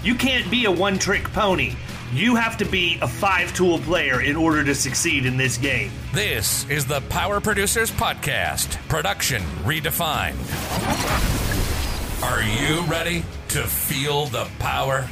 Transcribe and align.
You 0.00 0.14
can't 0.14 0.48
be 0.48 0.64
a 0.64 0.70
one 0.70 0.96
trick 0.96 1.24
pony. 1.32 1.74
You 2.12 2.36
have 2.36 2.56
to 2.58 2.64
be 2.64 2.98
a 3.02 3.08
five 3.08 3.52
tool 3.52 3.80
player 3.80 4.20
in 4.20 4.36
order 4.36 4.62
to 4.62 4.72
succeed 4.72 5.26
in 5.26 5.36
this 5.36 5.58
game. 5.58 5.90
This 6.14 6.68
is 6.70 6.86
the 6.86 7.00
Power 7.08 7.40
Producers 7.40 7.90
Podcast, 7.90 8.76
production 8.88 9.42
redefined. 9.64 10.36
Are 12.22 12.42
you 12.42 12.82
ready 12.82 13.24
to 13.48 13.64
feel 13.64 14.26
the 14.26 14.48
power? 14.60 15.02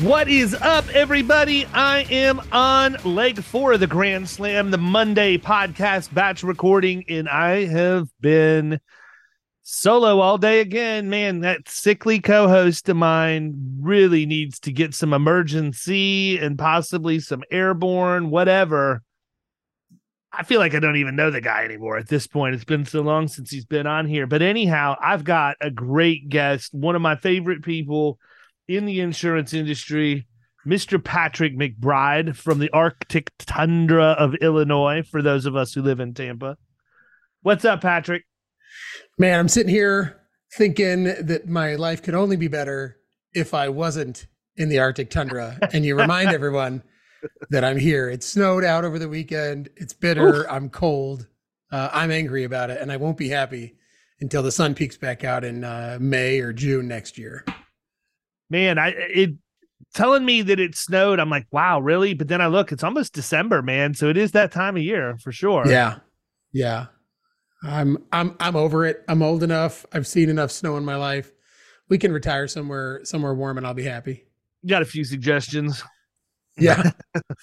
What 0.00 0.28
is 0.28 0.54
up, 0.54 0.86
everybody? 0.90 1.64
I 1.72 2.00
am 2.10 2.42
on 2.52 2.98
leg 3.04 3.42
four 3.42 3.72
of 3.72 3.80
the 3.80 3.86
Grand 3.86 4.28
Slam, 4.28 4.70
the 4.70 4.76
Monday 4.78 5.38
podcast 5.38 6.12
batch 6.12 6.42
recording, 6.42 7.06
and 7.08 7.26
I 7.26 7.64
have 7.64 8.08
been 8.20 8.80
solo 9.70 10.20
all 10.20 10.38
day 10.38 10.60
again. 10.60 11.10
Man, 11.10 11.40
that 11.40 11.68
sickly 11.68 12.20
co 12.20 12.48
host 12.48 12.88
of 12.88 12.96
mine 12.96 13.54
really 13.80 14.24
needs 14.24 14.58
to 14.60 14.72
get 14.72 14.94
some 14.94 15.10
Emergen-C 15.10 16.38
and 16.38 16.58
possibly 16.58 17.20
some 17.20 17.44
airborne, 17.50 18.30
whatever. 18.30 19.02
I 20.32 20.42
feel 20.42 20.58
like 20.58 20.74
I 20.74 20.80
don't 20.80 20.96
even 20.96 21.16
know 21.16 21.30
the 21.30 21.42
guy 21.42 21.64
anymore 21.64 21.98
at 21.98 22.08
this 22.08 22.26
point. 22.26 22.54
It's 22.54 22.64
been 22.64 22.86
so 22.86 23.02
long 23.02 23.28
since 23.28 23.50
he's 23.50 23.66
been 23.66 23.86
on 23.86 24.06
here. 24.06 24.26
But 24.26 24.40
anyhow, 24.40 24.96
I've 25.02 25.24
got 25.24 25.56
a 25.60 25.70
great 25.70 26.28
guest, 26.28 26.72
one 26.72 26.96
of 26.96 27.02
my 27.02 27.16
favorite 27.16 27.62
people 27.62 28.18
in 28.68 28.86
the 28.86 29.00
insurance 29.00 29.52
industry, 29.52 30.26
Mr. 30.66 31.02
Patrick 31.02 31.56
McBride 31.56 32.36
from 32.36 32.58
the 32.58 32.70
Arctic 32.70 33.32
tundra 33.38 34.12
of 34.12 34.34
Illinois, 34.36 35.02
for 35.02 35.22
those 35.22 35.44
of 35.46 35.56
us 35.56 35.74
who 35.74 35.82
live 35.82 36.00
in 36.00 36.14
Tampa. 36.14 36.56
What's 37.42 37.64
up, 37.64 37.80
Patrick? 37.80 38.24
Man, 39.18 39.38
I'm 39.38 39.48
sitting 39.48 39.72
here 39.72 40.20
thinking 40.54 41.04
that 41.04 41.48
my 41.48 41.74
life 41.74 42.02
could 42.02 42.14
only 42.14 42.36
be 42.36 42.48
better 42.48 42.96
if 43.34 43.54
I 43.54 43.68
wasn't 43.68 44.26
in 44.56 44.68
the 44.68 44.78
Arctic 44.78 45.10
tundra. 45.10 45.58
and 45.72 45.84
you 45.84 45.96
remind 45.96 46.30
everyone 46.30 46.82
that 47.50 47.64
I'm 47.64 47.78
here. 47.78 48.08
It 48.08 48.22
snowed 48.22 48.64
out 48.64 48.84
over 48.84 48.98
the 48.98 49.08
weekend. 49.08 49.68
It's 49.76 49.92
bitter. 49.92 50.42
Oof. 50.42 50.46
I'm 50.50 50.70
cold. 50.70 51.26
Uh, 51.70 51.90
I'm 51.92 52.10
angry 52.10 52.44
about 52.44 52.70
it, 52.70 52.80
and 52.80 52.90
I 52.90 52.96
won't 52.96 53.18
be 53.18 53.28
happy 53.28 53.76
until 54.20 54.42
the 54.42 54.50
sun 54.50 54.74
peaks 54.74 54.96
back 54.96 55.22
out 55.22 55.44
in 55.44 55.64
uh, 55.64 55.98
May 56.00 56.40
or 56.40 56.52
June 56.52 56.88
next 56.88 57.18
year 57.18 57.44
man, 58.50 58.78
I 58.78 58.88
it 58.88 59.30
telling 59.94 60.24
me 60.24 60.42
that 60.42 60.60
it 60.60 60.74
snowed. 60.74 61.20
I'm 61.20 61.30
like, 61.30 61.46
wow, 61.50 61.80
really? 61.80 62.14
But 62.14 62.28
then 62.28 62.40
I 62.40 62.46
look, 62.46 62.72
it's 62.72 62.84
almost 62.84 63.12
December, 63.12 63.62
man. 63.62 63.94
So 63.94 64.08
it 64.08 64.16
is 64.16 64.32
that 64.32 64.52
time 64.52 64.76
of 64.76 64.82
year 64.82 65.16
for 65.18 65.32
sure. 65.32 65.64
Yeah. 65.66 65.98
Yeah. 66.52 66.86
I'm 67.62 67.98
I'm 68.12 68.36
I'm 68.40 68.56
over 68.56 68.84
it. 68.84 69.04
I'm 69.08 69.22
old 69.22 69.42
enough. 69.42 69.84
I've 69.92 70.06
seen 70.06 70.28
enough 70.28 70.50
snow 70.50 70.76
in 70.76 70.84
my 70.84 70.96
life. 70.96 71.32
We 71.88 71.98
can 71.98 72.12
retire 72.12 72.46
somewhere 72.48 73.00
somewhere 73.04 73.34
warm 73.34 73.58
and 73.58 73.66
I'll 73.66 73.74
be 73.74 73.84
happy. 73.84 74.26
You 74.62 74.68
got 74.68 74.82
a 74.82 74.86
few 74.86 75.04
suggestions. 75.04 75.82
Yeah. 76.56 76.90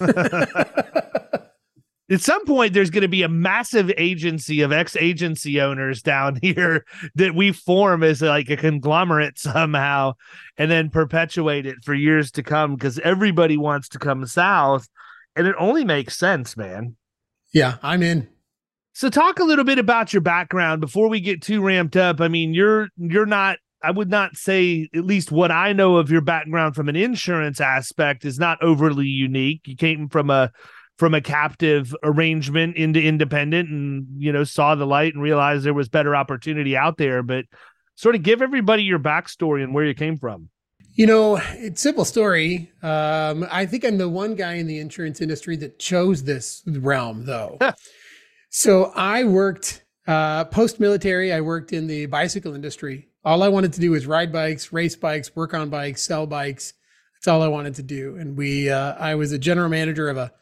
at 2.10 2.20
some 2.20 2.44
point 2.44 2.72
there's 2.72 2.90
going 2.90 3.02
to 3.02 3.08
be 3.08 3.22
a 3.22 3.28
massive 3.28 3.90
agency 3.96 4.60
of 4.60 4.72
ex-agency 4.72 5.60
owners 5.60 6.02
down 6.02 6.36
here 6.42 6.84
that 7.14 7.34
we 7.34 7.52
form 7.52 8.02
as 8.02 8.22
like 8.22 8.48
a 8.50 8.56
conglomerate 8.56 9.38
somehow 9.38 10.12
and 10.56 10.70
then 10.70 10.90
perpetuate 10.90 11.66
it 11.66 11.76
for 11.82 11.94
years 11.94 12.30
to 12.32 12.42
come 12.42 12.74
because 12.74 12.98
everybody 13.00 13.56
wants 13.56 13.88
to 13.88 13.98
come 13.98 14.26
south 14.26 14.88
and 15.34 15.46
it 15.46 15.56
only 15.58 15.84
makes 15.84 16.16
sense 16.16 16.56
man 16.56 16.96
yeah 17.52 17.76
i'm 17.82 18.02
in 18.02 18.28
so 18.96 19.10
talk 19.10 19.40
a 19.40 19.44
little 19.44 19.64
bit 19.64 19.78
about 19.78 20.14
your 20.14 20.22
background 20.22 20.80
before 20.80 21.10
we 21.10 21.20
get 21.20 21.42
too 21.42 21.60
ramped 21.60 21.96
up. 21.96 22.18
I 22.18 22.28
mean 22.28 22.54
you're 22.54 22.88
you're 22.96 23.26
not 23.26 23.58
I 23.82 23.90
would 23.90 24.08
not 24.08 24.36
say, 24.36 24.88
at 24.94 25.04
least 25.04 25.30
what 25.30 25.50
I 25.52 25.74
know 25.74 25.98
of 25.98 26.10
your 26.10 26.22
background 26.22 26.74
from 26.74 26.88
an 26.88 26.96
insurance 26.96 27.60
aspect, 27.60 28.24
is 28.24 28.38
not 28.38 28.60
overly 28.62 29.06
unique. 29.06 29.60
You 29.66 29.76
came 29.76 30.08
from 30.08 30.30
a 30.30 30.50
from 30.96 31.12
a 31.12 31.20
captive 31.20 31.94
arrangement 32.02 32.76
into 32.76 32.98
independent 32.98 33.68
and 33.68 34.06
you 34.16 34.32
know 34.32 34.44
saw 34.44 34.74
the 34.74 34.86
light 34.86 35.12
and 35.12 35.22
realized 35.22 35.64
there 35.64 35.74
was 35.74 35.90
better 35.90 36.16
opportunity 36.16 36.74
out 36.74 36.96
there. 36.96 37.22
But 37.22 37.44
sort 37.96 38.14
of 38.14 38.22
give 38.22 38.40
everybody 38.40 38.82
your 38.82 38.98
backstory 38.98 39.62
and 39.62 39.74
where 39.74 39.84
you 39.84 39.94
came 39.94 40.18
from. 40.18 40.48
You 40.94 41.06
know 41.06 41.38
it's 41.52 41.82
simple 41.82 42.06
story. 42.06 42.72
Um, 42.82 43.46
i 43.50 43.66
think 43.66 43.84
i'm 43.84 43.98
the 43.98 44.08
one 44.08 44.34
guy 44.34 44.54
in 44.54 44.66
the 44.66 44.78
insurance 44.78 45.20
industry 45.20 45.54
that 45.56 45.78
chose 45.78 46.24
this 46.24 46.62
realm 46.66 47.26
though 47.26 47.58
so 48.56 48.92
i 48.94 49.22
worked 49.22 49.84
uh, 50.06 50.44
post-military 50.44 51.32
i 51.32 51.40
worked 51.40 51.72
in 51.72 51.86
the 51.86 52.06
bicycle 52.06 52.54
industry 52.54 53.08
all 53.24 53.42
i 53.42 53.48
wanted 53.48 53.72
to 53.72 53.80
do 53.80 53.90
was 53.90 54.06
ride 54.06 54.32
bikes 54.32 54.72
race 54.72 54.96
bikes 54.96 55.36
work 55.36 55.52
on 55.52 55.68
bikes 55.68 56.02
sell 56.02 56.26
bikes 56.26 56.72
that's 57.14 57.28
all 57.28 57.42
i 57.42 57.48
wanted 57.48 57.74
to 57.74 57.82
do 57.82 58.16
and 58.16 58.36
we 58.36 58.70
uh, 58.70 58.94
i 58.94 59.14
was 59.14 59.32
a 59.32 59.38
general 59.38 59.68
manager 59.68 60.08
of 60.08 60.16
a 60.16 60.32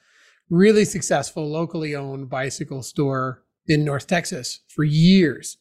really 0.50 0.84
successful 0.84 1.48
locally 1.48 1.97
owned 1.97 2.28
bicycle 2.28 2.82
store 2.82 3.42
in 3.66 3.84
North 3.84 4.06
Texas 4.06 4.60
for 4.69 4.84
years. 4.84 5.56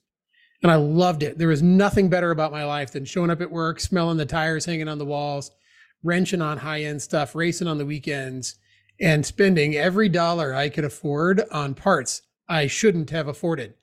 And 0.62 0.72
I 0.72 0.76
loved 0.76 1.24
it. 1.24 1.38
There 1.38 1.48
was 1.48 1.62
nothing 1.62 2.10
better 2.10 2.32
about 2.32 2.52
my 2.52 2.64
life 2.64 2.92
than 2.92 3.06
showing 3.06 3.30
up 3.30 3.42
at 3.42 3.52
work, 3.52 3.80
smelling 3.80 4.18
the 4.18 4.26
tires 4.26 4.66
hanging 4.66 4.88
on 4.88 4.98
the 4.98 5.06
walls, 5.06 5.52
wrenching 6.04 6.42
on 6.42 6.58
high 6.58 6.84
end 6.84 7.02
stuff, 7.02 7.36
racing 7.36 7.68
on 7.68 7.78
the 7.78 7.86
weekends, 7.86 8.56
and 9.00 9.26
spending 9.26 9.76
every 9.76 10.08
dollar 10.08 10.54
I 10.54 10.70
could 10.70 10.86
afford 10.86 11.44
on 11.52 11.76
parts 11.76 12.22
I 12.48 12.68
shouldn't 12.68 13.10
have 13.10 13.28
afforded. 13.28 13.74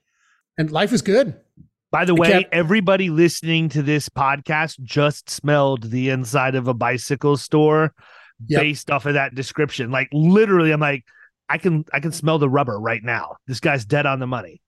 And 0.58 0.70
life 0.70 0.92
is 0.92 1.02
good. 1.02 1.40
By 1.90 2.04
the 2.04 2.14
way, 2.14 2.30
kept- 2.30 2.54
everybody 2.54 3.10
listening 3.10 3.68
to 3.70 3.82
this 3.82 4.08
podcast 4.08 4.80
just 4.82 5.28
smelled 5.28 5.90
the 5.90 6.10
inside 6.10 6.54
of 6.54 6.68
a 6.68 6.74
bicycle 6.74 7.36
store 7.36 7.92
yep. 8.46 8.60
based 8.60 8.90
off 8.90 9.06
of 9.06 9.14
that 9.14 9.34
description. 9.34 9.90
Like 9.90 10.08
literally, 10.12 10.70
I'm 10.70 10.80
like, 10.80 11.04
I 11.48 11.58
can 11.58 11.84
I 11.92 12.00
can 12.00 12.12
smell 12.12 12.38
the 12.38 12.48
rubber 12.48 12.78
right 12.78 13.02
now. 13.02 13.36
This 13.46 13.58
guy's 13.58 13.84
dead 13.84 14.06
on 14.06 14.20
the 14.20 14.26
money. 14.26 14.60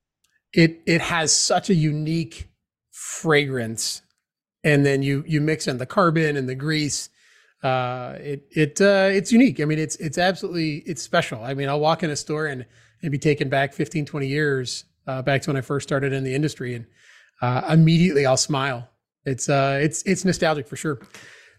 It 0.53 0.81
it 0.87 1.01
has 1.01 1.33
such 1.33 1.71
a 1.71 1.75
unique 1.75 2.51
fragrance, 2.91 4.03
and 4.65 4.85
then 4.85 5.03
you 5.03 5.23
you 5.27 5.41
mix 5.41 5.69
in 5.69 5.79
the 5.79 5.87
carbon 5.87 6.37
and 6.37 6.49
the 6.49 6.57
grease. 6.57 7.09
Uh, 7.63 8.17
it 8.19 8.49
it 8.51 8.81
uh, 8.81 9.09
it's 9.13 9.31
unique. 9.31 9.61
I 9.61 9.65
mean, 9.65 9.79
it's 9.79 9.95
it's 9.97 10.19
absolutely 10.19 10.79
it's 10.79 11.03
special. 11.03 11.45
I 11.45 11.55
mean, 11.55 11.69
I'll 11.69 11.81
walk 11.81 12.03
in 12.03 12.11
a 12.11 12.17
store 12.17 12.47
and 12.47 12.67
and 13.03 13.11
be 13.11 13.19
taken 13.19 13.49
back 13.49 13.73
15, 13.73 14.07
20 14.07 14.27
years 14.27 14.85
uh, 15.07 15.23
back 15.23 15.43
to 15.43 15.51
when 15.51 15.57
I 15.57 15.61
first 15.61 15.89
started 15.89 16.13
in 16.13 16.25
the 16.25 16.35
industry, 16.35 16.75
and 16.75 16.87
uh, 17.41 17.63
immediately 17.71 18.27
I'll 18.27 18.37
smile. 18.37 18.89
It's 19.25 19.49
uh 19.49 19.79
it's 19.81 20.03
it's 20.03 20.25
nostalgic 20.25 20.67
for 20.67 20.77
sure. 20.77 21.01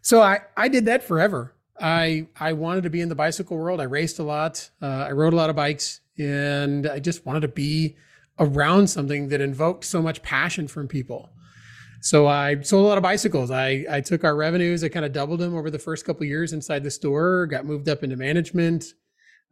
So 0.02 0.22
I 0.22 0.40
I 0.58 0.68
did 0.68 0.86
that 0.86 1.04
forever. 1.04 1.54
I 1.80 2.28
I 2.40 2.54
wanted 2.54 2.84
to 2.84 2.90
be 2.90 3.02
in 3.02 3.10
the 3.10 3.16
bicycle 3.16 3.58
world. 3.58 3.80
I 3.80 3.84
raced 3.84 4.20
a 4.20 4.24
lot. 4.24 4.70
Uh, 4.82 5.06
I 5.08 5.12
rode 5.12 5.34
a 5.34 5.38
lot 5.38 5.50
of 5.50 5.56
bikes, 5.56 6.02
and 6.18 6.88
I 6.88 7.00
just 7.00 7.26
wanted 7.26 7.42
to 7.42 7.48
be 7.48 7.96
around 8.40 8.88
something 8.88 9.30
that 9.30 9.42
invoked 9.42 9.86
so 9.86 10.02
much 10.02 10.22
passion 10.24 10.68
from 10.68 10.88
people. 10.88 11.30
So 12.02 12.28
I 12.28 12.60
sold 12.62 12.86
a 12.86 12.88
lot 12.88 12.98
of 12.98 13.04
bicycles. 13.04 13.50
I 13.50 13.86
I 13.90 14.02
took 14.02 14.26
our 14.26 14.36
revenues. 14.36 14.84
I 14.84 14.90
kind 14.90 15.06
of 15.06 15.14
doubled 15.14 15.40
them 15.40 15.56
over 15.56 15.70
the 15.70 15.80
first 15.80 16.06
couple 16.06 16.26
years 16.26 16.52
inside 16.52 16.84
the 16.84 16.92
store. 16.92 17.48
Got 17.48 17.66
moved 17.66 17.88
up 17.88 18.04
into 18.04 18.18
management. 18.18 18.94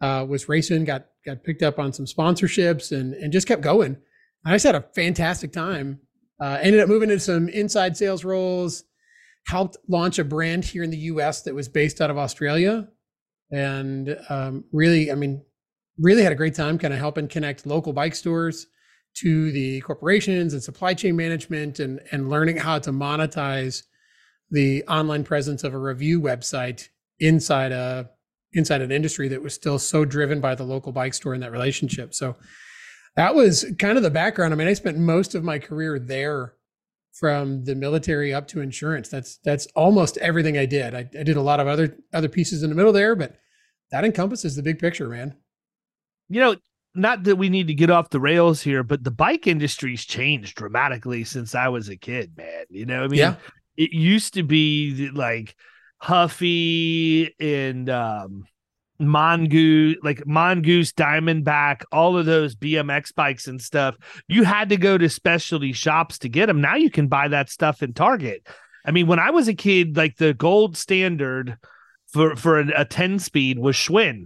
Uh, 0.01 0.25
was 0.27 0.50
racing. 0.50 0.83
Got 0.86 1.06
got 1.25 1.44
picked 1.44 1.62
up 1.62 1.77
on 1.77 1.94
some 1.94 2.06
sponsorships 2.06 2.92
and 2.92 3.13
and 3.13 3.31
just 3.31 3.48
kept 3.48 3.62
going. 3.62 3.98
I 4.45 4.53
just 4.53 4.65
had 4.65 4.75
a 4.75 4.86
fantastic 4.95 5.51
time. 5.51 6.00
Uh, 6.42 6.57
ended 6.62 6.81
up 6.81 6.89
moving 6.89 7.12
into 7.12 7.24
some 7.24 7.48
inside 7.50 7.95
sales 7.95 8.24
roles. 8.24 8.83
Helped 9.48 9.77
launch 9.88 10.19
a 10.19 10.24
brand 10.24 10.65
here 10.65 10.83
in 10.83 10.89
the 10.89 10.98
U.S. 10.98 11.44
that 11.44 11.56
was 11.56 11.68
based 11.68 12.00
out 12.01 12.12
of 12.12 12.18
Australia, 12.18 12.88
and 13.51 14.18
um, 14.30 14.63
really, 14.71 15.12
I 15.12 15.15
mean, 15.15 15.44
really 15.98 16.21
had 16.21 16.31
a 16.31 16.36
great 16.36 16.54
time, 16.54 16.77
kind 16.77 16.94
of 16.94 17.00
helping 17.00 17.27
connect 17.27 17.65
local 17.65 17.92
bike 17.92 18.13
stores 18.13 18.68
to 19.18 19.51
the 19.51 19.81
corporations 19.81 20.54
and 20.54 20.62
supply 20.62 20.94
chain 20.94 21.15
management, 21.15 21.80
and 21.80 22.01
and 22.12 22.30
learning 22.30 22.57
how 22.57 22.77
to 22.80 22.92
monetize 22.92 23.83
the 24.51 24.83
online 24.83 25.24
presence 25.24 25.63
of 25.63 25.74
a 25.74 25.80
review 25.80 26.21
website 26.21 26.89
inside 27.19 27.71
a 27.71 28.09
inside 28.53 28.81
an 28.81 28.92
industry 28.92 29.27
that 29.30 29.42
was 29.42 29.53
still 29.53 29.80
so 29.80 30.06
driven 30.06 30.42
by 30.42 30.56
the 30.56 30.63
local 30.63 30.92
bike 30.92 31.13
store 31.13 31.33
and 31.33 31.44
that 31.44 31.51
relationship. 31.51 32.13
So 32.13 32.36
that 33.15 33.36
was 33.36 33.65
kind 33.80 33.98
of 33.98 34.03
the 34.03 34.09
background. 34.09 34.53
I 34.53 34.57
mean, 34.57 34.68
I 34.68 34.74
spent 34.74 34.98
most 34.98 35.36
of 35.36 35.44
my 35.44 35.59
career 35.59 36.00
there 36.00 36.53
from 37.12 37.63
the 37.65 37.75
military 37.75 38.33
up 38.33 38.48
to 38.50 38.62
insurance. 38.62 39.09
That's 39.09 39.38
that's 39.44 39.68
almost 39.75 40.18
everything 40.18 40.57
I 40.57 40.65
did. 40.65 40.95
I, 40.95 41.09
I 41.19 41.24
did 41.24 41.38
a 41.38 41.42
lot 41.42 41.59
of 41.59 41.68
other 41.68 41.98
other 42.13 42.30
pieces 42.30 42.63
in 42.63 42.69
the 42.69 42.75
middle 42.75 42.94
there, 42.94 43.15
but 43.15 43.36
that 43.92 44.06
encompasses 44.06 44.56
the 44.56 44.63
big 44.63 44.80
picture, 44.80 45.09
man. 45.09 45.36
You 46.30 46.39
know, 46.39 46.56
not 46.95 47.24
that 47.24 47.36
we 47.36 47.50
need 47.50 47.68
to 47.68 47.74
get 47.74 47.89
off 47.89 48.09
the 48.09 48.19
rails 48.19 48.62
here, 48.62 48.83
but 48.83 49.04
the 49.04 49.12
bike 49.12 49.47
industry's 49.47 50.06
changed 50.06 50.56
dramatically 50.56 51.24
since 51.25 51.54
I 51.54 51.68
was 51.68 51.89
a 51.89 51.97
kid, 51.97 52.38
man. 52.38 52.65
You 52.69 52.86
know, 52.86 53.04
I 53.04 53.07
mean, 53.07 53.19
yeah. 53.19 53.36
it 53.75 53.92
used 53.92 54.33
to 54.36 54.44
be 54.44 55.09
like 55.13 55.56
Huffy 56.01 57.36
and 57.39 57.88
um 57.89 58.45
mongoose 59.00 59.98
like 60.03 60.25
mongoose 60.27 60.92
diamondback 60.94 61.83
all 61.92 62.18
of 62.18 62.27
those 62.27 62.56
bmx 62.56 63.13
bikes 63.13 63.48
and 63.48 63.62
stuff. 63.62 63.95
You 64.27 64.44
had 64.44 64.69
to 64.69 64.77
go 64.77 64.98
to 64.98 65.09
specialty 65.09 65.74
shops 65.74 66.19
to 66.19 66.30
get 66.30 66.48
them 66.48 66.62
now 66.62 66.75
you 66.75 66.89
can 66.89 67.07
buy 67.07 67.27
that 67.27 67.50
stuff 67.50 67.83
in 67.83 67.94
target. 67.94 68.48
I 68.86 68.92
mean 68.92 69.06
when 69.06 69.19
i 69.19 69.30
was 69.30 69.48
a 69.48 69.53
kid 69.53 69.95
like 69.95 70.18
the 70.18 70.33
gold 70.33 70.75
standard 70.75 71.57
for 72.07 72.36
for 72.36 72.59
a, 72.59 72.81
a 72.81 72.86
10 72.86 73.19
speed 73.19 73.59
was 73.59 73.75
schwinn. 73.75 74.25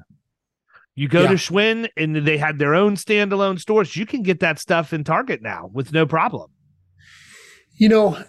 You 0.93 1.09
go 1.09 1.23
yeah. 1.23 1.29
to 1.29 1.35
schwinn 1.35 1.89
and 1.97 2.15
they 2.25 2.37
had 2.37 2.57
their 2.57 2.73
own 2.73 2.95
standalone 2.95 3.59
stores. 3.59 3.97
You 3.97 4.05
can 4.05 4.23
get 4.23 4.39
that 4.39 4.59
stuff 4.59 4.93
in 4.93 5.03
target 5.03 5.41
now 5.41 5.69
with 5.73 5.91
no 5.91 6.05
problem. 6.05 6.51
You 7.77 7.89
know 7.89 8.23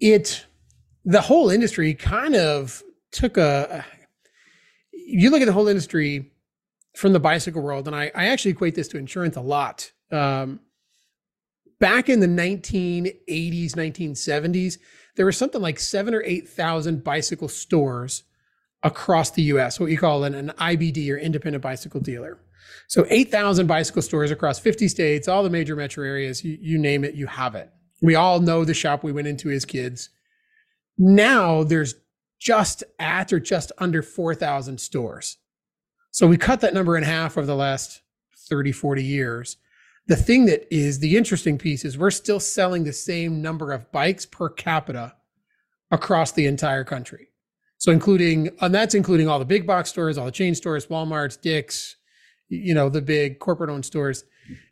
it 0.00 0.46
the 1.04 1.20
whole 1.20 1.50
industry 1.50 1.94
kind 1.94 2.34
of 2.34 2.82
took 3.10 3.36
a 3.36 3.84
you 4.92 5.30
look 5.30 5.42
at 5.42 5.46
the 5.46 5.52
whole 5.52 5.68
industry 5.68 6.32
from 6.94 7.12
the 7.12 7.20
bicycle 7.20 7.62
world, 7.62 7.86
and 7.86 7.96
I, 7.96 8.10
I 8.14 8.26
actually 8.26 8.52
equate 8.52 8.74
this 8.74 8.88
to 8.88 8.98
insurance 8.98 9.36
a 9.36 9.40
lot. 9.40 9.90
Um, 10.10 10.60
back 11.80 12.08
in 12.08 12.20
the 12.20 12.26
1980s, 12.26 13.72
1970s, 13.72 14.78
there 15.16 15.24
were 15.24 15.32
something 15.32 15.60
like 15.60 15.78
seven 15.78 16.14
or 16.14 16.22
8,000 16.22 17.02
bicycle 17.02 17.48
stores 17.48 18.24
across 18.82 19.30
the 19.30 19.42
US, 19.42 19.78
what 19.78 19.90
you 19.90 19.98
call 19.98 20.24
an, 20.24 20.34
an 20.34 20.52
IBD 20.58 21.10
or 21.10 21.18
independent 21.18 21.62
bicycle 21.62 22.00
dealer. 22.00 22.38
So 22.88 23.06
8,000 23.08 23.66
bicycle 23.66 24.02
stores 24.02 24.30
across 24.30 24.58
50 24.58 24.88
states, 24.88 25.28
all 25.28 25.42
the 25.42 25.50
major 25.50 25.76
metro 25.76 26.04
areas, 26.04 26.44
you, 26.44 26.58
you 26.60 26.78
name 26.78 27.04
it, 27.04 27.14
you 27.14 27.26
have 27.26 27.54
it. 27.54 27.70
We 28.00 28.14
all 28.16 28.40
know 28.40 28.64
the 28.64 28.74
shop 28.74 29.02
we 29.02 29.12
went 29.12 29.28
into 29.28 29.50
as 29.50 29.64
kids. 29.64 30.10
Now 30.98 31.64
there's 31.64 31.94
just 32.38 32.82
at 32.98 33.32
or 33.32 33.40
just 33.40 33.72
under 33.78 34.02
4,000 34.02 34.80
stores. 34.80 35.38
So 36.10 36.26
we 36.26 36.36
cut 36.36 36.60
that 36.60 36.74
number 36.74 36.96
in 36.96 37.04
half 37.04 37.38
over 37.38 37.46
the 37.46 37.54
last 37.54 38.02
30, 38.48 38.72
40 38.72 39.02
years. 39.02 39.56
The 40.08 40.16
thing 40.16 40.46
that 40.46 40.66
is 40.74 40.98
the 40.98 41.16
interesting 41.16 41.56
piece 41.56 41.84
is 41.84 41.96
we're 41.96 42.10
still 42.10 42.40
selling 42.40 42.84
the 42.84 42.92
same 42.92 43.40
number 43.40 43.72
of 43.72 43.90
bikes 43.92 44.26
per 44.26 44.48
capita 44.48 45.14
across 45.90 46.32
the 46.32 46.46
entire 46.46 46.84
country. 46.84 47.28
So 47.78 47.92
including, 47.92 48.50
and 48.60 48.74
that's 48.74 48.94
including 48.94 49.28
all 49.28 49.38
the 49.38 49.44
big 49.44 49.66
box 49.66 49.90
stores, 49.90 50.18
all 50.18 50.26
the 50.26 50.32
chain 50.32 50.54
stores, 50.54 50.86
Walmart's, 50.86 51.36
Dick's, 51.36 51.96
you 52.48 52.74
know, 52.74 52.88
the 52.88 53.00
big 53.00 53.38
corporate 53.38 53.70
owned 53.70 53.84
stores. 53.84 54.24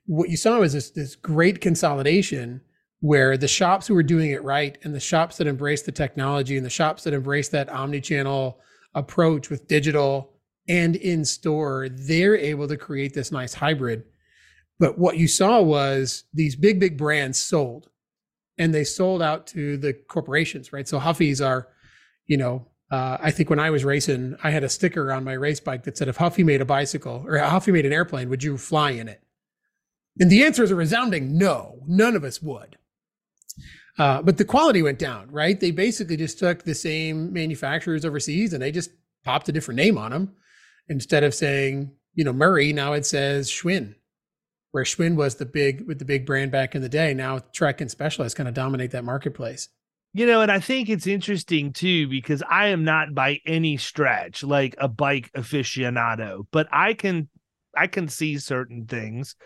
What 0.06 0.28
you 0.28 0.37
saw 0.37 0.58
was 0.58 0.73
this, 0.73 0.90
this 0.90 1.14
great 1.14 1.61
consolidation 1.61 2.61
where 3.00 3.37
the 3.37 3.49
shops 3.49 3.87
who 3.87 3.94
were 3.94 4.02
doing 4.02 4.31
it 4.31 4.43
right 4.44 4.79
and 4.85 4.94
the 4.94 5.00
shops 5.00 5.38
that 5.38 5.47
embrace 5.47 5.82
the 5.82 5.93
technology 5.93 6.56
and 6.56 6.67
the 6.67 6.70
shops 6.70 7.05
that 7.05 7.14
embrace 7.14 7.49
that 7.49 7.69
omni-channel 7.70 8.61
approach 8.94 9.49
with 9.49 9.69
digital 9.69 10.32
and 10.69 10.97
in 10.97 11.25
store, 11.25 11.88
they're 11.88 12.37
able 12.37 12.69
to 12.69 12.76
create 12.76 13.14
this 13.14 13.32
nice 13.32 13.55
hybrid. 13.55 14.05
But 14.79 14.99
what 14.99 15.17
you 15.17 15.29
saw 15.29 15.61
was 15.61 16.25
these 16.32 16.56
big, 16.56 16.79
big 16.79 16.99
brands 16.99 17.38
sold 17.38 17.88
and 18.58 18.75
they 18.75 18.85
sold 18.85 19.23
out 19.23 19.47
to 19.49 19.79
the 19.79 19.94
corporations, 19.94 20.73
right? 20.73 20.87
So 20.87 20.99
Huffy's 20.99 21.41
are, 21.41 21.69
you 22.26 22.37
know, 22.37 22.67
uh, 22.91 23.17
I 23.20 23.31
think 23.31 23.49
when 23.49 23.61
I 23.61 23.70
was 23.70 23.85
racing, 23.85 24.37
I 24.43 24.50
had 24.50 24.64
a 24.64 24.69
sticker 24.69 25.12
on 25.12 25.25
my 25.25 25.32
race 25.32 25.61
bike 25.61 25.85
that 25.85 25.97
said, 25.97 26.08
if 26.08 26.17
Huffy 26.17 26.44
made 26.44 26.61
a 26.61 26.67
bicycle 26.67 27.25
or 27.26 27.38
Huffy 27.38 27.73
made 27.73 27.87
an 27.87 27.93
airplane, 27.93 28.29
would 28.29 28.43
you 28.43 28.58
fly 28.58 28.91
in 28.91 29.08
it? 29.08 29.23
And 30.19 30.29
the 30.29 30.43
answer 30.44 30.64
is 30.64 30.70
a 30.70 30.76
resounding 30.76 31.38
no, 31.38 31.79
none 31.87 32.17
of 32.17 32.25
us 32.25 32.43
would. 32.43 32.76
Uh, 34.00 34.23
but 34.23 34.38
the 34.38 34.47
quality 34.47 34.81
went 34.81 34.99
down, 34.99 35.31
right? 35.31 35.61
They 35.61 35.73
basically 35.73 36.17
just 36.17 36.38
took 36.38 36.62
the 36.62 36.75
same 36.75 37.35
manufacturers 37.35 38.06
overseas 38.06 38.55
and 38.55 38.62
they 38.62 38.73
just 38.73 38.88
popped 39.26 39.50
a 39.50 39.52
different 39.52 39.76
name 39.76 39.99
on 39.99 40.11
them. 40.11 40.32
Instead 40.88 41.23
of 41.23 41.35
saying, 41.35 41.93
you 42.14 42.25
know, 42.25 42.32
Murray, 42.32 42.73
now 42.73 42.94
it 42.94 43.05
says 43.05 43.50
Schwinn, 43.50 43.94
where 44.70 44.85
Schwinn 44.85 45.17
was 45.17 45.35
the 45.35 45.44
big 45.44 45.87
with 45.87 45.99
the 45.99 46.06
big 46.06 46.25
brand 46.25 46.50
back 46.50 46.75
in 46.75 46.81
the 46.81 46.88
day. 46.88 47.12
Now 47.12 47.41
Trek 47.52 47.82
and 47.82 47.91
Specialized 47.91 48.38
kind 48.38 48.49
of 48.49 48.55
dominate 48.55 48.93
that 48.93 49.05
marketplace. 49.05 49.69
You 50.14 50.25
know, 50.25 50.41
and 50.41 50.50
I 50.50 50.61
think 50.61 50.88
it's 50.88 51.06
interesting 51.06 51.75
too 51.75 52.08
because 52.08 52.43
I 52.49 52.69
am 52.69 52.85
not 52.85 53.14
by 53.14 53.41
any 53.44 53.76
stretch 53.76 54.43
like 54.43 54.76
a 54.79 54.88
bike 54.88 55.31
aficionado, 55.37 56.47
but 56.50 56.69
I 56.73 56.94
can 56.94 57.29
I 57.76 57.87
can 57.87 58.08
see 58.08 58.38
certain 58.38 58.87
things 58.87 59.37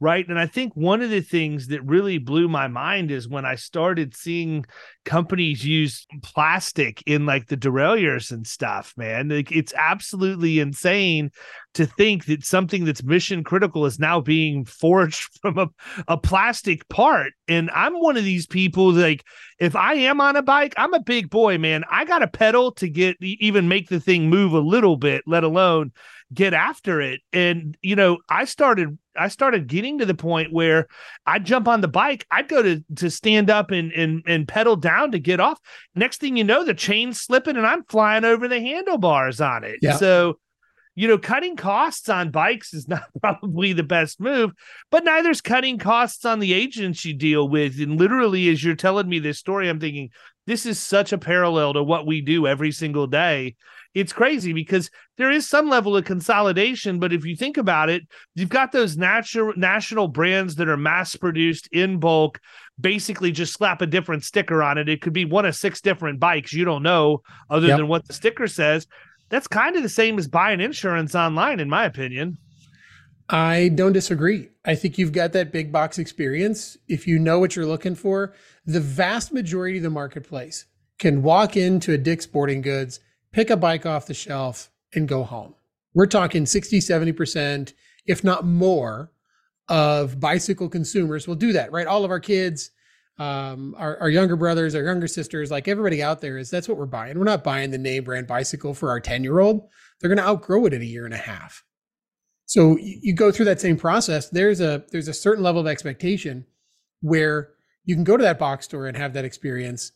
right? 0.00 0.26
And 0.26 0.38
I 0.38 0.46
think 0.46 0.72
one 0.74 1.02
of 1.02 1.10
the 1.10 1.20
things 1.20 1.68
that 1.68 1.84
really 1.84 2.16
blew 2.16 2.48
my 2.48 2.68
mind 2.68 3.10
is 3.10 3.28
when 3.28 3.44
I 3.44 3.54
started 3.54 4.16
seeing 4.16 4.64
companies 5.04 5.64
use 5.64 6.06
plastic 6.22 7.02
in 7.06 7.26
like 7.26 7.46
the 7.46 7.56
derailleurs 7.56 8.30
and 8.30 8.46
stuff, 8.46 8.94
man. 8.96 9.28
Like 9.28 9.52
it's 9.52 9.74
absolutely 9.76 10.58
insane 10.58 11.30
to 11.74 11.86
think 11.86 12.26
that 12.26 12.44
something 12.44 12.84
that's 12.84 13.02
mission 13.02 13.44
critical 13.44 13.86
is 13.86 13.98
now 13.98 14.20
being 14.20 14.64
forged 14.64 15.28
from 15.42 15.58
a, 15.58 15.68
a 16.08 16.16
plastic 16.16 16.88
part. 16.88 17.32
And 17.48 17.70
I'm 17.70 18.00
one 18.00 18.16
of 18.16 18.24
these 18.24 18.46
people 18.46 18.92
like 18.92 19.24
if 19.58 19.76
I 19.76 19.94
am 19.94 20.20
on 20.20 20.36
a 20.36 20.42
bike, 20.42 20.74
I'm 20.76 20.94
a 20.94 21.00
big 21.00 21.30
boy, 21.30 21.58
man. 21.58 21.84
I 21.90 22.04
got 22.04 22.20
to 22.20 22.26
pedal 22.28 22.72
to 22.72 22.88
get 22.88 23.16
even 23.20 23.68
make 23.68 23.88
the 23.88 24.00
thing 24.00 24.28
move 24.28 24.52
a 24.52 24.60
little 24.60 24.96
bit, 24.96 25.22
let 25.26 25.44
alone 25.44 25.92
get 26.32 26.54
after 26.54 27.00
it. 27.00 27.20
And 27.32 27.76
you 27.82 27.96
know, 27.96 28.18
I 28.28 28.44
started 28.44 28.98
I 29.16 29.28
started 29.28 29.66
getting 29.66 29.98
to 29.98 30.06
the 30.06 30.14
point 30.14 30.52
where 30.52 30.88
I'd 31.26 31.44
jump 31.44 31.68
on 31.68 31.80
the 31.80 31.88
bike, 31.88 32.26
I'd 32.30 32.48
go 32.48 32.62
to 32.62 32.82
to 32.96 33.10
stand 33.10 33.50
up 33.50 33.70
and 33.70 33.92
and 33.92 34.22
and 34.26 34.48
pedal 34.48 34.76
down 34.76 35.12
to 35.12 35.18
get 35.18 35.40
off. 35.40 35.60
Next 35.94 36.20
thing 36.20 36.36
you 36.36 36.44
know, 36.44 36.64
the 36.64 36.74
chain's 36.74 37.20
slipping 37.20 37.56
and 37.56 37.66
I'm 37.66 37.84
flying 37.84 38.24
over 38.24 38.48
the 38.48 38.60
handlebars 38.60 39.40
on 39.40 39.64
it. 39.64 39.78
Yeah. 39.82 39.96
So 39.96 40.38
you 40.94 41.08
know, 41.08 41.18
cutting 41.18 41.56
costs 41.56 42.08
on 42.08 42.30
bikes 42.30 42.74
is 42.74 42.88
not 42.88 43.04
probably 43.20 43.72
the 43.72 43.82
best 43.82 44.20
move, 44.20 44.52
but 44.90 45.04
neither's 45.04 45.40
cutting 45.40 45.78
costs 45.78 46.24
on 46.24 46.40
the 46.40 46.52
agents 46.52 47.04
you 47.04 47.14
deal 47.14 47.48
with. 47.48 47.80
And 47.80 47.98
literally, 47.98 48.48
as 48.48 48.62
you're 48.62 48.74
telling 48.74 49.08
me 49.08 49.18
this 49.18 49.38
story, 49.38 49.68
I'm 49.68 49.80
thinking 49.80 50.10
this 50.46 50.66
is 50.66 50.78
such 50.78 51.12
a 51.12 51.18
parallel 51.18 51.74
to 51.74 51.82
what 51.82 52.06
we 52.06 52.20
do 52.20 52.46
every 52.46 52.72
single 52.72 53.06
day 53.06 53.56
it's 53.94 54.12
crazy 54.12 54.52
because 54.52 54.90
there 55.16 55.30
is 55.30 55.48
some 55.48 55.68
level 55.68 55.96
of 55.96 56.04
consolidation 56.04 56.98
but 56.98 57.12
if 57.12 57.24
you 57.24 57.34
think 57.34 57.56
about 57.56 57.88
it 57.88 58.02
you've 58.34 58.48
got 58.48 58.72
those 58.72 58.96
natural 58.96 59.52
national 59.56 60.08
brands 60.08 60.56
that 60.56 60.68
are 60.68 60.76
mass 60.76 61.16
produced 61.16 61.68
in 61.72 61.98
bulk 61.98 62.40
basically 62.80 63.32
just 63.32 63.52
slap 63.52 63.82
a 63.82 63.86
different 63.86 64.24
sticker 64.24 64.62
on 64.62 64.78
it 64.78 64.88
it 64.88 65.02
could 65.02 65.12
be 65.12 65.24
one 65.24 65.44
of 65.44 65.56
six 65.56 65.80
different 65.80 66.20
bikes 66.20 66.52
you 66.52 66.64
don't 66.64 66.82
know 66.82 67.20
other 67.48 67.66
yep. 67.66 67.78
than 67.78 67.88
what 67.88 68.06
the 68.06 68.12
sticker 68.12 68.46
says 68.46 68.86
that's 69.30 69.48
kind 69.48 69.76
of 69.76 69.82
the 69.82 69.88
same 69.88 70.18
as 70.18 70.28
buying 70.28 70.60
insurance 70.60 71.14
online 71.14 71.60
in 71.60 71.68
my 71.68 71.84
opinion 71.84 72.36
I 73.32 73.68
don't 73.68 73.92
disagree. 73.92 74.48
I 74.64 74.74
think 74.74 74.98
you've 74.98 75.12
got 75.12 75.32
that 75.34 75.52
big 75.52 75.70
box 75.70 76.00
experience. 76.00 76.76
If 76.88 77.06
you 77.06 77.16
know 77.16 77.38
what 77.38 77.54
you're 77.54 77.64
looking 77.64 77.94
for, 77.94 78.34
the 78.66 78.80
vast 78.80 79.32
majority 79.32 79.76
of 79.76 79.84
the 79.84 79.90
marketplace 79.90 80.66
can 80.98 81.22
walk 81.22 81.56
into 81.56 81.92
a 81.92 81.96
Dick's 81.96 82.24
Sporting 82.24 82.60
Goods 82.60 82.98
pick 83.32 83.50
a 83.50 83.56
bike 83.56 83.86
off 83.86 84.06
the 84.06 84.14
shelf 84.14 84.70
and 84.94 85.08
go 85.08 85.22
home. 85.22 85.54
We're 85.94 86.06
talking 86.06 86.46
60, 86.46 86.80
70%, 86.80 87.72
if 88.06 88.24
not 88.24 88.44
more, 88.44 89.12
of 89.68 90.18
bicycle 90.18 90.68
consumers 90.68 91.28
will 91.28 91.36
do 91.36 91.52
that, 91.52 91.70
right? 91.70 91.86
All 91.86 92.04
of 92.04 92.10
our 92.10 92.18
kids, 92.18 92.70
um, 93.20 93.74
our, 93.76 93.98
our 93.98 94.08
younger 94.08 94.34
brothers, 94.34 94.74
our 94.74 94.82
younger 94.82 95.06
sisters, 95.06 95.50
like 95.50 95.68
everybody 95.68 96.02
out 96.02 96.22
there 96.22 96.38
is 96.38 96.48
that's 96.48 96.66
what 96.66 96.78
we're 96.78 96.86
buying. 96.86 97.18
We're 97.18 97.24
not 97.24 97.44
buying 97.44 97.70
the 97.70 97.76
name 97.76 98.04
brand 98.04 98.26
bicycle 98.26 98.72
for 98.72 98.88
our 98.88 98.98
10 98.98 99.22
year 99.22 99.40
old. 99.40 99.68
They're 100.00 100.08
going 100.08 100.16
to 100.16 100.26
outgrow 100.26 100.64
it 100.64 100.72
in 100.72 100.80
a 100.80 100.86
year 100.86 101.04
and 101.04 101.12
a 101.12 101.18
half. 101.18 101.62
So 102.46 102.78
you 102.80 103.14
go 103.14 103.30
through 103.30 103.44
that 103.44 103.60
same 103.60 103.76
process. 103.76 104.30
There's 104.30 104.60
a 104.62 104.84
there's 104.90 105.06
a 105.06 105.12
certain 105.12 105.44
level 105.44 105.60
of 105.60 105.66
expectation 105.66 106.46
where 107.02 107.50
you 107.84 107.94
can 107.94 108.04
go 108.04 108.16
to 108.16 108.22
that 108.22 108.38
box 108.38 108.64
store 108.64 108.86
and 108.86 108.96
have 108.96 109.12
that 109.12 109.26
experience. 109.26 109.92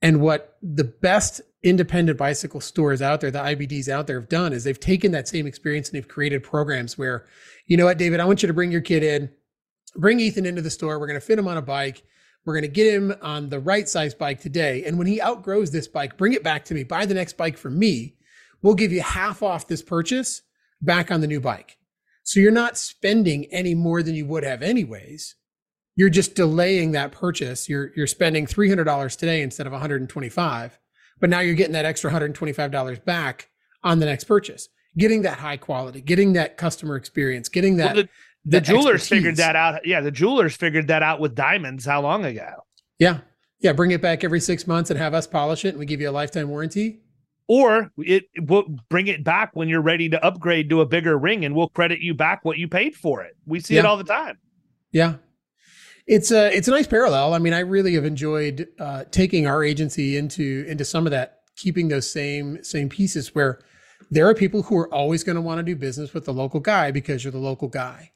And 0.00 0.20
what 0.20 0.56
the 0.62 0.84
best 0.84 1.40
independent 1.64 2.18
bicycle 2.18 2.60
stores 2.60 3.02
out 3.02 3.20
there, 3.20 3.32
the 3.32 3.40
IBDs 3.40 3.88
out 3.88 4.06
there 4.06 4.20
have 4.20 4.28
done 4.28 4.52
is 4.52 4.62
they've 4.62 4.78
taken 4.78 5.10
that 5.10 5.26
same 5.26 5.46
experience 5.46 5.88
and 5.88 5.96
they've 5.96 6.08
created 6.08 6.44
programs 6.44 6.96
where, 6.96 7.26
you 7.66 7.76
know 7.76 7.86
what, 7.86 7.98
David, 7.98 8.20
I 8.20 8.26
want 8.26 8.42
you 8.42 8.46
to 8.46 8.54
bring 8.54 8.70
your 8.70 8.80
kid 8.80 9.02
in, 9.02 9.30
bring 9.96 10.20
Ethan 10.20 10.46
into 10.46 10.62
the 10.62 10.70
store. 10.70 11.00
We're 11.00 11.08
going 11.08 11.20
to 11.20 11.26
fit 11.26 11.38
him 11.38 11.48
on 11.48 11.56
a 11.56 11.62
bike. 11.62 12.04
We're 12.44 12.54
going 12.54 12.62
to 12.62 12.68
get 12.68 12.92
him 12.92 13.14
on 13.22 13.48
the 13.48 13.60
right 13.60 13.88
size 13.88 14.14
bike 14.14 14.40
today. 14.40 14.84
And 14.84 14.98
when 14.98 15.06
he 15.06 15.20
outgrows 15.20 15.70
this 15.70 15.88
bike, 15.88 16.16
bring 16.16 16.34
it 16.34 16.42
back 16.42 16.64
to 16.66 16.74
me. 16.74 16.84
Buy 16.84 17.06
the 17.06 17.14
next 17.14 17.36
bike 17.36 17.56
for 17.56 17.70
me. 17.70 18.16
We'll 18.62 18.74
give 18.74 18.92
you 18.92 19.02
half 19.02 19.42
off 19.42 19.66
this 19.66 19.82
purchase 19.82 20.42
back 20.80 21.10
on 21.10 21.20
the 21.20 21.26
new 21.26 21.40
bike. 21.40 21.78
So 22.22 22.40
you're 22.40 22.52
not 22.52 22.78
spending 22.78 23.46
any 23.46 23.74
more 23.74 24.02
than 24.02 24.14
you 24.14 24.26
would 24.26 24.44
have 24.44 24.62
anyways 24.62 25.36
you're 25.96 26.10
just 26.10 26.34
delaying 26.34 26.92
that 26.92 27.12
purchase. 27.12 27.68
You're 27.68 27.92
you're 27.96 28.06
spending 28.06 28.46
three 28.46 28.68
hundred 28.68 28.84
dollars 28.84 29.16
today 29.16 29.42
instead 29.42 29.66
of 29.66 29.72
one 29.72 29.80
hundred 29.80 30.00
and 30.00 30.10
twenty 30.10 30.28
five, 30.28 30.78
but 31.20 31.30
now 31.30 31.40
you're 31.40 31.54
getting 31.54 31.72
that 31.74 31.84
extra 31.84 32.10
hundred 32.10 32.26
and 32.26 32.34
twenty 32.34 32.52
five 32.52 32.70
dollars 32.70 32.98
back 32.98 33.50
on 33.82 34.00
the 34.00 34.06
next 34.06 34.24
purchase. 34.24 34.68
Getting 34.96 35.22
that 35.22 35.38
high 35.38 35.56
quality, 35.56 36.00
getting 36.00 36.34
that 36.34 36.56
customer 36.56 36.96
experience, 36.96 37.48
getting 37.48 37.76
that. 37.78 37.94
Well, 37.94 38.04
the, 38.04 38.08
the 38.44 38.60
jewelers 38.60 39.02
expertise. 39.02 39.08
figured 39.08 39.36
that 39.36 39.56
out. 39.56 39.86
Yeah, 39.86 40.00
the 40.00 40.10
jewelers 40.10 40.54
figured 40.54 40.88
that 40.88 41.02
out 41.02 41.20
with 41.20 41.34
diamonds. 41.34 41.84
How 41.84 42.02
long 42.02 42.24
ago? 42.24 42.64
Yeah, 42.98 43.20
yeah. 43.60 43.72
Bring 43.72 43.90
it 43.90 44.02
back 44.02 44.24
every 44.24 44.40
six 44.40 44.66
months 44.66 44.90
and 44.90 44.98
have 44.98 45.14
us 45.14 45.26
polish 45.26 45.64
it, 45.64 45.70
and 45.70 45.78
we 45.78 45.86
give 45.86 46.00
you 46.00 46.10
a 46.10 46.12
lifetime 46.12 46.48
warranty. 46.48 47.00
Or 47.46 47.90
it 47.98 48.24
will 48.40 48.64
bring 48.88 49.06
it 49.06 49.22
back 49.22 49.50
when 49.54 49.68
you're 49.68 49.82
ready 49.82 50.08
to 50.08 50.24
upgrade 50.24 50.70
to 50.70 50.80
a 50.80 50.86
bigger 50.86 51.18
ring, 51.18 51.44
and 51.44 51.54
we'll 51.54 51.68
credit 51.68 52.00
you 52.00 52.14
back 52.14 52.44
what 52.44 52.58
you 52.58 52.68
paid 52.68 52.94
for 52.94 53.22
it. 53.22 53.36
We 53.46 53.60
see 53.60 53.74
yeah. 53.74 53.80
it 53.80 53.86
all 53.86 53.98
the 53.98 54.04
time. 54.04 54.38
Yeah, 54.92 55.16
it's 56.06 56.30
a 56.30 56.54
it's 56.54 56.68
a 56.68 56.70
nice 56.70 56.86
parallel. 56.86 57.34
I 57.34 57.38
mean, 57.38 57.52
I 57.52 57.60
really 57.60 57.94
have 57.94 58.04
enjoyed 58.04 58.68
uh, 58.78 59.04
taking 59.10 59.46
our 59.46 59.64
agency 59.64 60.16
into 60.16 60.64
into 60.68 60.84
some 60.84 61.06
of 61.06 61.10
that, 61.12 61.40
keeping 61.56 61.88
those 61.88 62.10
same 62.10 62.62
same 62.62 62.88
pieces 62.88 63.34
where 63.34 63.60
there 64.10 64.28
are 64.28 64.34
people 64.34 64.62
who 64.62 64.76
are 64.76 64.92
always 64.92 65.24
going 65.24 65.36
to 65.36 65.42
want 65.42 65.58
to 65.58 65.62
do 65.62 65.74
business 65.74 66.12
with 66.12 66.26
the 66.26 66.32
local 66.32 66.60
guy 66.60 66.90
because 66.90 67.24
you're 67.24 67.32
the 67.32 67.38
local 67.38 67.68
guy. 67.68 68.12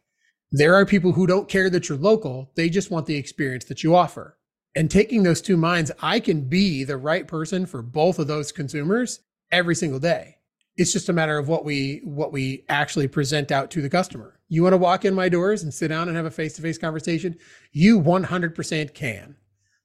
There 0.50 0.74
are 0.74 0.86
people 0.86 1.12
who 1.12 1.26
don't 1.26 1.48
care 1.48 1.68
that 1.68 1.88
you're 1.88 1.98
local; 1.98 2.50
they 2.54 2.68
just 2.68 2.90
want 2.90 3.06
the 3.06 3.16
experience 3.16 3.66
that 3.66 3.82
you 3.82 3.94
offer. 3.94 4.38
And 4.74 4.90
taking 4.90 5.22
those 5.22 5.40
two 5.40 5.56
minds, 5.56 5.90
I 6.00 6.20
can 6.20 6.48
be 6.48 6.84
the 6.84 6.96
right 6.96 7.26
person 7.26 7.66
for 7.66 7.82
both 7.82 8.18
of 8.18 8.28
those 8.28 8.52
consumers 8.52 9.20
every 9.50 9.74
single 9.74 9.98
day. 9.98 10.36
It's 10.76 10.92
just 10.92 11.08
a 11.08 11.12
matter 11.12 11.36
of 11.36 11.48
what 11.48 11.64
we 11.64 12.00
what 12.04 12.32
we 12.32 12.64
actually 12.68 13.08
present 13.08 13.52
out 13.52 13.70
to 13.72 13.82
the 13.82 13.90
customer. 13.90 14.38
You 14.48 14.62
want 14.62 14.72
to 14.72 14.78
walk 14.78 15.04
in 15.04 15.14
my 15.14 15.28
doors 15.28 15.62
and 15.62 15.74
sit 15.74 15.88
down 15.88 16.08
and 16.08 16.16
have 16.16 16.26
a 16.26 16.30
face 16.30 16.54
to 16.56 16.62
face 16.62 16.78
conversation? 16.78 17.36
You 17.72 18.00
100% 18.00 18.94
can. 18.94 19.36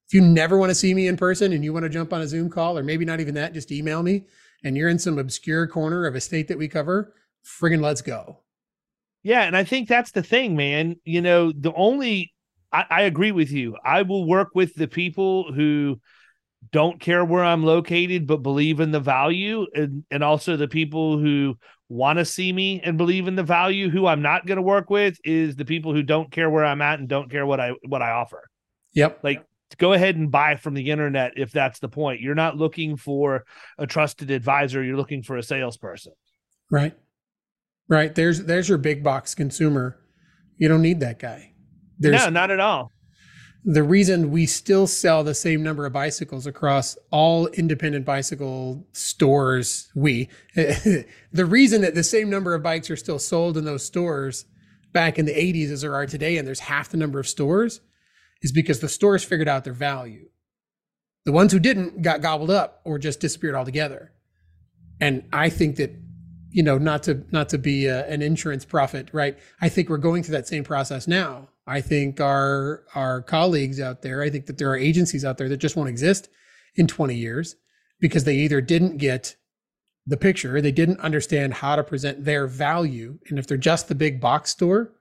If 0.07 0.13
you 0.13 0.21
never 0.21 0.57
want 0.57 0.69
to 0.69 0.75
see 0.75 0.93
me 0.93 1.07
in 1.07 1.17
person 1.17 1.51
and 1.51 1.63
you 1.63 1.73
want 1.73 1.83
to 1.83 1.89
jump 1.89 2.13
on 2.13 2.21
a 2.21 2.27
Zoom 2.27 2.49
call, 2.49 2.77
or 2.77 2.83
maybe 2.83 3.03
not 3.03 3.19
even 3.19 3.33
that, 3.35 3.53
just 3.53 3.71
email 3.71 4.03
me 4.03 4.27
and 4.63 4.77
you're 4.77 4.89
in 4.89 4.99
some 4.99 5.19
obscure 5.19 5.67
corner 5.67 6.05
of 6.05 6.15
a 6.15 6.21
state 6.21 6.47
that 6.47 6.57
we 6.57 6.67
cover, 6.67 7.13
friggin' 7.43 7.81
let's 7.81 8.01
go. 8.01 8.42
Yeah. 9.23 9.43
And 9.43 9.57
I 9.57 9.63
think 9.63 9.87
that's 9.87 10.11
the 10.11 10.23
thing, 10.23 10.55
man. 10.55 10.97
You 11.05 11.21
know, 11.21 11.51
the 11.51 11.73
only, 11.73 12.33
I, 12.71 12.85
I 12.89 13.01
agree 13.03 13.31
with 13.31 13.51
you. 13.51 13.77
I 13.83 14.03
will 14.03 14.27
work 14.27 14.49
with 14.53 14.75
the 14.75 14.87
people 14.87 15.51
who, 15.51 15.99
don't 16.71 16.99
care 16.99 17.25
where 17.25 17.43
I'm 17.43 17.63
located, 17.63 18.25
but 18.25 18.37
believe 18.37 18.79
in 18.79 18.91
the 18.91 18.99
value, 18.99 19.65
and, 19.73 20.05
and 20.09 20.23
also 20.23 20.55
the 20.55 20.67
people 20.67 21.19
who 21.19 21.57
want 21.89 22.19
to 22.19 22.25
see 22.25 22.51
me 22.51 22.81
and 22.81 22.97
believe 22.97 23.27
in 23.27 23.35
the 23.35 23.43
value. 23.43 23.89
Who 23.89 24.07
I'm 24.07 24.21
not 24.21 24.45
going 24.45 24.55
to 24.55 24.63
work 24.63 24.89
with 24.89 25.17
is 25.23 25.55
the 25.55 25.65
people 25.65 25.93
who 25.93 26.03
don't 26.03 26.31
care 26.31 26.49
where 26.49 26.65
I'm 26.65 26.81
at 26.81 26.99
and 26.99 27.07
don't 27.07 27.29
care 27.29 27.45
what 27.45 27.59
I 27.59 27.73
what 27.85 28.01
I 28.01 28.11
offer. 28.11 28.49
Yep. 28.93 29.19
Like 29.23 29.45
go 29.77 29.93
ahead 29.93 30.15
and 30.15 30.31
buy 30.31 30.55
from 30.55 30.73
the 30.73 30.91
internet 30.91 31.33
if 31.35 31.51
that's 31.51 31.79
the 31.79 31.89
point. 31.89 32.21
You're 32.21 32.35
not 32.35 32.57
looking 32.57 32.95
for 32.95 33.43
a 33.77 33.87
trusted 33.87 34.31
advisor, 34.31 34.83
you're 34.83 34.97
looking 34.97 35.23
for 35.23 35.37
a 35.37 35.43
salesperson. 35.43 36.13
Right. 36.69 36.95
Right. 37.93 38.13
There's 38.13 38.43
there's 38.43 38.69
your 38.69 38.77
big 38.77 39.03
box 39.03 39.35
consumer. 39.35 39.99
You 40.57 40.67
don't 40.67 40.81
need 40.81 40.99
that 41.01 41.19
guy. 41.19 41.53
There's, 41.99 42.23
no, 42.23 42.29
not 42.29 42.51
at 42.51 42.59
all 42.59 42.91
the 43.65 43.83
reason 43.83 44.31
we 44.31 44.45
still 44.45 44.87
sell 44.87 45.23
the 45.23 45.33
same 45.33 45.63
number 45.63 45.85
of 45.85 45.93
bicycles 45.93 46.45
across 46.45 46.97
all 47.11 47.47
independent 47.47 48.05
bicycle 48.05 48.85
stores, 48.91 49.89
we, 49.95 50.29
the 50.55 51.05
reason 51.45 51.81
that 51.81 51.95
the 51.95 52.03
same 52.03 52.29
number 52.29 52.53
of 52.53 52.61
bikes 52.63 52.89
are 52.89 52.97
still 52.97 53.19
sold 53.19 53.57
in 53.57 53.63
those 53.63 53.85
stores 53.85 54.45
back 54.91 55.17
in 55.17 55.25
the 55.25 55.33
80s 55.33 55.71
as 55.71 55.81
there 55.81 55.95
are 55.95 56.05
today, 56.05 56.37
and 56.37 56.47
there's 56.47 56.59
half 56.59 56.89
the 56.89 56.97
number 56.97 57.19
of 57.19 57.27
stores, 57.27 57.79
is 58.41 58.51
because 58.51 58.81
the 58.81 58.89
stores 58.89 59.23
figured 59.23 59.47
out 59.47 59.63
their 59.63 59.73
value. 59.73 60.27
The 61.25 61.31
ones 61.31 61.53
who 61.53 61.59
didn't 61.59 62.01
got 62.01 62.21
gobbled 62.21 62.51
up 62.51 62.81
or 62.83 62.99
just 62.99 63.21
disappeared 63.21 63.55
altogether. 63.55 64.11
And 64.99 65.23
I 65.31 65.49
think 65.49 65.77
that, 65.77 65.95
you 66.53 66.63
know, 66.63 66.77
not 66.77 67.03
to 67.03 67.25
not 67.31 67.49
to 67.49 67.57
be 67.57 67.87
a, 67.87 68.07
an 68.07 68.21
insurance 68.21 68.63
prophet, 68.63 69.09
right? 69.11 69.37
I 69.61 69.69
think 69.69 69.89
we're 69.89 69.97
going 69.97 70.23
through 70.23 70.33
that 70.33 70.47
same 70.47 70.63
process 70.63 71.07
now 71.07 71.49
I 71.65 71.81
think 71.81 72.19
our 72.19 72.83
our 72.93 73.21
colleagues 73.21 73.79
out 73.79 74.01
there, 74.01 74.21
I 74.21 74.29
think 74.29 74.47
that 74.47 74.57
there 74.57 74.69
are 74.71 74.77
agencies 74.77 75.23
out 75.23 75.37
there 75.37 75.49
that 75.49 75.57
just 75.57 75.75
won't 75.75 75.89
exist 75.89 76.29
in 76.75 76.87
20 76.87 77.15
years 77.15 77.55
because 77.99 78.25
they 78.25 78.35
either 78.37 78.59
didn't 78.59 78.97
get 78.97 79.35
the 80.05 80.17
picture, 80.17 80.59
they 80.59 80.71
didn't 80.71 80.99
understand 80.99 81.53
how 81.53 81.77
to 81.77 81.83
present 81.83 82.25
their 82.25 82.45
value, 82.45 83.19
and 83.29 83.39
if 83.39 83.47
they're 83.47 83.55
just 83.55 83.87
the 83.87 83.95
big 83.95 84.19
box 84.19 84.51
store, 84.51 84.91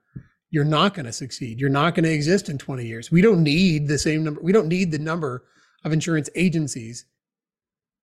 you're 0.50 0.64
not 0.64 0.94
going 0.94 1.06
to 1.06 1.12
succeed. 1.12 1.58
You're 1.58 1.70
not 1.70 1.96
going 1.96 2.04
to 2.04 2.12
exist 2.12 2.48
in 2.48 2.58
20 2.58 2.86
years. 2.86 3.10
We 3.10 3.20
don't 3.20 3.42
need 3.42 3.88
the 3.88 3.98
same 3.98 4.22
number. 4.22 4.40
We 4.40 4.52
don't 4.52 4.68
need 4.68 4.92
the 4.92 5.00
number 5.00 5.44
of 5.82 5.92
insurance 5.92 6.30
agencies 6.36 7.06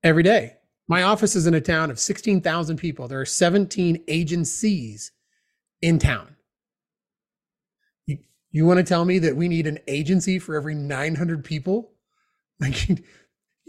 every 0.03 0.23
day. 0.23 0.57
My 0.89 1.03
office 1.03 1.35
is 1.35 1.45
in 1.45 1.53
a 1.53 1.61
town 1.61 1.91
of 1.91 1.99
16,000 1.99 2.77
people. 2.77 3.07
There 3.07 3.21
are 3.21 3.25
17 3.25 4.03
agencies 4.07 5.11
in 5.83 5.99
town. 5.99 6.35
You 8.51 8.65
want 8.65 8.79
to 8.79 8.83
tell 8.83 9.05
me 9.05 9.19
that 9.19 9.35
we 9.35 9.47
need 9.47 9.67
an 9.67 9.77
agency 9.87 10.39
for 10.39 10.55
every 10.55 10.75
900 10.75 11.45
people? 11.45 11.93
Like, 12.61 12.89
you 12.89 12.97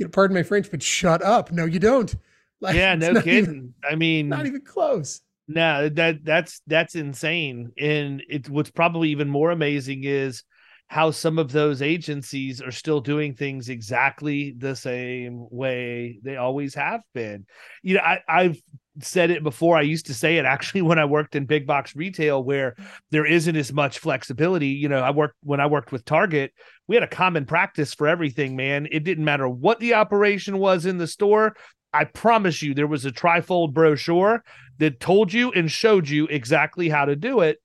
know, 0.00 0.08
pardon 0.08 0.34
my 0.34 0.42
French, 0.42 0.68
but 0.68 0.82
shut 0.82 1.22
up. 1.22 1.52
No, 1.52 1.64
you 1.64 1.78
don't. 1.78 2.12
Like, 2.62 2.74
yeah, 2.74 2.94
no 2.94 3.14
kidding. 3.22 3.28
Even, 3.28 3.74
I 3.88 3.94
mean, 3.94 4.28
not 4.28 4.44
even 4.44 4.60
close. 4.60 5.22
No, 5.48 5.88
that 5.88 6.24
that's 6.26 6.60
that's 6.66 6.94
insane. 6.94 7.72
And 7.78 8.22
it 8.28 8.50
what's 8.50 8.70
probably 8.70 9.08
even 9.10 9.30
more 9.30 9.50
amazing 9.50 10.04
is 10.04 10.42
how 10.90 11.12
some 11.12 11.38
of 11.38 11.52
those 11.52 11.82
agencies 11.82 12.60
are 12.60 12.72
still 12.72 13.00
doing 13.00 13.32
things 13.32 13.68
exactly 13.68 14.52
the 14.58 14.74
same 14.74 15.46
way 15.48 16.18
they 16.24 16.36
always 16.36 16.74
have 16.74 17.00
been. 17.14 17.46
You 17.84 17.94
know, 17.94 18.00
I, 18.00 18.18
I've 18.28 18.60
said 19.00 19.30
it 19.30 19.44
before. 19.44 19.78
I 19.78 19.82
used 19.82 20.06
to 20.06 20.14
say 20.14 20.38
it 20.38 20.44
actually 20.44 20.82
when 20.82 20.98
I 20.98 21.04
worked 21.04 21.36
in 21.36 21.46
big 21.46 21.64
box 21.64 21.94
retail 21.94 22.42
where 22.42 22.74
there 23.12 23.24
isn't 23.24 23.54
as 23.54 23.72
much 23.72 24.00
flexibility. 24.00 24.70
You 24.70 24.88
know, 24.88 24.98
I 24.98 25.12
worked 25.12 25.36
when 25.44 25.60
I 25.60 25.66
worked 25.66 25.92
with 25.92 26.04
Target, 26.04 26.52
we 26.88 26.96
had 26.96 27.04
a 27.04 27.08
common 27.08 27.46
practice 27.46 27.94
for 27.94 28.08
everything, 28.08 28.56
man. 28.56 28.88
It 28.90 29.04
didn't 29.04 29.24
matter 29.24 29.48
what 29.48 29.78
the 29.78 29.94
operation 29.94 30.58
was 30.58 30.86
in 30.86 30.98
the 30.98 31.06
store. 31.06 31.54
I 31.92 32.02
promise 32.02 32.62
you, 32.62 32.74
there 32.74 32.88
was 32.88 33.04
a 33.04 33.12
trifold 33.12 33.74
brochure 33.74 34.42
that 34.78 34.98
told 34.98 35.32
you 35.32 35.52
and 35.52 35.70
showed 35.70 36.08
you 36.08 36.26
exactly 36.26 36.88
how 36.88 37.04
to 37.04 37.14
do 37.14 37.42
it. 37.42 37.58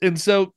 And 0.00 0.20
so 0.20 0.52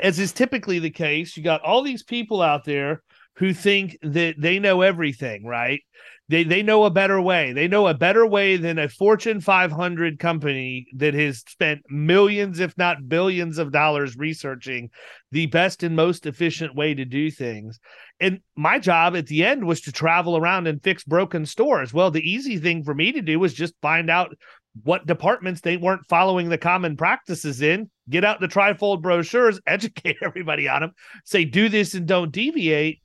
as 0.00 0.18
is 0.18 0.32
typically 0.32 0.78
the 0.78 0.90
case, 0.90 1.36
you 1.36 1.42
got 1.42 1.62
all 1.62 1.82
these 1.82 2.02
people 2.02 2.40
out 2.42 2.64
there 2.64 3.02
who 3.36 3.52
think 3.52 3.96
that 4.02 4.34
they 4.38 4.58
know 4.58 4.82
everything, 4.82 5.44
right? 5.44 5.80
They 6.28 6.44
they 6.44 6.62
know 6.62 6.84
a 6.84 6.90
better 6.90 7.20
way. 7.20 7.52
They 7.52 7.68
know 7.68 7.88
a 7.88 7.94
better 7.94 8.26
way 8.26 8.56
than 8.56 8.78
a 8.78 8.88
Fortune 8.88 9.40
500 9.40 10.18
company 10.18 10.86
that 10.96 11.14
has 11.14 11.40
spent 11.40 11.82
millions, 11.90 12.60
if 12.60 12.76
not 12.78 13.08
billions, 13.08 13.58
of 13.58 13.72
dollars 13.72 14.16
researching 14.16 14.90
the 15.30 15.46
best 15.46 15.82
and 15.82 15.96
most 15.96 16.24
efficient 16.24 16.74
way 16.74 16.94
to 16.94 17.04
do 17.04 17.30
things. 17.30 17.80
And 18.20 18.40
my 18.56 18.78
job 18.78 19.16
at 19.16 19.26
the 19.26 19.44
end 19.44 19.66
was 19.66 19.82
to 19.82 19.92
travel 19.92 20.36
around 20.36 20.68
and 20.68 20.82
fix 20.82 21.04
broken 21.04 21.44
stores. 21.44 21.92
Well, 21.92 22.10
the 22.10 22.30
easy 22.30 22.56
thing 22.56 22.84
for 22.84 22.94
me 22.94 23.12
to 23.12 23.20
do 23.20 23.38
was 23.38 23.52
just 23.52 23.74
find 23.82 24.08
out 24.08 24.34
what 24.82 25.06
departments 25.06 25.60
they 25.60 25.76
weren't 25.76 26.06
following 26.08 26.48
the 26.48 26.58
common 26.58 26.96
practices 26.96 27.60
in, 27.62 27.90
get 28.08 28.24
out 28.24 28.40
the 28.40 28.48
trifold 28.48 29.02
brochures, 29.02 29.60
educate 29.66 30.16
everybody 30.22 30.68
on 30.68 30.80
them, 30.80 30.92
say, 31.24 31.44
do 31.44 31.68
this 31.68 31.94
and 31.94 32.06
don't 32.06 32.32
deviate, 32.32 33.00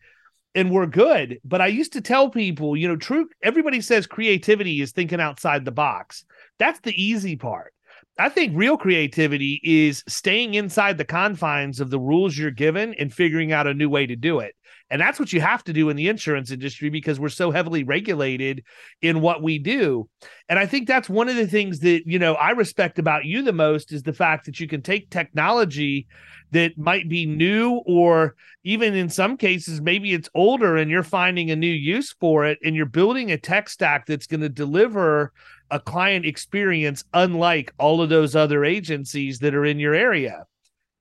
and 0.56 0.72
we're 0.72 0.88
good. 0.88 1.40
But 1.44 1.62
I 1.62 1.68
used 1.68 1.94
to 1.94 2.02
tell 2.02 2.30
people, 2.30 2.76
you 2.76 2.88
know, 2.88 2.96
true, 2.96 3.28
everybody 3.44 3.82
says 3.82 4.08
creativity 4.08 4.82
is 4.82 4.92
thinking 4.92 5.22
outside 5.22 5.66
the 5.66 5.72
box. 5.72 6.26
That's 6.58 6.80
the 6.80 7.02
easy 7.02 7.36
part. 7.36 7.74
I 8.20 8.30
think 8.30 8.54
real 8.56 8.78
creativity 8.78 9.62
is 9.64 10.04
staying 10.08 10.56
inside 10.56 10.98
the 10.98 11.06
confines 11.06 11.80
of 11.80 11.92
the 11.92 12.00
rules 12.00 12.36
you're 12.36 12.50
given 12.50 12.96
and 12.96 13.14
figuring 13.14 13.52
out 13.52 13.68
a 13.68 13.76
new 13.76 13.90
way 13.90 14.08
to 14.08 14.16
do 14.16 14.40
it. 14.40 14.56
And 14.90 15.02
that's 15.02 15.20
what 15.20 15.34
you 15.34 15.42
have 15.42 15.64
to 15.66 15.74
do 15.74 15.90
in 15.90 15.98
the 15.98 16.08
insurance 16.08 16.52
industry 16.52 16.90
because 16.90 17.20
we're 17.20 17.30
so 17.30 17.52
heavily 17.52 17.84
regulated 17.84 18.64
in 19.02 19.22
what 19.22 19.44
we 19.44 19.60
do. 19.60 20.08
And 20.48 20.58
I 20.58 20.66
think 20.66 20.88
that's 20.88 21.10
one 21.10 21.28
of 21.28 21.36
the 21.36 21.48
things 21.48 21.80
that, 21.80 22.04
you 22.06 22.20
know, 22.20 22.36
I 22.36 22.52
respect 22.52 22.98
about 22.98 23.26
you 23.26 23.42
the 23.42 23.52
most 23.52 23.92
is 23.92 24.04
the 24.04 24.14
fact 24.14 24.46
that 24.46 24.60
you 24.60 24.68
can 24.68 24.82
take 24.82 25.10
technology 25.10 26.08
that 26.52 26.78
might 26.78 27.10
be 27.10 27.26
new 27.26 27.82
or 27.86 28.36
even 28.64 28.94
in 28.96 29.10
some 29.10 29.36
cases 29.36 29.82
maybe 29.82 30.14
it's 30.14 30.30
older 30.34 30.78
and 30.78 30.90
you're 30.90 31.04
finding 31.04 31.52
a 31.52 31.56
new 31.56 31.68
use 31.68 32.16
for 32.20 32.46
it 32.46 32.58
and 32.64 32.76
you're 32.76 32.86
building 32.86 33.32
a 33.32 33.38
tech 33.38 33.68
stack 33.70 34.06
that's 34.06 34.28
going 34.28 34.40
to 34.40 34.50
deliver 34.50 35.34
a 35.72 35.80
client 35.80 36.26
experience 36.26 37.04
unlike 37.14 37.74
all 37.78 38.02
of 38.02 38.08
those 38.08 38.36
other 38.36 38.64
agencies 38.64 39.40
that 39.40 39.54
are 39.54 39.66
in 39.66 39.80
your 39.80 39.94
area 39.94 40.46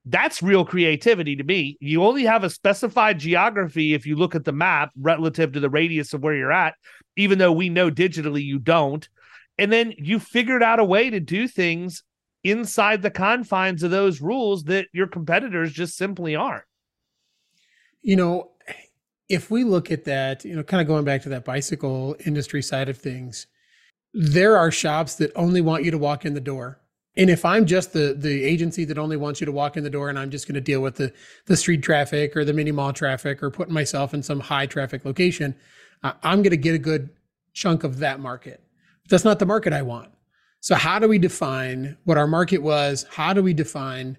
that's 0.06 0.42
real 0.42 0.64
creativity 0.64 1.34
to 1.34 1.42
me. 1.42 1.76
You 1.80 2.04
only 2.04 2.24
have 2.24 2.44
a 2.44 2.50
specified 2.50 3.18
geography 3.18 3.92
if 3.92 4.06
you 4.06 4.14
look 4.14 4.36
at 4.36 4.44
the 4.44 4.52
map 4.52 4.90
relative 4.96 5.52
to 5.52 5.60
the 5.60 5.68
radius 5.68 6.14
of 6.14 6.22
where 6.22 6.34
you're 6.34 6.52
at, 6.52 6.74
even 7.16 7.38
though 7.38 7.52
we 7.52 7.68
know 7.68 7.90
digitally 7.90 8.44
you 8.44 8.60
don't. 8.60 9.08
And 9.58 9.72
then 9.72 9.94
you 9.98 10.20
figured 10.20 10.62
out 10.62 10.78
a 10.78 10.84
way 10.84 11.10
to 11.10 11.18
do 11.18 11.48
things 11.48 12.04
inside 12.44 13.02
the 13.02 13.10
confines 13.10 13.82
of 13.82 13.90
those 13.90 14.20
rules 14.20 14.64
that 14.64 14.86
your 14.92 15.08
competitors 15.08 15.72
just 15.72 15.96
simply 15.96 16.36
aren't. 16.36 16.64
You 18.02 18.14
know, 18.14 18.52
if 19.28 19.50
we 19.50 19.64
look 19.64 19.90
at 19.90 20.04
that, 20.04 20.44
you 20.44 20.54
know, 20.54 20.62
kind 20.62 20.80
of 20.80 20.86
going 20.86 21.04
back 21.04 21.22
to 21.22 21.30
that 21.30 21.44
bicycle 21.44 22.14
industry 22.24 22.62
side 22.62 22.88
of 22.88 22.96
things, 22.96 23.48
there 24.14 24.56
are 24.56 24.70
shops 24.70 25.16
that 25.16 25.32
only 25.34 25.60
want 25.60 25.84
you 25.84 25.90
to 25.90 25.98
walk 25.98 26.24
in 26.24 26.34
the 26.34 26.40
door 26.40 26.78
and 27.16 27.30
if 27.30 27.44
I'm 27.44 27.66
just 27.66 27.92
the 27.92 28.14
the 28.16 28.44
agency 28.44 28.84
that 28.84 28.98
only 28.98 29.16
wants 29.16 29.40
you 29.40 29.46
to 29.46 29.52
walk 29.52 29.76
in 29.76 29.84
the 29.84 29.90
door 29.90 30.08
and 30.08 30.18
I'm 30.18 30.30
just 30.30 30.46
going 30.46 30.54
to 30.54 30.60
deal 30.60 30.80
with 30.80 30.96
the 30.96 31.12
the 31.46 31.56
street 31.56 31.82
traffic 31.82 32.36
or 32.36 32.44
the 32.44 32.52
mini 32.52 32.72
mall 32.72 32.92
traffic 32.92 33.42
or 33.42 33.50
putting 33.50 33.74
myself 33.74 34.12
in 34.14 34.22
some 34.22 34.40
high 34.40 34.66
traffic 34.66 35.04
location, 35.04 35.54
I'm 36.02 36.42
going 36.42 36.50
to 36.50 36.56
get 36.56 36.74
a 36.74 36.78
good 36.78 37.10
chunk 37.52 37.84
of 37.84 37.98
that 37.98 38.20
market. 38.20 38.62
But 39.02 39.10
that's 39.10 39.24
not 39.24 39.38
the 39.38 39.46
market 39.46 39.72
I 39.72 39.82
want. 39.82 40.10
So 40.60 40.74
how 40.74 40.98
do 40.98 41.08
we 41.08 41.18
define 41.18 41.96
what 42.04 42.18
our 42.18 42.26
market 42.26 42.58
was? 42.58 43.06
How 43.10 43.32
do 43.32 43.42
we 43.42 43.54
define 43.54 44.18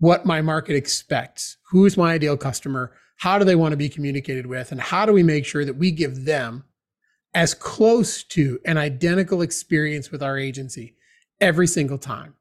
what 0.00 0.26
my 0.26 0.40
market 0.42 0.76
expects? 0.76 1.56
Who's 1.70 1.96
my 1.96 2.14
ideal 2.14 2.36
customer? 2.36 2.92
How 3.18 3.38
do 3.38 3.44
they 3.44 3.56
want 3.56 3.72
to 3.72 3.76
be 3.76 3.88
communicated 3.88 4.46
with? 4.46 4.70
And 4.70 4.80
how 4.80 5.06
do 5.06 5.12
we 5.12 5.22
make 5.22 5.44
sure 5.44 5.64
that 5.64 5.76
we 5.76 5.90
give 5.90 6.24
them 6.24 6.64
as 7.34 7.54
close 7.54 8.22
to 8.24 8.58
an 8.64 8.76
identical 8.76 9.42
experience 9.42 10.10
with 10.10 10.22
our 10.22 10.38
agency 10.38 10.94
every 11.40 11.66
single 11.66 11.98
time. 11.98 12.34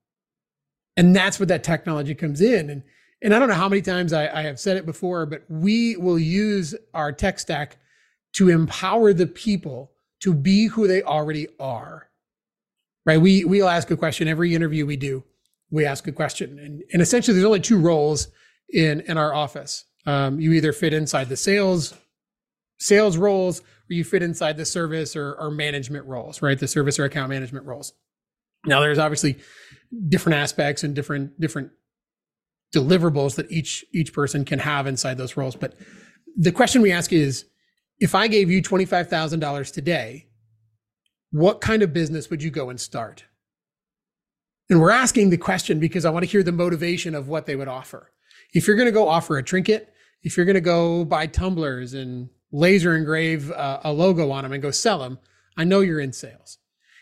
And 0.95 1.15
that's 1.15 1.39
where 1.39 1.47
that 1.47 1.63
technology 1.63 2.15
comes 2.15 2.41
in. 2.41 2.69
And, 2.69 2.83
and 3.21 3.33
I 3.33 3.39
don't 3.39 3.49
know 3.49 3.55
how 3.55 3.69
many 3.69 3.81
times 3.81 4.13
I, 4.13 4.27
I 4.27 4.41
have 4.43 4.59
said 4.59 4.77
it 4.77 4.85
before, 4.85 5.25
but 5.25 5.43
we 5.49 5.95
will 5.95 6.19
use 6.19 6.75
our 6.93 7.11
tech 7.11 7.39
stack 7.39 7.77
to 8.33 8.49
empower 8.49 9.13
the 9.13 9.27
people 9.27 9.91
to 10.21 10.33
be 10.33 10.67
who 10.67 10.87
they 10.87 11.01
already 11.03 11.47
are. 11.59 12.09
Right? 13.05 13.21
We 13.21 13.45
we'll 13.45 13.69
ask 13.69 13.89
a 13.89 13.97
question 13.97 14.27
every 14.27 14.53
interview 14.53 14.85
we 14.85 14.97
do. 14.97 15.23
We 15.69 15.85
ask 15.85 16.07
a 16.07 16.11
question, 16.11 16.59
and, 16.59 16.83
and 16.91 17.01
essentially, 17.01 17.35
there's 17.35 17.45
only 17.45 17.59
two 17.59 17.79
roles 17.79 18.27
in 18.69 19.01
in 19.01 19.17
our 19.17 19.33
office. 19.33 19.85
Um, 20.05 20.39
you 20.39 20.53
either 20.53 20.73
fit 20.73 20.93
inside 20.93 21.29
the 21.29 21.37
sales 21.37 21.93
sales 22.79 23.17
roles, 23.17 23.61
or 23.61 23.93
you 23.93 24.03
fit 24.03 24.21
inside 24.21 24.57
the 24.57 24.65
service 24.65 25.15
or, 25.15 25.33
or 25.35 25.49
management 25.51 26.05
roles. 26.05 26.41
Right? 26.41 26.59
The 26.59 26.67
service 26.67 26.99
or 26.99 27.05
account 27.05 27.29
management 27.29 27.65
roles. 27.65 27.93
Now 28.67 28.81
there's 28.81 28.99
obviously 28.99 29.37
different 30.09 30.37
aspects 30.37 30.83
and 30.83 30.93
different 30.93 31.39
different 31.39 31.71
deliverables 32.75 33.35
that 33.35 33.51
each 33.51 33.85
each 33.93 34.13
person 34.13 34.45
can 34.45 34.59
have 34.59 34.87
inside 34.87 35.17
those 35.17 35.37
roles. 35.37 35.55
But 35.55 35.75
the 36.35 36.51
question 36.51 36.81
we 36.81 36.91
ask 36.91 37.11
is 37.13 37.45
if 37.99 38.13
I 38.13 38.27
gave 38.27 38.51
you 38.51 38.61
$25,000 38.61 39.73
today, 39.73 40.27
what 41.31 41.61
kind 41.61 41.81
of 41.81 41.93
business 41.93 42.29
would 42.29 42.43
you 42.43 42.51
go 42.51 42.69
and 42.69 42.79
start? 42.79 43.25
And 44.69 44.79
we're 44.79 44.91
asking 44.91 45.29
the 45.29 45.37
question 45.37 45.79
because 45.79 46.05
I 46.05 46.09
want 46.09 46.23
to 46.23 46.29
hear 46.29 46.43
the 46.43 46.51
motivation 46.51 47.15
of 47.15 47.27
what 47.27 47.45
they 47.45 47.55
would 47.55 47.67
offer. 47.67 48.11
If 48.53 48.67
you're 48.67 48.75
going 48.75 48.87
to 48.87 48.91
go 48.91 49.07
offer 49.07 49.37
a 49.37 49.43
trinket, 49.43 49.91
if 50.23 50.35
you're 50.35 50.45
going 50.45 50.55
to 50.55 50.61
go 50.61 51.05
buy 51.05 51.25
tumblers 51.25 51.93
and 51.93 52.29
laser 52.51 52.95
engrave 52.95 53.51
uh, 53.51 53.79
a 53.83 53.91
logo 53.91 54.29
on 54.31 54.43
them 54.43 54.53
and 54.53 54.61
go 54.61 54.71
sell 54.71 54.99
them, 54.99 55.19
I 55.55 55.63
know 55.63 55.79
you're 55.79 55.99
in 55.99 56.13
sales. 56.13 56.59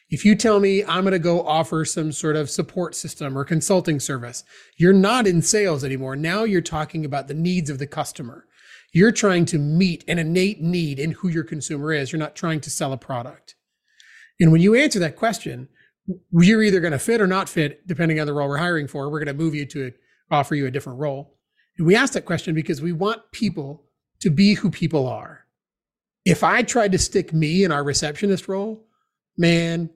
If 0.09 0.23
you 0.23 0.35
tell 0.35 0.59
me 0.59 0.83
I'm 0.83 1.03
going 1.03 1.13
to 1.13 1.19
go 1.19 1.45
offer 1.45 1.83
some 1.83 2.11
sort 2.11 2.35
of 2.35 2.49
support 2.49 2.93
system 2.93 3.37
or 3.37 3.43
consulting 3.43 3.99
service, 3.99 4.43
you're 4.77 4.93
not 4.93 5.25
in 5.25 5.41
sales 5.41 5.83
anymore. 5.83 6.15
Now 6.15 6.43
you're 6.43 6.61
talking 6.61 7.05
about 7.05 7.27
the 7.27 7.33
needs 7.33 7.69
of 7.69 7.79
the 7.79 7.87
customer. 7.87 8.45
You're 8.93 9.11
trying 9.11 9.45
to 9.47 9.57
meet 9.57 10.03
an 10.07 10.19
innate 10.19 10.61
need 10.61 10.99
in 10.99 11.11
who 11.11 11.27
your 11.27 11.43
consumer 11.43 11.91
is. 11.91 12.11
You're 12.11 12.19
not 12.19 12.35
trying 12.35 12.61
to 12.61 12.69
sell 12.69 12.93
a 12.93 12.97
product. 12.97 13.55
And 14.39 14.51
when 14.51 14.61
you 14.61 14.75
answer 14.75 14.99
that 14.99 15.15
question, 15.15 15.69
you're 16.31 16.63
either 16.63 16.79
going 16.79 16.91
to 16.91 16.99
fit 16.99 17.19
or 17.19 17.27
not 17.27 17.49
fit, 17.49 17.85
depending 17.87 18.19
on 18.19 18.27
the 18.27 18.33
role 18.33 18.47
we're 18.47 18.57
hiring 18.57 18.87
for. 18.87 19.09
We're 19.09 19.23
going 19.23 19.35
to 19.35 19.43
move 19.43 19.55
you 19.55 19.65
to 19.65 19.91
offer 20.29 20.55
you 20.55 20.67
a 20.67 20.71
different 20.71 20.99
role. 20.99 21.37
And 21.77 21.87
we 21.87 21.95
ask 21.95 22.13
that 22.13 22.25
question 22.25 22.53
because 22.53 22.81
we 22.81 22.93
want 22.93 23.31
people 23.31 23.85
to 24.21 24.29
be 24.29 24.53
who 24.53 24.69
people 24.69 25.07
are. 25.07 25.45
If 26.23 26.43
I 26.43 26.61
tried 26.63 26.91
to 26.91 26.97
stick 26.97 27.33
me 27.33 27.63
in 27.63 27.71
our 27.71 27.83
receptionist 27.83 28.47
role, 28.47 28.84
man, 29.37 29.89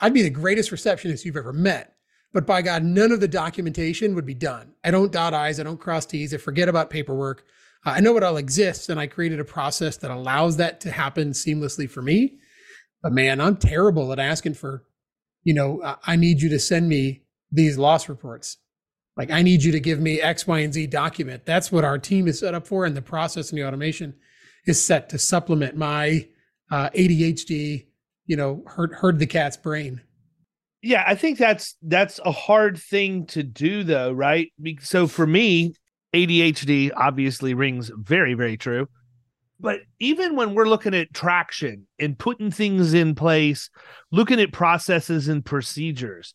I'd 0.00 0.14
be 0.14 0.22
the 0.22 0.30
greatest 0.30 0.72
receptionist 0.72 1.24
you've 1.24 1.36
ever 1.36 1.52
met. 1.52 1.94
But 2.32 2.46
by 2.46 2.60
God, 2.60 2.84
none 2.84 3.12
of 3.12 3.20
the 3.20 3.28
documentation 3.28 4.14
would 4.14 4.26
be 4.26 4.34
done. 4.34 4.74
I 4.84 4.90
don't 4.90 5.12
dot 5.12 5.32
I's, 5.32 5.58
I 5.58 5.62
don't 5.62 5.80
cross 5.80 6.04
T's, 6.04 6.34
I 6.34 6.36
forget 6.36 6.68
about 6.68 6.90
paperwork. 6.90 7.44
Uh, 7.84 7.90
I 7.90 8.00
know 8.00 8.16
it 8.16 8.22
all 8.22 8.36
exists, 8.36 8.88
and 8.88 9.00
I 9.00 9.06
created 9.06 9.40
a 9.40 9.44
process 9.44 9.96
that 9.98 10.10
allows 10.10 10.58
that 10.58 10.80
to 10.82 10.90
happen 10.90 11.30
seamlessly 11.30 11.88
for 11.88 12.02
me. 12.02 12.38
But 13.02 13.12
man, 13.12 13.40
I'm 13.40 13.56
terrible 13.56 14.12
at 14.12 14.18
asking 14.18 14.54
for, 14.54 14.84
you 15.44 15.54
know, 15.54 15.96
I 16.06 16.16
need 16.16 16.42
you 16.42 16.48
to 16.50 16.58
send 16.58 16.88
me 16.88 17.22
these 17.50 17.78
loss 17.78 18.08
reports. 18.08 18.58
Like, 19.16 19.30
I 19.30 19.42
need 19.42 19.62
you 19.62 19.72
to 19.72 19.80
give 19.80 19.98
me 19.98 20.20
X, 20.20 20.46
Y, 20.46 20.58
and 20.58 20.74
Z 20.74 20.88
document. 20.88 21.46
That's 21.46 21.72
what 21.72 21.84
our 21.84 21.98
team 21.98 22.28
is 22.28 22.40
set 22.40 22.52
up 22.52 22.66
for. 22.66 22.84
And 22.84 22.96
the 22.96 23.02
process 23.02 23.50
and 23.50 23.58
the 23.58 23.66
automation 23.66 24.14
is 24.66 24.84
set 24.84 25.08
to 25.10 25.18
supplement 25.18 25.76
my 25.76 26.28
uh, 26.70 26.90
ADHD 26.90 27.86
you 28.26 28.36
know 28.36 28.62
hurt 28.66 28.92
hurt 28.94 29.18
the 29.18 29.26
cat's 29.26 29.56
brain. 29.56 30.00
Yeah 30.82 31.04
i 31.06 31.14
think 31.14 31.38
that's 31.38 31.76
that's 31.82 32.20
a 32.24 32.32
hard 32.32 32.78
thing 32.78 33.26
to 33.26 33.42
do 33.42 33.82
though 33.82 34.12
right? 34.12 34.52
So 34.80 35.06
for 35.06 35.26
me 35.26 35.74
adhd 36.14 36.90
obviously 36.96 37.54
rings 37.54 37.90
very 37.96 38.34
very 38.34 38.56
true. 38.56 38.88
But 39.58 39.80
even 39.98 40.36
when 40.36 40.54
we're 40.54 40.68
looking 40.68 40.94
at 40.94 41.14
traction 41.14 41.86
and 41.98 42.18
putting 42.18 42.50
things 42.50 42.92
in 42.92 43.14
place 43.14 43.70
looking 44.12 44.40
at 44.40 44.52
processes 44.52 45.28
and 45.28 45.44
procedures 45.44 46.34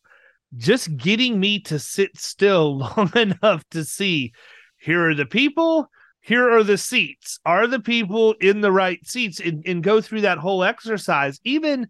just 0.57 0.97
getting 0.97 1.39
me 1.39 1.59
to 1.59 1.79
sit 1.79 2.17
still 2.17 2.77
long 2.97 3.11
enough 3.15 3.63
to 3.71 3.85
see 3.85 4.33
here 4.77 5.09
are 5.09 5.15
the 5.15 5.25
people 5.25 5.87
here 6.21 6.49
are 6.51 6.63
the 6.63 6.77
seats. 6.77 7.39
Are 7.45 7.67
the 7.67 7.79
people 7.79 8.33
in 8.33 8.61
the 8.61 8.71
right 8.71 9.05
seats? 9.05 9.39
And, 9.39 9.63
and 9.65 9.83
go 9.83 10.01
through 10.01 10.21
that 10.21 10.37
whole 10.37 10.63
exercise. 10.63 11.39
Even 11.43 11.87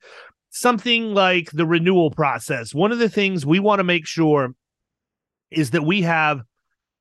something 0.50 1.14
like 1.14 1.52
the 1.52 1.66
renewal 1.66 2.12
process. 2.12 2.74
One 2.74 2.92
of 2.92 3.00
the 3.00 3.10
things 3.10 3.46
we 3.46 3.60
want 3.60 3.80
to 3.80 3.84
make 3.84 4.06
sure 4.06 4.54
is 5.50 5.72
that 5.72 5.84
we 5.84 6.02
have 6.02 6.42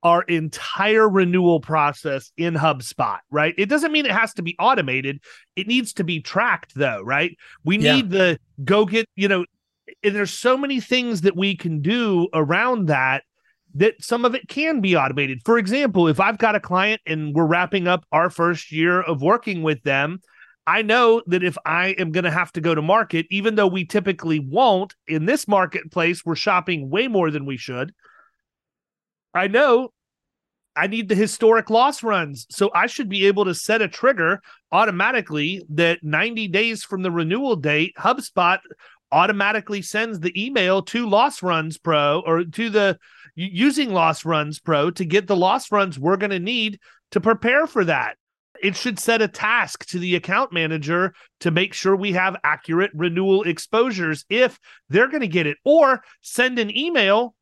our 0.02 0.22
entire 0.22 1.08
renewal 1.08 1.60
process 1.60 2.32
in 2.36 2.54
HubSpot, 2.54 3.18
right? 3.30 3.54
It 3.58 3.68
doesn't 3.68 3.92
mean 3.92 4.06
it 4.06 4.12
has 4.12 4.32
to 4.34 4.42
be 4.42 4.56
automated. 4.58 5.20
It 5.56 5.66
needs 5.66 5.92
to 5.94 6.04
be 6.04 6.20
tracked 6.20 6.74
though, 6.74 7.02
right? 7.02 7.36
We 7.64 7.76
need 7.76 8.10
the 8.10 8.38
go 8.64 8.86
get, 8.86 9.06
you 9.14 9.28
know, 9.28 9.44
and 10.02 10.14
there's 10.14 10.32
so 10.32 10.56
many 10.56 10.80
things 10.80 11.22
that 11.22 11.36
we 11.36 11.56
can 11.56 11.82
do 11.82 12.28
around 12.32 12.86
that 12.86 13.24
that 13.74 14.02
some 14.02 14.24
of 14.24 14.34
it 14.34 14.48
can 14.48 14.80
be 14.80 14.96
automated. 14.96 15.40
For 15.44 15.58
example, 15.58 16.08
if 16.08 16.20
I've 16.20 16.38
got 16.38 16.54
a 16.54 16.60
client 16.60 17.00
and 17.06 17.34
we're 17.34 17.46
wrapping 17.46 17.86
up 17.86 18.04
our 18.12 18.30
first 18.30 18.72
year 18.72 19.00
of 19.00 19.22
working 19.22 19.62
with 19.62 19.82
them, 19.82 20.20
I 20.66 20.82
know 20.82 21.22
that 21.26 21.42
if 21.42 21.56
I 21.64 21.88
am 21.98 22.12
going 22.12 22.24
to 22.24 22.30
have 22.30 22.52
to 22.52 22.60
go 22.60 22.74
to 22.74 22.82
market, 22.82 23.26
even 23.30 23.54
though 23.54 23.66
we 23.66 23.84
typically 23.84 24.38
won't 24.38 24.94
in 25.08 25.24
this 25.24 25.48
marketplace, 25.48 26.24
we're 26.24 26.36
shopping 26.36 26.90
way 26.90 27.08
more 27.08 27.30
than 27.30 27.46
we 27.46 27.56
should. 27.56 27.92
I 29.34 29.48
know 29.48 29.92
I 30.76 30.86
need 30.86 31.08
the 31.08 31.14
historic 31.14 31.70
loss 31.70 32.02
runs. 32.02 32.46
So 32.50 32.70
I 32.74 32.86
should 32.86 33.08
be 33.08 33.26
able 33.26 33.44
to 33.46 33.54
set 33.54 33.82
a 33.82 33.88
trigger 33.88 34.40
automatically 34.70 35.62
that 35.70 36.02
90 36.02 36.48
days 36.48 36.84
from 36.84 37.02
the 37.02 37.10
renewal 37.10 37.56
date, 37.56 37.94
HubSpot 37.98 38.60
automatically 39.12 39.82
sends 39.82 40.20
the 40.20 40.44
email 40.44 40.82
to 40.82 41.08
Loss 41.08 41.42
Runs 41.42 41.78
Pro 41.78 42.22
or 42.26 42.44
to 42.44 42.70
the 42.70 42.98
using 43.34 43.92
Loss 43.92 44.24
Runs 44.24 44.58
Pro 44.58 44.90
to 44.90 45.04
get 45.04 45.26
the 45.26 45.36
loss 45.36 45.72
runs 45.72 45.98
we're 45.98 46.16
going 46.16 46.30
to 46.30 46.38
need 46.38 46.80
to 47.12 47.20
prepare 47.20 47.66
for 47.66 47.84
that. 47.84 48.16
It 48.62 48.76
should 48.76 48.98
set 48.98 49.22
a 49.22 49.28
task 49.28 49.86
to 49.86 49.98
the 49.98 50.16
account 50.16 50.52
manager 50.52 51.14
to 51.40 51.50
make 51.50 51.72
sure 51.72 51.96
we 51.96 52.12
have 52.12 52.36
accurate 52.44 52.90
renewal 52.94 53.42
exposures 53.44 54.24
if 54.28 54.58
they're 54.88 55.08
going 55.08 55.22
to 55.22 55.28
get 55.28 55.46
it, 55.46 55.56
or 55.64 56.02
send 56.20 56.58
an 56.58 56.76
email 56.76 57.34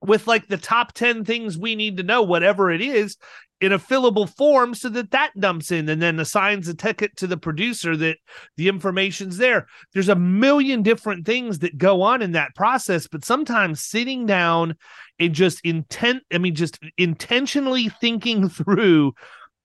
with 0.00 0.26
like 0.26 0.46
the 0.46 0.56
top 0.56 0.92
10 0.92 1.24
things 1.24 1.58
we 1.58 1.74
need 1.74 1.98
to 1.98 2.02
know, 2.02 2.22
whatever 2.22 2.70
it 2.70 2.80
is, 2.80 3.16
in 3.60 3.72
a 3.72 3.78
fillable 3.78 4.28
form 4.36 4.74
so 4.74 4.88
that 4.88 5.10
that 5.10 5.32
dumps 5.38 5.72
in 5.72 5.88
and 5.88 6.00
then 6.00 6.20
assigns 6.20 6.68
a 6.68 6.74
ticket 6.74 7.16
to 7.16 7.26
the 7.26 7.36
producer 7.36 7.96
that 7.96 8.18
the 8.56 8.68
information's 8.68 9.36
there. 9.36 9.66
There's 9.92 10.08
a 10.08 10.14
million 10.14 10.82
different 10.82 11.26
things 11.26 11.58
that 11.60 11.76
go 11.76 12.02
on 12.02 12.22
in 12.22 12.32
that 12.32 12.54
process, 12.54 13.08
but 13.08 13.24
sometimes 13.24 13.80
sitting 13.80 14.26
down 14.26 14.76
and 15.18 15.34
just 15.34 15.60
intent, 15.64 16.22
I 16.32 16.38
mean, 16.38 16.54
just 16.54 16.78
intentionally 16.96 17.88
thinking 17.88 18.48
through 18.48 19.14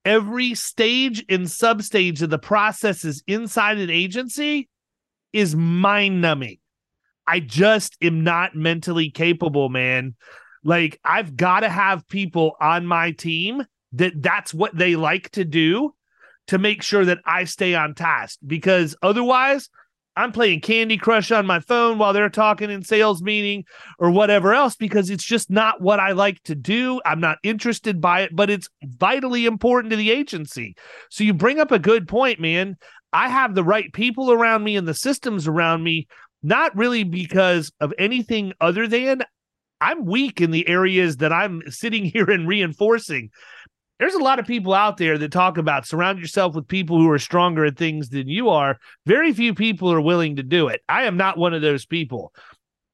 every 0.05 0.55
stage 0.55 1.23
and 1.29 1.45
substage 1.45 2.21
of 2.21 2.29
the 2.29 2.39
processes 2.39 3.23
inside 3.27 3.77
an 3.77 3.89
agency 3.89 4.69
is 5.31 5.55
mind 5.55 6.21
numbing. 6.21 6.57
I 7.27 7.39
just 7.39 7.95
am 8.01 8.23
not 8.23 8.55
mentally 8.55 9.09
capable, 9.11 9.69
man. 9.69 10.15
Like 10.63 10.99
I've 11.03 11.35
got 11.35 11.61
to 11.61 11.69
have 11.69 12.07
people 12.07 12.55
on 12.59 12.85
my 12.85 13.11
team 13.11 13.63
that 13.93 14.21
that's 14.21 14.53
what 14.53 14.75
they 14.77 14.95
like 14.95 15.29
to 15.31 15.45
do 15.45 15.93
to 16.47 16.57
make 16.57 16.83
sure 16.83 17.05
that 17.05 17.19
I 17.25 17.45
stay 17.45 17.73
on 17.73 17.95
task 17.95 18.39
because 18.45 18.95
otherwise 19.01 19.69
I'm 20.15 20.31
playing 20.31 20.61
Candy 20.61 20.97
Crush 20.97 21.31
on 21.31 21.47
my 21.47 21.59
phone 21.59 21.97
while 21.97 22.13
they're 22.13 22.29
talking 22.29 22.69
in 22.69 22.83
sales 22.83 23.23
meeting 23.23 23.65
or 23.97 24.11
whatever 24.11 24.53
else 24.53 24.75
because 24.75 25.09
it's 25.09 25.23
just 25.23 25.49
not 25.49 25.81
what 25.81 25.99
I 25.99 26.11
like 26.11 26.41
to 26.43 26.55
do. 26.55 27.01
I'm 27.05 27.19
not 27.19 27.39
interested 27.41 27.99
by 27.99 28.21
it, 28.21 28.35
but 28.35 28.49
it's 28.49 28.69
vitally 28.83 29.45
important 29.45 29.91
to 29.91 29.97
the 29.97 30.11
agency. 30.11 30.75
So 31.09 31.23
you 31.23 31.33
bring 31.33 31.59
up 31.59 31.71
a 31.71 31.79
good 31.79 32.07
point, 32.07 32.39
man. 32.39 32.77
I 33.11 33.29
have 33.29 33.55
the 33.55 33.63
right 33.63 33.91
people 33.91 34.31
around 34.31 34.63
me 34.63 34.75
and 34.75 34.87
the 34.87 34.93
systems 34.93 35.47
around 35.47 35.83
me 35.83 36.07
not 36.43 36.75
really 36.75 37.03
because 37.03 37.71
of 37.79 37.93
anything 37.97 38.53
other 38.59 38.87
than 38.87 39.23
I'm 39.81 40.05
weak 40.05 40.39
in 40.41 40.51
the 40.51 40.67
areas 40.67 41.17
that 41.17 41.33
I'm 41.33 41.61
sitting 41.69 42.05
here 42.13 42.29
and 42.29 42.47
reinforcing. 42.47 43.31
There's 44.03 44.15
a 44.15 44.19
lot 44.19 44.37
of 44.37 44.45
people 44.45 44.73
out 44.73 44.97
there 44.97 45.17
that 45.17 45.31
talk 45.31 45.57
about 45.57 45.87
surround 45.87 46.19
yourself 46.19 46.55
with 46.55 46.67
people 46.67 46.97
who 46.97 47.09
are 47.09 47.17
stronger 47.17 47.63
at 47.63 47.77
things 47.77 48.09
than 48.09 48.27
you 48.27 48.49
are. 48.49 48.77
Very 49.05 49.31
few 49.31 49.53
people 49.53 49.93
are 49.93 50.01
willing 50.01 50.35
to 50.35 50.43
do 50.43 50.67
it. 50.67 50.81
I 50.89 51.03
am 51.03 51.15
not 51.15 51.37
one 51.37 51.53
of 51.53 51.61
those 51.61 51.85
people. 51.85 52.33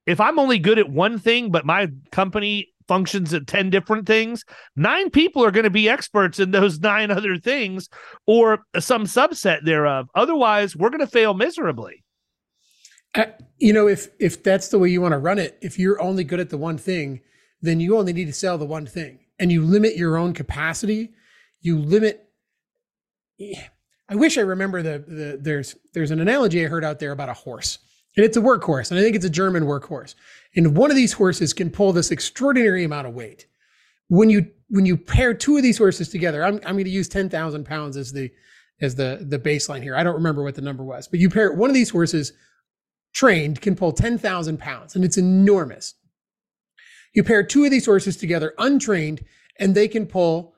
If 0.06 0.22
I'm 0.22 0.38
only 0.38 0.60
good 0.60 0.78
at 0.78 0.88
one 0.88 1.18
thing, 1.18 1.50
but 1.50 1.66
my 1.66 1.88
company 2.12 2.70
functions 2.88 3.34
at 3.34 3.48
10 3.48 3.72
different 3.72 4.06
things, 4.06 4.46
nine 4.76 5.10
people 5.10 5.44
are 5.44 5.50
going 5.50 5.64
to 5.64 5.72
be 5.72 5.90
experts 5.90 6.40
in 6.40 6.52
those 6.52 6.80
nine 6.92 7.10
other 7.10 7.40
things 7.40 7.90
or 8.28 8.60
some 8.78 9.06
subset 9.06 9.66
thereof. 9.66 10.10
Otherwise, 10.14 10.76
we're 10.76 10.92
going 10.92 11.00
to 11.00 11.08
fail 11.08 11.34
miserably. 11.34 12.04
Uh, 13.16 13.26
you 13.58 13.74
know, 13.74 13.88
if 13.88 14.10
if 14.20 14.44
that's 14.44 14.68
the 14.68 14.78
way 14.78 14.90
you 14.90 15.02
want 15.02 15.14
to 15.14 15.18
run 15.18 15.40
it, 15.40 15.58
if 15.64 15.80
you're 15.80 16.00
only 16.00 16.24
good 16.24 16.40
at 16.40 16.52
the 16.52 16.58
one 16.60 16.78
thing, 16.78 17.20
then 17.64 17.80
you 17.80 17.98
only 17.98 18.14
need 18.14 18.26
to 18.26 18.34
sell 18.34 18.60
the 18.60 18.64
one 18.64 18.86
thing, 18.86 19.18
and 19.40 19.52
you 19.52 19.64
limit 19.64 19.96
your 19.96 20.18
own 20.18 20.34
capacity. 20.34 21.12
You 21.62 21.80
limit. 21.80 22.26
I 24.10 24.16
wish 24.16 24.38
I 24.38 24.42
remember 24.42 24.82
the 24.82 25.00
the 25.00 25.40
there's 25.42 25.76
there's 25.94 26.12
an 26.12 26.20
analogy 26.20 26.64
I 26.64 26.68
heard 26.68 26.84
out 26.84 27.00
there 27.00 27.12
about 27.12 27.30
a 27.30 27.34
horse, 27.34 27.80
and 28.16 28.26
it's 28.26 28.38
a 28.38 28.42
workhorse, 28.42 28.92
and 28.92 29.00
I 29.00 29.04
think 29.04 29.16
it's 29.16 29.26
a 29.26 29.30
German 29.30 29.64
workhorse. 29.64 30.16
And 30.56 30.76
one 30.76 30.90
of 30.90 30.98
these 30.98 31.14
horses 31.14 31.54
can 31.54 31.70
pull 31.70 31.94
this 31.94 32.12
extraordinary 32.12 32.84
amount 32.84 33.08
of 33.08 33.14
weight. 33.14 33.48
When 34.08 34.30
you 34.30 34.52
when 34.70 34.86
you 34.86 34.98
pair 34.98 35.34
two 35.34 35.58
of 35.58 35.64
these 35.64 35.78
horses 35.78 36.10
together, 36.10 36.44
I'm 36.44 36.56
I'm 36.66 36.76
going 36.76 36.86
to 36.86 36.90
use 36.90 37.08
ten 37.08 37.30
thousand 37.30 37.66
pounds 37.66 37.98
as 37.98 38.12
the 38.12 38.32
as 38.82 38.96
the 38.96 39.26
the 39.28 39.40
baseline 39.40 39.84
here. 39.84 39.96
I 39.96 40.04
don't 40.04 40.16
remember 40.16 40.44
what 40.44 40.56
the 40.56 40.62
number 40.62 40.84
was, 40.84 41.08
but 41.08 41.20
you 41.20 41.30
pair 41.30 41.54
one 41.54 41.70
of 41.70 41.74
these 41.74 41.90
horses 41.90 42.34
trained 43.14 43.62
can 43.62 43.76
pull 43.76 43.92
10,000 43.92 44.60
pounds, 44.60 44.96
and 44.96 45.04
it's 45.04 45.18
enormous. 45.18 45.96
You 47.14 47.24
pair 47.24 47.44
two 47.44 47.66
of 47.66 47.72
these 47.72 47.86
horses 47.86 48.18
together, 48.18 48.54
untrained, 48.58 49.24
and 49.60 49.74
they 49.74 49.88
can 49.88 50.06
pull 50.06 50.56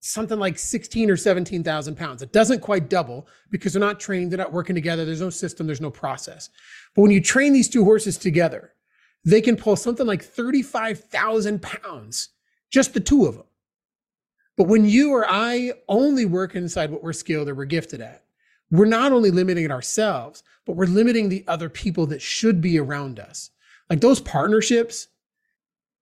something 0.00 0.38
like 0.38 0.58
16 0.58 1.10
or 1.10 1.16
17,000 1.16 1.96
pounds. 1.96 2.22
It 2.22 2.32
doesn't 2.32 2.60
quite 2.60 2.90
double 2.90 3.26
because 3.50 3.72
they're 3.72 3.80
not 3.80 3.98
trained, 3.98 4.30
they're 4.30 4.38
not 4.38 4.52
working 4.52 4.74
together, 4.74 5.04
there's 5.04 5.20
no 5.20 5.30
system, 5.30 5.66
there's 5.66 5.80
no 5.80 5.90
process. 5.90 6.50
But 6.94 7.02
when 7.02 7.10
you 7.10 7.22
train 7.22 7.54
these 7.54 7.70
two 7.70 7.84
horses 7.84 8.18
together, 8.18 8.72
they 9.24 9.40
can 9.40 9.56
pull 9.56 9.76
something 9.76 10.06
like 10.06 10.22
35,000 10.22 11.62
pounds, 11.62 12.28
just 12.70 12.92
the 12.92 13.00
two 13.00 13.24
of 13.24 13.36
them. 13.36 13.46
But 14.56 14.68
when 14.68 14.84
you 14.84 15.12
or 15.12 15.26
I 15.26 15.72
only 15.88 16.26
work 16.26 16.54
inside 16.54 16.90
what 16.90 17.02
we're 17.02 17.14
skilled 17.14 17.48
or 17.48 17.54
we're 17.54 17.64
gifted 17.64 18.00
at, 18.02 18.24
we're 18.70 18.84
not 18.84 19.12
only 19.12 19.30
limiting 19.30 19.70
ourselves, 19.70 20.42
but 20.66 20.76
we're 20.76 20.86
limiting 20.86 21.28
the 21.28 21.44
other 21.48 21.68
people 21.68 22.06
that 22.06 22.22
should 22.22 22.60
be 22.60 22.78
around 22.78 23.18
us. 23.18 23.50
Like 23.88 24.00
those 24.00 24.20
partnerships 24.20 25.08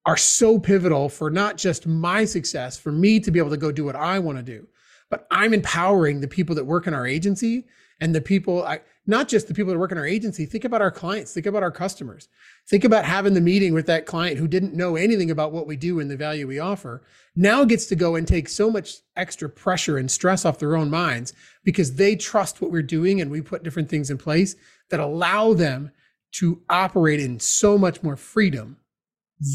are 0.04 0.16
so 0.16 0.58
pivotal 0.58 1.08
for 1.08 1.30
not 1.30 1.56
just 1.56 1.86
my 1.86 2.24
success, 2.24 2.78
for 2.78 2.92
me 2.92 3.20
to 3.20 3.30
be 3.30 3.38
able 3.38 3.50
to 3.50 3.56
go 3.56 3.70
do 3.70 3.84
what 3.84 3.96
I 3.96 4.18
want 4.18 4.38
to 4.38 4.42
do, 4.42 4.66
but 5.10 5.26
I'm 5.30 5.54
empowering 5.54 6.20
the 6.20 6.28
people 6.28 6.54
that 6.56 6.64
work 6.64 6.86
in 6.86 6.94
our 6.94 7.06
agency 7.06 7.66
and 8.00 8.12
the 8.12 8.20
people, 8.20 8.64
I, 8.64 8.80
not 9.06 9.28
just 9.28 9.46
the 9.46 9.54
people 9.54 9.72
that 9.72 9.78
work 9.78 9.92
in 9.92 9.98
our 9.98 10.06
agency. 10.06 10.44
Think 10.44 10.64
about 10.64 10.82
our 10.82 10.90
clients, 10.90 11.32
think 11.32 11.46
about 11.46 11.62
our 11.62 11.70
customers, 11.70 12.28
think 12.68 12.82
about 12.82 13.04
having 13.04 13.34
the 13.34 13.40
meeting 13.40 13.74
with 13.74 13.86
that 13.86 14.06
client 14.06 14.38
who 14.38 14.48
didn't 14.48 14.74
know 14.74 14.96
anything 14.96 15.30
about 15.30 15.52
what 15.52 15.68
we 15.68 15.76
do 15.76 16.00
and 16.00 16.10
the 16.10 16.16
value 16.16 16.48
we 16.48 16.58
offer. 16.58 17.02
Now 17.36 17.64
gets 17.64 17.86
to 17.86 17.96
go 17.96 18.16
and 18.16 18.26
take 18.26 18.48
so 18.48 18.70
much 18.72 18.96
extra 19.16 19.48
pressure 19.48 19.98
and 19.98 20.10
stress 20.10 20.44
off 20.44 20.58
their 20.58 20.74
own 20.74 20.90
minds 20.90 21.32
because 21.62 21.94
they 21.94 22.16
trust 22.16 22.60
what 22.60 22.72
we're 22.72 22.82
doing 22.82 23.20
and 23.20 23.30
we 23.30 23.40
put 23.40 23.62
different 23.62 23.88
things 23.88 24.10
in 24.10 24.18
place 24.18 24.56
that 24.90 24.98
allow 24.98 25.52
them 25.52 25.92
to 26.32 26.60
operate 26.68 27.20
in 27.20 27.38
so 27.38 27.78
much 27.78 28.02
more 28.02 28.16
freedom. 28.16 28.78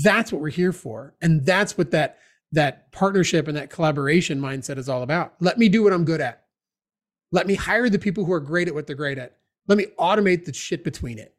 That's 0.04 0.32
what 0.32 0.42
we're 0.42 0.50
here 0.50 0.74
for. 0.74 1.16
And 1.22 1.46
that's 1.46 1.78
what 1.78 1.92
that 1.92 2.18
that 2.54 2.92
partnership 2.92 3.48
and 3.48 3.58
that 3.58 3.70
collaboration 3.70 4.40
mindset 4.40 4.78
is 4.78 4.88
all 4.88 5.04
about. 5.04 5.34
Let 5.40 5.58
me 5.58 5.68
do 5.68 5.84
what 5.84 5.94
I'm 5.94 6.06
good 6.06 6.22
at. 6.22 6.44
Let 7.32 7.46
me 7.46 7.56
hire 7.56 7.90
the 7.90 8.00
people 8.00 8.24
who 8.24 8.32
are 8.32 8.40
great 8.40 8.70
at 8.70 8.74
what 8.74 8.88
they're 8.88 8.96
great 8.96 9.18
at. 9.18 9.38
Let 9.68 9.78
me 9.78 9.88
automate 10.00 10.46
the 10.46 10.54
shit 10.54 10.84
between 10.84 11.20
it. 11.20 11.36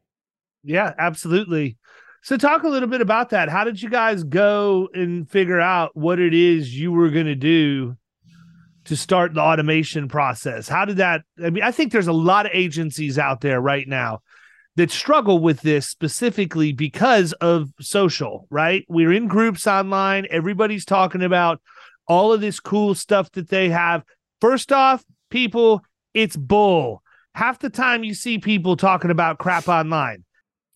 Yeah, 0.63 0.93
absolutely. 0.99 1.77
So 2.21 2.37
talk 2.37 2.63
a 2.63 2.69
little 2.69 2.89
bit 2.89 3.01
about 3.01 3.29
that. 3.29 3.49
How 3.49 3.63
did 3.63 3.81
you 3.81 3.89
guys 3.89 4.23
go 4.23 4.89
and 4.93 5.29
figure 5.29 5.59
out 5.59 5.95
what 5.95 6.19
it 6.19 6.33
is 6.33 6.77
you 6.77 6.91
were 6.91 7.09
going 7.09 7.25
to 7.25 7.35
do 7.35 7.97
to 8.85 8.95
start 8.95 9.33
the 9.33 9.41
automation 9.41 10.07
process? 10.07 10.67
How 10.67 10.85
did 10.85 10.97
that? 10.97 11.23
I 11.43 11.49
mean, 11.49 11.63
I 11.63 11.71
think 11.71 11.91
there's 11.91 12.07
a 12.07 12.13
lot 12.13 12.45
of 12.45 12.51
agencies 12.53 13.17
out 13.17 13.41
there 13.41 13.61
right 13.61 13.87
now 13.87 14.19
that 14.75 14.91
struggle 14.91 15.39
with 15.39 15.61
this 15.61 15.87
specifically 15.87 16.71
because 16.71 17.33
of 17.33 17.71
social, 17.79 18.47
right? 18.49 18.85
We're 18.87 19.11
in 19.11 19.27
groups 19.27 19.67
online, 19.67 20.27
everybody's 20.29 20.85
talking 20.85 21.23
about 21.23 21.61
all 22.07 22.33
of 22.33 22.41
this 22.41 22.59
cool 22.59 22.95
stuff 22.95 23.31
that 23.33 23.49
they 23.49 23.69
have. 23.69 24.03
First 24.41 24.71
off, 24.71 25.03
people, 25.29 25.81
it's 26.13 26.35
bull. 26.35 27.03
Half 27.35 27.59
the 27.59 27.69
time 27.69 28.03
you 28.03 28.13
see 28.13 28.39
people 28.39 28.75
talking 28.75 29.11
about 29.11 29.37
crap 29.37 29.67
online, 29.67 30.23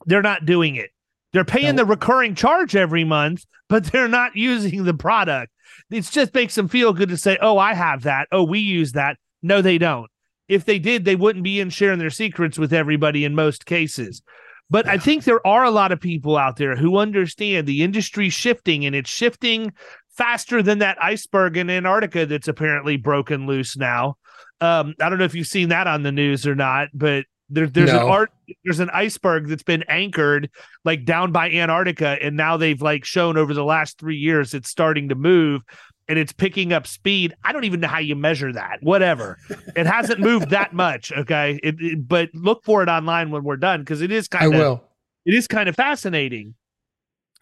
they're 0.06 0.22
not 0.22 0.46
doing 0.46 0.76
it. 0.76 0.92
They're 1.34 1.44
paying 1.44 1.76
the 1.76 1.86
recurring 1.86 2.36
charge 2.36 2.76
every 2.76 3.04
month, 3.04 3.46
but 3.68 3.86
they're 3.92 4.08
not 4.08 4.36
using 4.36 4.84
the 4.84 4.94
product. 4.94 5.52
It 5.90 6.02
just 6.04 6.34
makes 6.34 6.56
them 6.56 6.68
feel 6.68 6.94
good 6.94 7.10
to 7.10 7.18
say, 7.18 7.38
oh, 7.42 7.58
I 7.58 7.74
have 7.74 8.04
that. 8.04 8.28
Oh, 8.32 8.44
we 8.44 8.60
use 8.60 8.94
that. 8.94 9.18
No, 9.42 9.62
they 9.62 9.78
don't. 9.78 10.10
If 10.48 10.66
they 10.66 10.80
did, 10.80 11.06
they 11.06 11.16
wouldn't 11.16 11.44
be 11.44 11.60
in 11.60 11.70
sharing 11.70 12.00
their 12.00 12.10
secrets 12.10 12.58
with 12.58 12.74
everybody 12.74 13.26
in 13.26 13.36
most 13.36 13.66
cases. 13.66 14.22
But 14.70 14.88
I 14.88 14.98
think 14.98 15.24
there 15.24 15.46
are 15.46 15.64
a 15.64 15.72
lot 15.72 15.92
of 15.92 16.00
people 16.00 16.38
out 16.38 16.56
there 16.56 16.76
who 16.76 16.98
understand 16.98 17.68
the 17.68 17.84
industry 17.84 18.30
shifting 18.30 18.86
and 18.86 18.96
it's 18.96 19.10
shifting 19.10 19.72
faster 20.18 20.64
than 20.64 20.80
that 20.80 21.02
iceberg 21.02 21.58
in 21.58 21.70
Antarctica 21.70 22.26
that's 22.26 22.48
apparently 22.48 22.98
broken 22.98 23.46
loose 23.46 23.78
now. 23.78 24.18
Um, 24.62 24.96
I 25.02 25.10
don't 25.10 25.20
know 25.20 25.26
if 25.26 25.36
you've 25.36 25.48
seen 25.48 25.70
that 25.70 25.88
on 25.88 26.04
the 26.04 26.12
news 26.12 26.48
or 26.48 26.56
not, 26.56 26.90
but 26.94 27.26
there, 27.50 27.68
there's 27.68 27.92
no. 27.92 28.06
an 28.06 28.12
art 28.12 28.32
there's 28.64 28.80
an 28.80 28.90
iceberg 28.92 29.48
that's 29.48 29.64
been 29.64 29.84
anchored 29.84 30.50
like 30.86 31.06
down 31.06 31.32
by 31.32 31.52
Antarctica, 31.52 32.18
and 32.22 32.36
now 32.36 32.58
they've 32.58 32.82
like 32.82 33.06
shown 33.06 33.38
over 33.38 33.54
the 33.54 33.64
last 33.64 34.00
three 34.00 34.18
years 34.18 34.54
it's 34.54 34.70
starting 34.70 35.10
to 35.10 35.16
move 35.16 35.62
and 36.08 36.20
it's 36.20 36.32
picking 36.32 36.74
up 36.74 36.86
speed. 36.88 37.34
I 37.44 37.52
don't 37.52 37.64
even 37.64 37.80
know 37.80 37.88
how 37.88 38.00
you 38.00 38.16
measure 38.16 38.52
that. 38.54 38.80
Whatever, 38.82 39.38
it 39.76 39.86
hasn't 39.86 40.20
moved 40.20 40.50
that 40.50 40.74
much. 40.74 41.12
Okay, 41.12 41.60
it, 41.64 41.76
it, 41.80 42.08
but 42.08 42.30
look 42.34 42.64
for 42.64 42.84
it 42.84 42.90
online 42.90 43.32
when 43.32 43.44
we're 43.44 43.58
done 43.58 43.82
because 43.82 44.02
it 44.02 44.12
is 44.12 44.28
kind 44.28 44.54
of 44.54 44.60
Will. 44.60 44.84
it 45.26 45.34
is 45.34 45.48
kind 45.48 45.70
of 45.70 45.76
fascinating. 45.76 46.56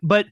But 0.03 0.25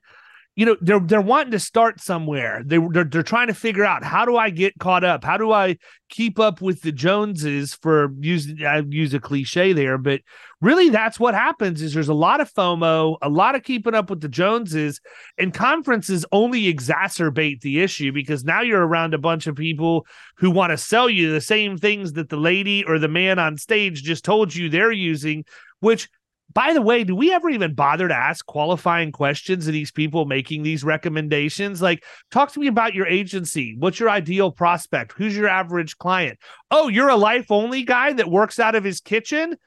you 0.60 0.66
know 0.66 0.76
they're 0.82 1.00
they're 1.00 1.22
wanting 1.22 1.52
to 1.52 1.60
start 1.60 2.02
somewhere. 2.02 2.62
They 2.66 2.80
they're, 2.92 3.06
they're 3.06 3.24
trying 3.24 3.48
to 3.48 3.54
figure 3.54 3.86
out 3.86 4.04
how 4.04 4.26
do 4.26 4.36
I 4.36 4.50
get 4.50 4.78
caught 4.78 5.06
up? 5.06 5.24
How 5.24 5.38
do 5.38 5.54
I 5.54 5.78
keep 6.10 6.38
up 6.38 6.60
with 6.60 6.82
the 6.82 6.92
Joneses? 6.92 7.76
For 7.76 8.10
use 8.20 8.54
I 8.62 8.84
use 8.90 9.14
a 9.14 9.22
cliche 9.22 9.72
there, 9.72 9.98
but 9.98 10.20
really 10.60 10.90
that's 10.90 11.18
what 11.18 11.34
happens. 11.34 11.82
Is 11.82 11.94
there's 11.94 12.10
a 12.10 12.14
lot 12.14 12.42
of 12.42 12.54
FOMO, 12.54 13.16
a 13.22 13.30
lot 13.30 13.56
of 13.56 13.64
keeping 13.64 13.96
up 13.96 14.10
with 14.10 14.20
the 14.20 14.28
Joneses, 14.28 15.00
and 15.38 15.54
conferences 15.54 16.26
only 16.34 16.64
exacerbate 16.64 17.62
the 17.62 17.80
issue 17.80 18.12
because 18.12 18.44
now 18.44 18.60
you're 18.60 18.86
around 18.86 19.14
a 19.14 19.18
bunch 19.18 19.48
of 19.48 19.56
people 19.56 20.06
who 20.40 20.52
want 20.52 20.72
to 20.72 20.78
sell 20.78 21.10
you 21.10 21.32
the 21.32 21.40
same 21.40 21.78
things 21.78 22.12
that 22.14 22.28
the 22.28 22.36
lady 22.36 22.84
or 22.84 23.00
the 23.00 23.08
man 23.08 23.40
on 23.40 23.56
stage 23.56 24.04
just 24.04 24.26
told 24.26 24.54
you 24.54 24.68
they're 24.68 24.92
using, 24.92 25.46
which 25.80 26.10
by 26.54 26.74
the 26.74 26.82
way, 26.82 27.04
do 27.04 27.16
we 27.16 27.32
ever 27.32 27.50
even 27.50 27.76
bother 27.76 28.08
to 28.08 28.16
ask 28.16 28.46
qualifying 28.46 29.12
questions 29.12 29.68
of 29.68 29.74
these 29.74 29.92
people 29.92 30.26
making 30.26 30.64
these 30.64 30.84
recommendations? 30.84 31.82
Like, 31.82 32.04
talk 32.32 32.52
to 32.54 32.60
me 32.60 32.68
about 32.68 32.96
your 32.96 33.06
agency. 33.06 33.76
What's 33.78 34.00
your 34.00 34.10
ideal 34.10 34.52
prospect? 34.52 35.14
Who's 35.14 35.38
your 35.38 35.48
average 35.48 35.98
client? 35.98 36.40
Oh, 36.72 36.88
you're 36.88 37.10
a 37.10 37.16
life 37.16 37.52
only 37.52 37.84
guy 37.84 38.14
that 38.14 38.32
works 38.32 38.60
out 38.60 38.76
of 38.76 38.84
his 38.84 39.00
kitchen? 39.00 39.58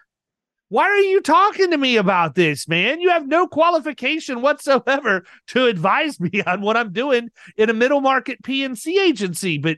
Why 0.71 0.85
are 0.85 0.97
you 0.97 1.21
talking 1.21 1.71
to 1.71 1.77
me 1.77 1.99
about 1.99 2.35
this, 2.35 2.67
man? 2.67 3.01
You 3.01 3.11
have 3.11 3.29
no 3.29 3.47
qualification 3.47 4.41
whatsoever 4.41 5.25
to 5.49 5.67
advise 5.67 6.19
me 6.19 6.43
on 6.47 6.63
what 6.63 6.79
I'm 6.79 6.93
doing 6.93 7.29
in 7.59 7.69
a 7.69 7.75
middle 7.75 8.01
market 8.01 8.43
P&C 8.43 8.99
agency. 8.99 9.59
But 9.59 9.77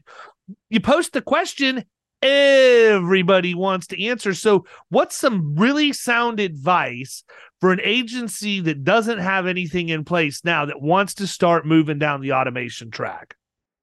you 0.70 0.80
post 0.80 1.12
the 1.12 1.20
question, 1.20 1.84
everybody 2.24 3.54
wants 3.54 3.86
to 3.88 4.04
answer. 4.04 4.34
So, 4.34 4.64
what's 4.88 5.16
some 5.16 5.54
really 5.54 5.92
sound 5.92 6.40
advice 6.40 7.22
for 7.60 7.72
an 7.72 7.80
agency 7.82 8.60
that 8.60 8.84
doesn't 8.84 9.18
have 9.18 9.46
anything 9.46 9.90
in 9.90 10.04
place 10.04 10.44
now 10.44 10.64
that 10.64 10.80
wants 10.80 11.14
to 11.14 11.26
start 11.26 11.66
moving 11.66 11.98
down 11.98 12.20
the 12.20 12.32
automation 12.32 12.90
track? 12.90 13.36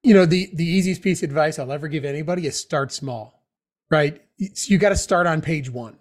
You 0.03 0.13
know, 0.13 0.25
the 0.25 0.49
the 0.53 0.65
easiest 0.65 1.01
piece 1.01 1.23
of 1.23 1.29
advice 1.29 1.59
I'll 1.59 1.71
ever 1.71 1.87
give 1.87 2.03
anybody 2.03 2.47
is 2.47 2.59
start 2.59 2.91
small. 2.91 3.43
Right? 3.89 4.21
So 4.53 4.71
you 4.71 4.77
got 4.77 4.89
to 4.89 4.95
start 4.95 5.27
on 5.27 5.41
page 5.41 5.69
1. 5.69 5.97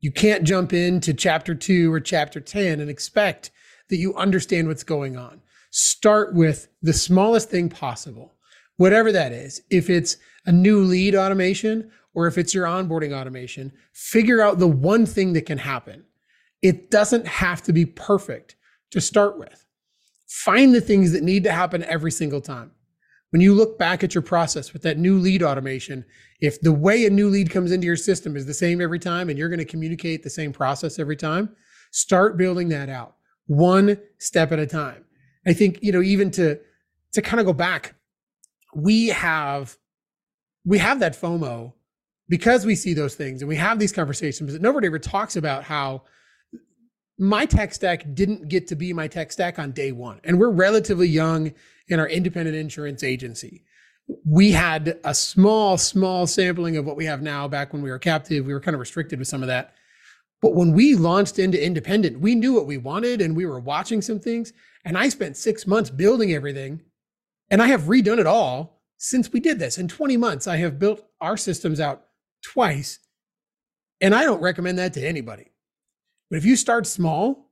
You 0.00 0.10
can't 0.10 0.44
jump 0.44 0.72
into 0.72 1.12
chapter 1.12 1.54
2 1.54 1.92
or 1.92 2.00
chapter 2.00 2.40
10 2.40 2.80
and 2.80 2.88
expect 2.88 3.50
that 3.88 3.98
you 3.98 4.14
understand 4.14 4.68
what's 4.68 4.84
going 4.84 5.16
on. 5.16 5.42
Start 5.70 6.34
with 6.34 6.68
the 6.82 6.92
smallest 6.92 7.50
thing 7.50 7.68
possible. 7.68 8.32
Whatever 8.76 9.12
that 9.12 9.32
is. 9.32 9.62
If 9.70 9.90
it's 9.90 10.16
a 10.46 10.52
new 10.52 10.80
lead 10.80 11.14
automation 11.14 11.90
or 12.14 12.26
if 12.26 12.38
it's 12.38 12.54
your 12.54 12.66
onboarding 12.66 13.12
automation, 13.12 13.72
figure 13.92 14.40
out 14.40 14.58
the 14.58 14.68
one 14.68 15.06
thing 15.06 15.32
that 15.34 15.46
can 15.46 15.58
happen. 15.58 16.04
It 16.62 16.90
doesn't 16.90 17.26
have 17.26 17.62
to 17.62 17.72
be 17.72 17.86
perfect 17.86 18.56
to 18.90 19.00
start 19.00 19.38
with. 19.38 19.66
Find 20.28 20.74
the 20.74 20.80
things 20.80 21.12
that 21.12 21.22
need 21.22 21.44
to 21.44 21.52
happen 21.52 21.84
every 21.84 22.10
single 22.10 22.40
time. 22.40 22.70
When 23.30 23.40
you 23.40 23.54
look 23.54 23.78
back 23.78 24.04
at 24.04 24.14
your 24.14 24.22
process 24.22 24.72
with 24.72 24.82
that 24.82 24.98
new 24.98 25.18
lead 25.18 25.42
automation, 25.42 26.04
if 26.40 26.60
the 26.60 26.72
way 26.72 27.06
a 27.06 27.10
new 27.10 27.28
lead 27.28 27.50
comes 27.50 27.72
into 27.72 27.86
your 27.86 27.96
system 27.96 28.36
is 28.36 28.44
the 28.44 28.52
same 28.52 28.80
every 28.80 28.98
time 28.98 29.30
and 29.30 29.38
you're 29.38 29.48
going 29.48 29.58
to 29.58 29.64
communicate 29.64 30.22
the 30.22 30.30
same 30.30 30.52
process 30.52 30.98
every 30.98 31.16
time, 31.16 31.54
start 31.92 32.36
building 32.36 32.68
that 32.68 32.88
out 32.88 33.16
one 33.46 33.98
step 34.18 34.52
at 34.52 34.58
a 34.58 34.66
time. 34.66 35.04
I 35.46 35.52
think, 35.52 35.78
you 35.82 35.92
know, 35.92 36.02
even 36.02 36.30
to 36.32 36.58
to 37.12 37.22
kind 37.22 37.40
of 37.40 37.46
go 37.46 37.52
back, 37.52 37.94
we 38.74 39.08
have 39.08 39.76
we 40.64 40.78
have 40.78 41.00
that 41.00 41.20
FOMO 41.20 41.72
because 42.28 42.64
we 42.64 42.74
see 42.74 42.94
those 42.94 43.14
things 43.14 43.42
and 43.42 43.48
we 43.48 43.56
have 43.56 43.78
these 43.78 43.92
conversations, 43.92 44.52
but 44.52 44.62
nobody 44.62 44.86
ever 44.86 44.98
talks 44.98 45.36
about 45.36 45.64
how 45.64 46.02
my 47.18 47.44
tech 47.44 47.74
stack 47.74 48.04
didn't 48.14 48.48
get 48.48 48.66
to 48.68 48.76
be 48.76 48.92
my 48.92 49.06
tech 49.06 49.32
stack 49.32 49.58
on 49.58 49.72
day 49.72 49.92
one. 49.92 50.20
And 50.24 50.38
we're 50.38 50.50
relatively 50.50 51.08
young 51.08 51.52
in 51.88 52.00
our 52.00 52.08
independent 52.08 52.56
insurance 52.56 53.02
agency. 53.02 53.64
We 54.24 54.52
had 54.52 54.98
a 55.04 55.14
small, 55.14 55.76
small 55.78 56.26
sampling 56.26 56.76
of 56.76 56.84
what 56.84 56.96
we 56.96 57.04
have 57.04 57.22
now 57.22 57.48
back 57.48 57.72
when 57.72 57.82
we 57.82 57.90
were 57.90 57.98
captive. 57.98 58.46
We 58.46 58.52
were 58.52 58.60
kind 58.60 58.74
of 58.74 58.80
restricted 58.80 59.18
with 59.18 59.28
some 59.28 59.42
of 59.42 59.48
that. 59.48 59.74
But 60.40 60.54
when 60.54 60.72
we 60.72 60.96
launched 60.96 61.38
into 61.38 61.64
independent, 61.64 62.18
we 62.18 62.34
knew 62.34 62.52
what 62.54 62.66
we 62.66 62.78
wanted 62.78 63.20
and 63.20 63.36
we 63.36 63.46
were 63.46 63.60
watching 63.60 64.02
some 64.02 64.18
things. 64.18 64.52
And 64.84 64.98
I 64.98 65.08
spent 65.08 65.36
six 65.36 65.66
months 65.66 65.90
building 65.90 66.32
everything 66.32 66.80
and 67.52 67.62
I 67.62 67.68
have 67.68 67.82
redone 67.82 68.18
it 68.18 68.26
all 68.26 68.82
since 68.96 69.32
we 69.32 69.40
did 69.40 69.58
this 69.58 69.78
in 69.78 69.88
20 69.88 70.16
months, 70.16 70.46
I 70.46 70.58
have 70.58 70.78
built 70.78 71.04
our 71.20 71.36
systems 71.36 71.80
out 71.80 72.04
twice. 72.40 73.00
And 74.00 74.14
I 74.14 74.22
don't 74.22 74.40
recommend 74.40 74.78
that 74.78 74.92
to 74.94 75.06
anybody. 75.06 75.50
But 76.30 76.38
if 76.38 76.44
you 76.44 76.54
start 76.54 76.86
small 76.86 77.50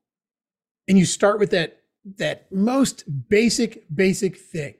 and 0.88 0.96
you 0.96 1.04
start 1.04 1.40
with 1.40 1.50
that, 1.50 1.82
that 2.18 2.50
most 2.52 3.02
basic, 3.28 3.84
basic 3.92 4.36
thing, 4.36 4.74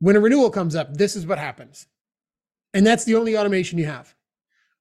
when 0.00 0.16
a 0.16 0.20
renewal 0.20 0.50
comes 0.50 0.76
up, 0.76 0.94
this 0.94 1.16
is 1.16 1.26
what 1.26 1.38
happens. 1.38 1.86
And 2.74 2.86
that's 2.86 3.04
the 3.04 3.16
only 3.16 3.38
automation 3.38 3.78
you 3.78 3.86
have. 3.86 4.14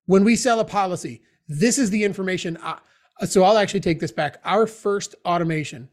When 0.06 0.26
we 0.26 0.36
sell 0.36 0.60
a 0.60 0.66
policy, 0.66 1.22
this 1.48 1.78
is 1.78 1.90
the 1.90 2.04
information. 2.04 2.58
I, 2.62 2.80
so 3.26 3.44
I'll 3.44 3.58
actually 3.58 3.80
take 3.80 4.02
this 4.02 4.12
back. 4.12 4.42
Our 4.44 4.68
first 4.68 5.16
automation 5.26 5.90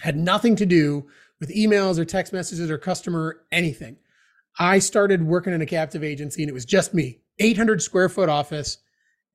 had 0.00 0.16
nothing 0.16 0.54
to 0.56 0.66
do 0.66 1.08
with 1.40 1.54
emails 1.54 1.98
or 1.98 2.04
text 2.04 2.32
messages 2.32 2.70
or 2.70 2.78
customer 2.78 3.42
anything. 3.52 3.96
I 4.58 4.78
started 4.80 5.22
working 5.22 5.52
in 5.52 5.62
a 5.62 5.66
captive 5.66 6.02
agency 6.02 6.42
and 6.42 6.50
it 6.50 6.54
was 6.54 6.64
just 6.64 6.94
me, 6.94 7.20
800 7.38 7.80
square 7.80 8.08
foot 8.08 8.28
office 8.28 8.78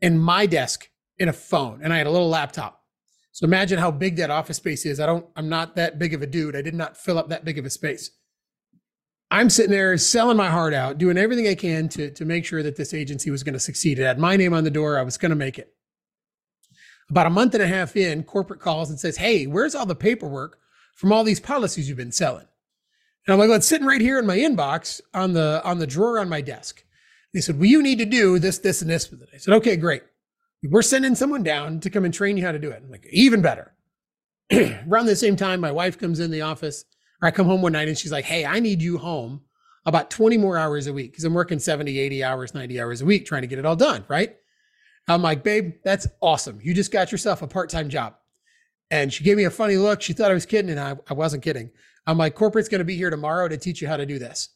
and 0.02 0.22
my 0.22 0.46
desk 0.46 0.90
and 1.20 1.30
a 1.30 1.34
phone. 1.34 1.82
And 1.84 1.94
I 1.94 1.98
had 1.98 2.08
a 2.08 2.12
little 2.12 2.30
laptop. 2.30 2.84
So 3.32 3.46
imagine 3.46 3.80
how 3.80 3.90
big 3.90 4.18
that 4.18 4.30
office 4.30 4.58
space 4.58 4.86
is. 4.86 5.00
I 5.00 5.06
don't, 5.06 5.26
I'm 5.36 5.50
not 5.50 5.76
that 5.76 5.98
big 5.98 6.14
of 6.14 6.22
a 6.22 6.28
dude. 6.28 6.56
I 6.56 6.62
did 6.62 6.76
not 6.76 6.98
fill 6.98 7.18
up 7.18 7.30
that 7.30 7.46
big 7.46 7.58
of 7.58 7.66
a 7.66 7.70
space. 7.70 8.12
I'm 9.32 9.50
sitting 9.50 9.72
there 9.72 9.98
selling 9.98 10.38
my 10.38 10.50
heart 10.50 10.76
out, 10.76 11.00
doing 11.00 11.18
everything 11.18 11.48
I 11.48 11.56
can 11.56 11.90
to, 11.90 12.12
to 12.12 12.26
make 12.26 12.46
sure 12.46 12.62
that 12.62 12.76
this 12.76 12.94
agency 12.94 13.32
was 13.32 13.42
going 13.42 13.54
to 13.54 13.60
succeed. 13.60 13.98
It 13.98 14.04
had 14.04 14.20
my 14.20 14.36
name 14.36 14.54
on 14.54 14.64
the 14.64 14.70
door. 14.70 15.00
I 15.00 15.02
was 15.02 15.18
going 15.18 15.32
to 15.32 15.36
make 15.36 15.58
it. 15.58 15.74
About 17.10 17.26
a 17.26 17.32
month 17.32 17.56
and 17.56 17.64
a 17.64 17.68
half 17.68 17.96
in, 17.96 18.24
corporate 18.24 18.60
calls 18.60 18.92
and 18.92 19.00
says, 19.00 19.18
Hey, 19.18 19.48
where's 19.48 19.74
all 19.74 19.88
the 19.88 19.96
paperwork 19.96 20.60
from 20.96 21.12
all 21.12 21.24
these 21.24 21.40
policies 21.40 21.88
you've 21.88 21.98
been 21.98 22.12
selling? 22.12 22.48
And 23.26 23.34
I'm 23.34 23.40
like, 23.40 23.48
well, 23.48 23.58
it's 23.58 23.68
sitting 23.68 23.88
right 23.88 24.02
here 24.02 24.20
in 24.20 24.26
my 24.26 24.38
inbox 24.38 25.02
on 25.14 25.34
the 25.34 25.62
on 25.64 25.80
the 25.80 25.88
drawer 25.88 26.20
on 26.20 26.30
my 26.30 26.42
desk. 26.42 26.84
They 27.34 27.42
said, 27.42 27.58
well, 27.58 27.70
you 27.70 27.82
need 27.82 27.98
to 28.00 28.06
do 28.06 28.38
this, 28.38 28.60
this, 28.60 28.82
and 28.82 28.92
this 28.92 29.10
with 29.10 29.22
it. 29.22 29.30
I 29.34 29.38
said, 29.38 29.56
okay, 29.56 29.76
great. 29.76 30.04
We're 30.64 30.82
sending 30.82 31.16
someone 31.16 31.44
down 31.44 31.80
to 31.80 31.90
come 31.90 32.06
and 32.06 32.14
train 32.14 32.38
you 32.38 32.46
how 32.46 32.52
to 32.52 32.60
do 32.60 32.70
it. 32.70 32.82
I'm 32.84 32.92
like, 32.92 33.08
even 33.12 33.42
better. 33.42 33.74
Around 34.54 35.08
the 35.08 35.16
same 35.16 35.36
time, 35.36 35.60
my 35.60 35.72
wife 35.72 35.98
comes 35.98 36.20
in 36.20 36.32
the 36.32 36.42
office, 36.42 36.86
or 37.22 37.28
I 37.28 37.32
come 37.32 37.48
home 37.48 37.62
one 37.62 37.72
night 37.72 37.88
and 37.88 37.98
she's 37.98 38.12
like, 38.12 38.26
hey, 38.26 38.46
I 38.46 38.60
need 38.60 38.82
you 38.82 38.98
home 38.98 39.42
about 39.86 40.12
20 40.12 40.38
more 40.38 40.58
hours 40.58 40.88
a 40.88 40.94
week 40.94 41.12
because 41.12 41.24
I'm 41.24 41.34
working 41.34 41.60
70, 41.60 41.98
80 41.98 42.24
hours, 42.24 42.54
90 42.54 42.80
hours 42.80 43.02
a 43.02 43.06
week 43.06 43.26
trying 43.26 43.42
to 43.42 43.48
get 43.48 43.60
it 43.60 43.66
all 43.66 43.76
done, 43.76 44.06
right? 44.08 44.36
I'm 45.08 45.22
like, 45.22 45.44
babe, 45.44 45.74
that's 45.84 46.08
awesome. 46.22 46.60
You 46.62 46.74
just 46.74 46.92
got 46.92 47.12
yourself 47.12 47.42
a 47.42 47.48
part 47.48 47.70
time 47.70 47.90
job. 47.90 48.16
And 48.94 49.12
she 49.12 49.24
gave 49.24 49.38
me 49.38 49.46
a 49.46 49.50
funny 49.50 49.76
look. 49.76 50.04
She 50.04 50.14
thought 50.14 50.30
I 50.30 50.36
was 50.36 50.46
kidding, 50.46 50.70
and 50.70 50.80
I, 50.80 50.96
I 51.10 51.16
wasn't 51.16 51.42
kidding. 51.42 51.72
I'm 52.06 52.20
like, 52.20 52.36
corporate's 52.36 52.70
going 52.70 52.78
to 52.78 52.86
be 52.86 52.96
here 52.96 53.10
tomorrow 53.10 53.48
to 53.48 53.58
teach 53.58 53.82
you 53.82 53.88
how 53.88 53.98
to 53.98 54.06
do 54.06 54.20
this. 54.20 54.50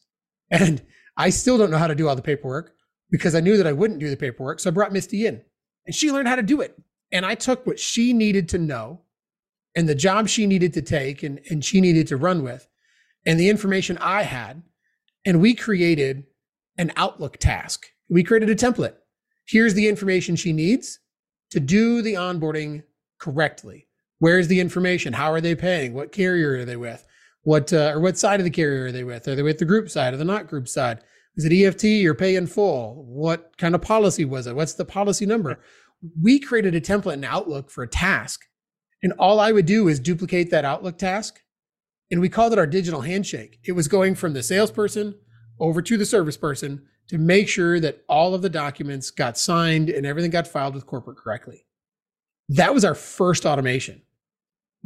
And 0.48 0.80
I 1.16 1.30
still 1.30 1.58
don't 1.58 1.72
know 1.72 1.76
how 1.76 1.88
to 1.88 1.94
do 1.96 2.08
all 2.08 2.14
the 2.14 2.22
paperwork 2.22 2.72
because 3.10 3.34
I 3.34 3.40
knew 3.40 3.56
that 3.56 3.66
I 3.66 3.72
wouldn't 3.72 3.98
do 3.98 4.08
the 4.08 4.16
paperwork. 4.16 4.60
So 4.60 4.70
I 4.70 4.72
brought 4.72 4.92
Misty 4.92 5.26
in 5.26 5.42
and 5.86 5.94
she 5.94 6.12
learned 6.12 6.28
how 6.28 6.36
to 6.36 6.42
do 6.44 6.60
it. 6.60 6.80
And 7.10 7.26
I 7.26 7.34
took 7.34 7.66
what 7.66 7.80
she 7.80 8.12
needed 8.12 8.48
to 8.50 8.58
know 8.58 9.00
and 9.74 9.88
the 9.88 9.94
job 9.96 10.28
she 10.28 10.46
needed 10.46 10.72
to 10.74 10.82
take 10.82 11.24
and, 11.24 11.40
and 11.50 11.64
she 11.64 11.80
needed 11.80 12.06
to 12.06 12.16
run 12.16 12.44
with 12.44 12.68
and 13.26 13.40
the 13.40 13.50
information 13.50 13.98
I 13.98 14.22
had. 14.22 14.62
And 15.26 15.40
we 15.40 15.54
created 15.54 16.24
an 16.78 16.92
Outlook 16.94 17.38
task. 17.38 17.88
We 18.08 18.22
created 18.22 18.50
a 18.50 18.54
template. 18.54 18.94
Here's 19.46 19.74
the 19.74 19.88
information 19.88 20.36
she 20.36 20.52
needs 20.52 21.00
to 21.50 21.58
do 21.58 22.02
the 22.02 22.14
onboarding 22.14 22.84
correctly. 23.18 23.87
Where's 24.18 24.48
the 24.48 24.60
information? 24.60 25.12
How 25.12 25.32
are 25.32 25.40
they 25.40 25.54
paying? 25.54 25.94
What 25.94 26.12
carrier 26.12 26.58
are 26.58 26.64
they 26.64 26.76
with? 26.76 27.04
What 27.42 27.72
uh, 27.72 27.92
or 27.94 28.00
what 28.00 28.18
side 28.18 28.40
of 28.40 28.44
the 28.44 28.50
carrier 28.50 28.86
are 28.86 28.92
they 28.92 29.04
with? 29.04 29.28
Are 29.28 29.34
they 29.34 29.42
with 29.42 29.58
the 29.58 29.64
group 29.64 29.88
side 29.88 30.12
or 30.12 30.16
the 30.16 30.24
not 30.24 30.48
group 30.48 30.68
side? 30.68 31.00
Is 31.36 31.44
it 31.44 31.52
EFT 31.52 32.04
or 32.04 32.14
pay 32.14 32.34
in 32.34 32.48
full? 32.48 33.04
What 33.06 33.56
kind 33.58 33.74
of 33.74 33.82
policy 33.82 34.24
was 34.24 34.48
it? 34.48 34.56
What's 34.56 34.74
the 34.74 34.84
policy 34.84 35.24
number? 35.24 35.60
We 36.20 36.40
created 36.40 36.74
a 36.74 36.80
template 36.80 37.14
in 37.14 37.24
Outlook 37.24 37.70
for 37.70 37.84
a 37.84 37.88
task. 37.88 38.44
And 39.02 39.12
all 39.20 39.38
I 39.38 39.52
would 39.52 39.66
do 39.66 39.86
is 39.86 40.00
duplicate 40.00 40.50
that 40.50 40.64
Outlook 40.64 40.98
task. 40.98 41.40
And 42.10 42.20
we 42.20 42.28
called 42.28 42.52
it 42.52 42.58
our 42.58 42.66
digital 42.66 43.02
handshake. 43.02 43.60
It 43.64 43.72
was 43.72 43.86
going 43.86 44.16
from 44.16 44.32
the 44.32 44.42
salesperson 44.42 45.14
over 45.60 45.80
to 45.80 45.96
the 45.96 46.06
service 46.06 46.36
person 46.36 46.82
to 47.08 47.18
make 47.18 47.48
sure 47.48 47.78
that 47.78 48.02
all 48.08 48.34
of 48.34 48.42
the 48.42 48.50
documents 48.50 49.10
got 49.10 49.38
signed 49.38 49.90
and 49.90 50.04
everything 50.04 50.30
got 50.30 50.48
filed 50.48 50.74
with 50.74 50.86
corporate 50.86 51.18
correctly. 51.18 51.66
That 52.48 52.74
was 52.74 52.84
our 52.84 52.94
first 52.94 53.46
automation 53.46 54.02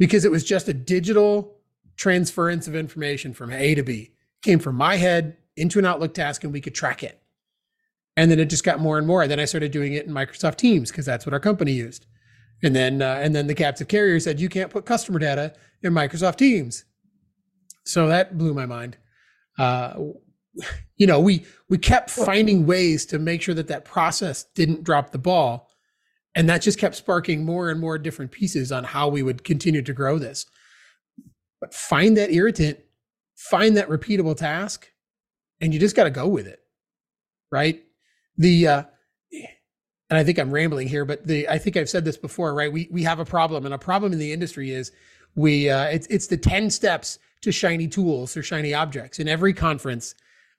because 0.03 0.25
it 0.25 0.31
was 0.31 0.43
just 0.43 0.67
a 0.67 0.73
digital 0.73 1.55
transference 1.95 2.67
of 2.67 2.75
information 2.75 3.33
from 3.33 3.53
A 3.53 3.73
to 3.73 3.83
B 3.83 4.11
came 4.41 4.59
from 4.59 4.75
my 4.75 4.97
head 4.97 5.37
into 5.55 5.79
an 5.79 5.85
Outlook 5.85 6.13
task 6.13 6.43
and 6.43 6.51
we 6.51 6.59
could 6.59 6.75
track 6.75 7.03
it. 7.03 7.21
And 8.17 8.29
then 8.29 8.37
it 8.37 8.49
just 8.49 8.65
got 8.65 8.81
more 8.81 8.97
and 8.97 9.07
more. 9.07 9.21
And 9.21 9.31
then 9.31 9.39
I 9.39 9.45
started 9.45 9.71
doing 9.71 9.93
it 9.93 10.05
in 10.05 10.11
Microsoft 10.11 10.57
Teams 10.57 10.91
because 10.91 11.05
that's 11.05 11.25
what 11.25 11.31
our 11.31 11.39
company 11.39 11.71
used. 11.71 12.05
And 12.61 12.75
then 12.75 13.01
uh, 13.01 13.21
and 13.21 13.33
then 13.33 13.47
the 13.47 13.55
captive 13.55 13.87
carrier 13.87 14.19
said 14.19 14.41
you 14.41 14.49
can't 14.49 14.69
put 14.69 14.85
customer 14.85 15.19
data 15.19 15.53
in 15.81 15.93
Microsoft 15.93 16.35
Teams. 16.35 16.83
So 17.85 18.09
that 18.09 18.37
blew 18.37 18.53
my 18.53 18.65
mind. 18.65 18.97
Uh, 19.57 19.93
you 20.97 21.07
know, 21.07 21.21
we 21.21 21.45
we 21.69 21.77
kept 21.77 22.09
finding 22.09 22.65
ways 22.65 23.05
to 23.05 23.19
make 23.19 23.41
sure 23.41 23.55
that 23.55 23.69
that 23.69 23.85
process 23.85 24.43
didn't 24.53 24.83
drop 24.83 25.13
the 25.13 25.17
ball, 25.17 25.69
and 26.35 26.49
that 26.49 26.61
just 26.61 26.79
kept 26.79 26.95
sparking 26.95 27.45
more 27.45 27.69
and 27.69 27.79
more 27.79 27.97
different 27.97 28.31
pieces 28.31 28.71
on 28.71 28.83
how 28.83 29.07
we 29.07 29.23
would 29.23 29.43
continue 29.43 29.81
to 29.81 29.93
grow 29.93 30.17
this. 30.17 30.45
But 31.61 31.73
find 31.73 32.17
that 32.17 32.31
irritant, 32.31 32.79
find 33.35 33.77
that 33.77 33.89
repeatable 33.89 34.35
task, 34.35 34.89
and 35.61 35.73
you 35.73 35.79
just 35.79 35.95
got 35.95 36.05
to 36.05 36.09
go 36.09 36.27
with 36.27 36.47
it. 36.47 36.59
Right? 37.51 37.83
The 38.37 38.67
uh, 38.67 38.83
and 40.09 40.19
I 40.19 40.23
think 40.23 40.37
I'm 40.37 40.51
rambling 40.51 40.87
here, 40.87 41.05
but 41.05 41.25
the 41.25 41.49
I 41.49 41.57
think 41.57 41.75
I've 41.75 41.89
said 41.89 42.05
this 42.05 42.17
before, 42.17 42.53
right? 42.53 42.71
We 42.71 42.87
we 42.91 43.03
have 43.03 43.19
a 43.19 43.25
problem, 43.25 43.65
and 43.65 43.73
a 43.73 43.79
problem 43.79 44.13
in 44.13 44.19
the 44.19 44.31
industry 44.31 44.71
is 44.71 44.91
we 45.35 45.69
uh, 45.69 45.85
it's 45.85 46.05
it's 46.07 46.27
the 46.27 46.37
ten 46.37 46.69
steps 46.69 47.17
to 47.41 47.51
shiny 47.51 47.87
tools 47.87 48.37
or 48.37 48.43
shiny 48.43 48.73
objects. 48.73 49.19
In 49.19 49.27
every 49.27 49.53
conference, 49.53 50.13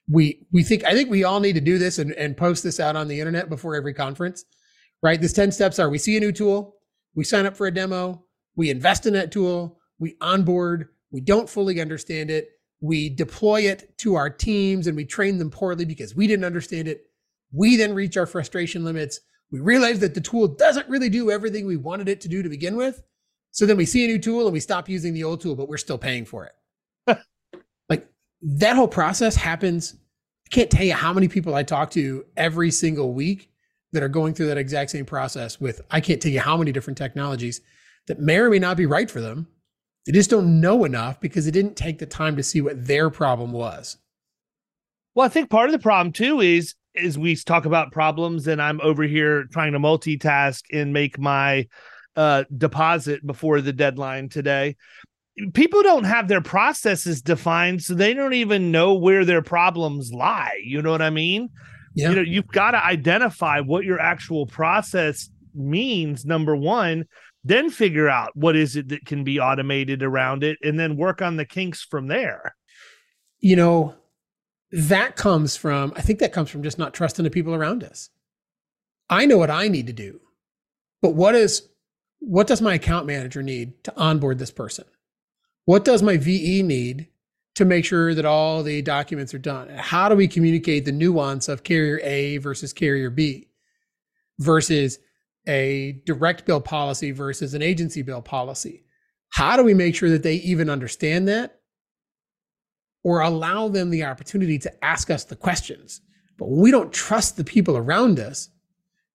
we 0.08 0.46
we 0.52 0.62
think 0.62 0.84
I 0.84 0.92
think 0.92 1.10
we 1.10 1.24
all 1.24 1.40
need 1.40 1.54
to 1.54 1.60
do 1.60 1.78
this 1.78 1.98
and, 1.98 2.12
and 2.12 2.36
post 2.36 2.64
this 2.64 2.80
out 2.80 2.96
on 2.96 3.06
the 3.06 3.20
internet 3.20 3.48
before 3.48 3.76
every 3.76 3.94
conference, 3.94 4.44
right? 5.04 5.20
These 5.20 5.32
ten 5.32 5.52
steps 5.52 5.78
are: 5.78 5.88
we 5.88 5.98
see 5.98 6.16
a 6.16 6.20
new 6.20 6.32
tool, 6.32 6.74
we 7.14 7.22
sign 7.22 7.46
up 7.46 7.56
for 7.56 7.68
a 7.68 7.70
demo, 7.70 8.24
we 8.56 8.68
invest 8.70 9.06
in 9.06 9.12
that 9.12 9.30
tool, 9.30 9.78
we 10.00 10.16
onboard, 10.20 10.88
we 11.12 11.20
don't 11.20 11.48
fully 11.48 11.80
understand 11.80 12.28
it, 12.28 12.48
we 12.80 13.08
deploy 13.08 13.60
it 13.60 13.96
to 13.98 14.16
our 14.16 14.28
teams, 14.28 14.88
and 14.88 14.96
we 14.96 15.04
train 15.04 15.38
them 15.38 15.50
poorly 15.50 15.84
because 15.84 16.16
we 16.16 16.26
didn't 16.26 16.44
understand 16.44 16.88
it. 16.88 17.06
We 17.52 17.76
then 17.76 17.94
reach 17.94 18.16
our 18.16 18.26
frustration 18.26 18.84
limits 18.84 19.20
we 19.54 19.60
realize 19.60 20.00
that 20.00 20.14
the 20.14 20.20
tool 20.20 20.48
doesn't 20.48 20.88
really 20.88 21.08
do 21.08 21.30
everything 21.30 21.64
we 21.64 21.76
wanted 21.76 22.08
it 22.08 22.20
to 22.22 22.28
do 22.28 22.42
to 22.42 22.48
begin 22.48 22.74
with. 22.74 23.04
So 23.52 23.66
then 23.66 23.76
we 23.76 23.86
see 23.86 24.04
a 24.04 24.08
new 24.08 24.18
tool 24.18 24.46
and 24.46 24.52
we 24.52 24.58
stop 24.58 24.88
using 24.88 25.14
the 25.14 25.22
old 25.22 25.40
tool, 25.40 25.54
but 25.54 25.68
we're 25.68 25.76
still 25.76 25.96
paying 25.96 26.24
for 26.24 26.50
it. 27.06 27.18
like 27.88 28.08
that 28.42 28.74
whole 28.74 28.88
process 28.88 29.36
happens. 29.36 29.94
I 29.94 30.48
can't 30.50 30.72
tell 30.72 30.84
you 30.84 30.94
how 30.94 31.12
many 31.12 31.28
people 31.28 31.54
I 31.54 31.62
talk 31.62 31.90
to 31.92 32.24
every 32.36 32.72
single 32.72 33.12
week 33.14 33.48
that 33.94 34.02
are 34.02 34.08
going 34.08 34.34
through 34.34 34.48
that 34.48 34.58
exact 34.58 34.90
same 34.90 35.06
process 35.06 35.60
with, 35.60 35.80
I 35.90 36.00
can't 36.00 36.20
tell 36.20 36.32
you 36.32 36.40
how 36.40 36.56
many 36.56 36.72
different 36.72 36.98
technologies 36.98 37.60
that 38.06 38.20
may 38.20 38.36
or 38.38 38.50
may 38.50 38.58
not 38.58 38.76
be 38.76 38.86
right 38.86 39.10
for 39.10 39.20
them. 39.20 39.48
They 40.04 40.12
just 40.12 40.30
don't 40.30 40.60
know 40.60 40.84
enough 40.84 41.20
because 41.20 41.46
they 41.46 41.50
didn't 41.50 41.76
take 41.76 41.98
the 41.98 42.06
time 42.06 42.36
to 42.36 42.42
see 42.42 42.60
what 42.60 42.86
their 42.86 43.08
problem 43.08 43.52
was. 43.52 43.96
Well, 45.14 45.24
I 45.24 45.30
think 45.30 45.48
part 45.48 45.68
of 45.68 45.72
the 45.72 45.78
problem 45.78 46.12
too 46.12 46.40
is 46.40 46.74
as 46.96 47.16
we 47.18 47.34
talk 47.36 47.64
about 47.64 47.92
problems 47.92 48.46
and 48.46 48.60
I'm 48.60 48.80
over 48.82 49.04
here 49.04 49.44
trying 49.44 49.72
to 49.72 49.78
multitask 49.78 50.62
and 50.72 50.92
make 50.92 51.18
my 51.18 51.66
uh, 52.16 52.44
deposit 52.56 53.26
before 53.26 53.60
the 53.60 53.72
deadline 53.72 54.28
today. 54.28 54.76
People 55.52 55.82
don't 55.82 56.04
have 56.04 56.28
their 56.28 56.40
processes 56.40 57.20
defined, 57.20 57.82
so 57.82 57.94
they 57.94 58.14
don't 58.14 58.34
even 58.34 58.70
know 58.70 58.94
where 58.94 59.24
their 59.24 59.42
problems 59.42 60.12
lie. 60.12 60.60
You 60.64 60.80
know 60.80 60.92
what 60.92 61.02
I 61.02 61.10
mean? 61.10 61.50
Yeah. 61.94 62.10
You 62.10 62.16
know, 62.16 62.22
you've 62.22 62.48
got 62.48 62.72
to 62.72 62.84
identify 62.84 63.60
what 63.60 63.84
your 63.84 64.00
actual 64.00 64.46
process 64.46 65.30
means, 65.54 66.24
number 66.24 66.56
one, 66.56 67.04
then 67.44 67.70
figure 67.70 68.08
out 68.08 68.30
what 68.34 68.56
is 68.56 68.74
it 68.74 68.88
that 68.88 69.04
can 69.06 69.22
be 69.22 69.38
automated 69.38 70.02
around 70.02 70.42
it, 70.42 70.58
and 70.62 70.78
then 70.78 70.96
work 70.96 71.22
on 71.22 71.36
the 71.36 71.44
kinks 71.44 71.82
from 71.82 72.08
there. 72.08 72.56
You 73.38 73.56
know, 73.56 73.94
that 74.72 75.14
comes 75.14 75.56
from, 75.56 75.92
I 75.94 76.00
think 76.00 76.18
that 76.18 76.32
comes 76.32 76.50
from 76.50 76.62
just 76.62 76.78
not 76.78 76.94
trusting 76.94 77.22
the 77.22 77.30
people 77.30 77.54
around 77.54 77.84
us. 77.84 78.10
I 79.08 79.26
know 79.26 79.38
what 79.38 79.50
I 79.50 79.68
need 79.68 79.86
to 79.86 79.92
do, 79.92 80.20
but 81.02 81.14
what 81.14 81.34
is, 81.34 81.68
what 82.18 82.46
does 82.46 82.62
my 82.62 82.74
account 82.74 83.06
manager 83.06 83.42
need 83.42 83.84
to 83.84 83.96
onboard 83.96 84.38
this 84.38 84.50
person? 84.50 84.86
What 85.66 85.84
does 85.84 86.02
my 86.02 86.16
VE 86.16 86.62
need 86.62 87.08
to 87.54 87.64
make 87.64 87.84
sure 87.84 88.14
that 88.14 88.24
all 88.24 88.62
the 88.62 88.82
documents 88.82 89.32
are 89.34 89.38
done? 89.38 89.68
How 89.70 90.08
do 90.08 90.16
we 90.16 90.28
communicate 90.28 90.84
the 90.84 90.92
nuance 90.92 91.48
of 91.48 91.62
carrier 91.62 92.00
A 92.02 92.38
versus 92.38 92.72
carrier 92.72 93.10
B 93.10 93.48
versus 94.40 94.98
a 95.46 96.00
direct 96.06 96.46
bill 96.46 96.60
policy 96.60 97.12
versus 97.12 97.54
an 97.54 97.62
agency 97.62 98.02
bill 98.02 98.22
policy? 98.22 98.84
How 99.30 99.56
do 99.56 99.64
we 99.64 99.74
make 99.74 99.94
sure 99.94 100.10
that 100.10 100.22
they 100.22 100.36
even 100.36 100.70
understand 100.70 101.28
that 101.28 101.60
or 103.04 103.20
allow 103.20 103.68
them 103.68 103.90
the 103.90 104.02
opportunity 104.02 104.58
to 104.58 104.84
ask 104.84 105.10
us 105.10 105.24
the 105.24 105.36
questions. 105.36 106.00
But 106.38 106.50
we 106.50 106.70
don't 106.70 106.92
trust 106.92 107.36
the 107.36 107.44
people 107.44 107.76
around 107.76 108.18
us 108.18 108.48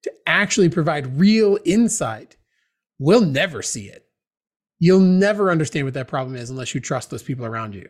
to 0.04 0.13
actually 0.25 0.69
provide 0.69 1.19
real 1.19 1.58
insight, 1.65 2.38
we'll 2.99 3.25
never 3.25 3.62
see 3.62 3.89
it. 3.89 4.06
You'll 4.78 5.02
never 5.02 5.52
understand 5.52 5.86
what 5.86 5.93
that 5.95 6.08
problem 6.08 6.38
is 6.38 6.49
unless 6.49 6.73
you 6.73 6.80
trust 6.80 7.10
those 7.10 7.23
people 7.23 7.45
around 7.45 7.75
you. 7.75 7.89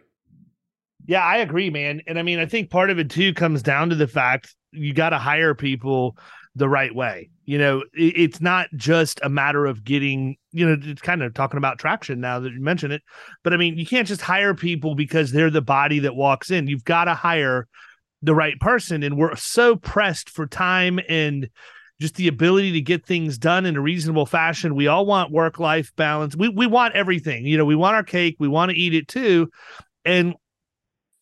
Yeah, 1.09 1.23
I 1.25 1.37
agree, 1.37 1.71
man. 1.71 2.01
And 2.05 2.19
I 2.19 2.21
mean, 2.21 2.37
I 2.37 2.45
think 2.45 2.69
part 2.69 2.91
of 2.91 2.99
it 2.99 3.09
too 3.09 3.33
comes 3.33 3.63
down 3.63 3.89
to 3.89 3.95
the 3.95 4.07
fact 4.07 4.55
you 4.71 4.93
got 4.93 5.09
to 5.09 5.17
hire 5.17 5.55
people 5.55 6.15
the 6.53 6.69
right 6.69 6.93
way. 6.93 7.31
You 7.45 7.57
know, 7.57 7.79
it, 7.95 8.13
it's 8.15 8.41
not 8.41 8.67
just 8.75 9.19
a 9.23 9.29
matter 9.29 9.65
of 9.65 9.83
getting, 9.83 10.35
you 10.51 10.69
know, 10.69 10.77
it's 10.79 11.01
kind 11.01 11.23
of 11.23 11.33
talking 11.33 11.57
about 11.57 11.79
traction 11.79 12.19
now 12.19 12.39
that 12.39 12.53
you 12.53 12.61
mention 12.61 12.91
it. 12.91 13.01
But 13.43 13.53
I 13.53 13.57
mean, 13.57 13.75
you 13.75 13.87
can't 13.87 14.07
just 14.07 14.21
hire 14.21 14.53
people 14.53 14.93
because 14.93 15.31
they're 15.31 15.49
the 15.49 15.63
body 15.63 15.97
that 15.97 16.15
walks 16.15 16.51
in. 16.51 16.67
You've 16.67 16.83
got 16.83 17.05
to 17.05 17.15
hire 17.15 17.67
the 18.21 18.35
right 18.35 18.59
person. 18.59 19.01
And 19.01 19.17
we're 19.17 19.35
so 19.35 19.77
pressed 19.77 20.29
for 20.29 20.45
time 20.45 20.99
and 21.09 21.49
just 21.99 22.17
the 22.17 22.27
ability 22.27 22.73
to 22.73 22.81
get 22.81 23.07
things 23.07 23.39
done 23.39 23.65
in 23.65 23.75
a 23.75 23.81
reasonable 23.81 24.27
fashion. 24.27 24.75
We 24.75 24.85
all 24.85 25.07
want 25.07 25.31
work 25.31 25.57
life 25.57 25.91
balance. 25.95 26.35
We 26.35 26.49
we 26.49 26.67
want 26.67 26.93
everything. 26.93 27.47
You 27.47 27.57
know, 27.57 27.65
we 27.65 27.75
want 27.75 27.95
our 27.95 28.03
cake, 28.03 28.35
we 28.37 28.47
want 28.47 28.69
to 28.69 28.77
eat 28.77 28.93
it 28.93 29.07
too. 29.07 29.49
And 30.05 30.35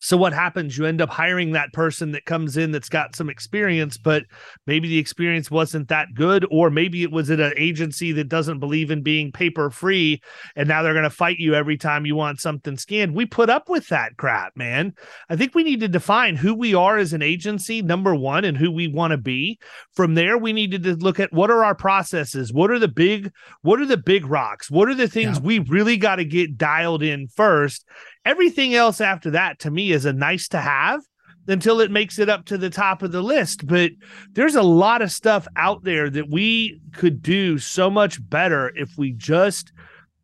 so 0.00 0.16
what 0.16 0.32
happens? 0.32 0.78
You 0.78 0.86
end 0.86 1.00
up 1.00 1.10
hiring 1.10 1.52
that 1.52 1.72
person 1.72 2.12
that 2.12 2.24
comes 2.24 2.56
in 2.56 2.70
that's 2.70 2.88
got 2.88 3.16
some 3.16 3.28
experience, 3.28 3.98
but 3.98 4.24
maybe 4.66 4.88
the 4.88 4.98
experience 4.98 5.50
wasn't 5.50 5.88
that 5.88 6.08
good, 6.14 6.46
or 6.50 6.70
maybe 6.70 7.02
it 7.02 7.10
was 7.10 7.30
at 7.30 7.40
an 7.40 7.52
agency 7.56 8.12
that 8.12 8.28
doesn't 8.28 8.60
believe 8.60 8.92
in 8.92 9.02
being 9.02 9.32
paper 9.32 9.70
free, 9.70 10.22
and 10.54 10.68
now 10.68 10.82
they're 10.82 10.92
going 10.92 11.02
to 11.02 11.10
fight 11.10 11.38
you 11.38 11.54
every 11.54 11.76
time 11.76 12.06
you 12.06 12.14
want 12.14 12.40
something 12.40 12.76
scanned. 12.76 13.14
We 13.14 13.26
put 13.26 13.50
up 13.50 13.68
with 13.68 13.88
that 13.88 14.16
crap, 14.16 14.56
man. 14.56 14.94
I 15.28 15.36
think 15.36 15.54
we 15.54 15.64
need 15.64 15.80
to 15.80 15.88
define 15.88 16.36
who 16.36 16.54
we 16.54 16.74
are 16.74 16.96
as 16.96 17.12
an 17.12 17.22
agency, 17.22 17.82
number 17.82 18.14
one, 18.14 18.44
and 18.44 18.56
who 18.56 18.70
we 18.70 18.86
want 18.86 19.10
to 19.10 19.18
be. 19.18 19.58
From 19.96 20.14
there, 20.14 20.38
we 20.38 20.52
needed 20.52 20.84
to 20.84 20.94
look 20.94 21.18
at 21.18 21.32
what 21.32 21.50
are 21.50 21.64
our 21.64 21.74
processes, 21.74 22.52
what 22.52 22.70
are 22.70 22.78
the 22.78 22.86
big, 22.86 23.32
what 23.62 23.80
are 23.80 23.86
the 23.86 23.96
big 23.96 24.26
rocks, 24.26 24.70
what 24.70 24.88
are 24.88 24.94
the 24.94 25.08
things 25.08 25.38
yeah. 25.38 25.44
we 25.44 25.58
really 25.58 25.96
got 25.96 26.16
to 26.16 26.24
get 26.24 26.56
dialed 26.56 27.02
in 27.02 27.26
first, 27.26 27.84
Everything 28.28 28.74
else 28.74 29.00
after 29.00 29.30
that 29.30 29.58
to 29.60 29.70
me 29.70 29.90
is 29.90 30.04
a 30.04 30.12
nice 30.12 30.48
to 30.48 30.60
have 30.60 31.00
until 31.46 31.80
it 31.80 31.90
makes 31.90 32.18
it 32.18 32.28
up 32.28 32.44
to 32.44 32.58
the 32.58 32.68
top 32.68 33.02
of 33.02 33.10
the 33.10 33.22
list. 33.22 33.66
But 33.66 33.92
there's 34.32 34.54
a 34.54 34.62
lot 34.62 35.00
of 35.00 35.10
stuff 35.10 35.48
out 35.56 35.82
there 35.82 36.10
that 36.10 36.28
we 36.28 36.78
could 36.92 37.22
do 37.22 37.56
so 37.56 37.88
much 37.88 38.18
better 38.28 38.70
if 38.76 38.98
we 38.98 39.12
just, 39.12 39.72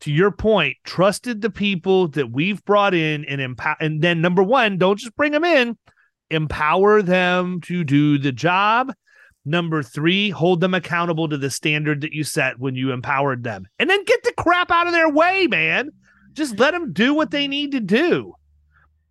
to 0.01 0.13
your 0.13 0.31
point, 0.31 0.77
trusted 0.85 1.41
the 1.41 1.49
people 1.49 2.09
that 2.09 2.31
we've 2.31 2.63
brought 2.67 2.93
in 2.93 3.25
and 3.25 3.41
empower. 3.41 3.77
And 3.81 4.03
then 4.03 4.21
number 4.21 4.43
one, 4.43 4.77
don't 4.77 4.99
just 4.99 5.17
bring 5.17 5.33
them 5.33 5.45
in, 5.45 5.79
empower 6.29 7.01
them 7.01 7.63
to 7.63 7.85
do 7.85 8.19
the 8.19 8.33
job. 8.33 8.93
Number 9.47 9.83
three, 9.83 10.29
hold 10.29 10.61
them 10.61 10.75
accountable 10.75 11.31
to 11.31 11.39
the 11.39 11.49
standard 11.49 12.03
that 12.03 12.13
you 12.13 12.23
set 12.23 12.59
when 12.59 12.75
you 12.75 12.93
empowered 12.93 13.45
them. 13.45 13.67
And 13.79 13.89
then 13.89 14.05
get 14.05 14.23
the 14.25 14.35
crap 14.37 14.71
out 14.71 14.89
of 14.89 14.93
their 14.93 15.09
way, 15.09 15.47
man. 15.47 15.91
Just 16.35 16.59
let 16.59 16.73
them 16.73 16.93
do 16.93 17.15
what 17.15 17.31
they 17.31 17.49
need 17.49 17.73
to 17.73 17.81
do. 17.81 18.35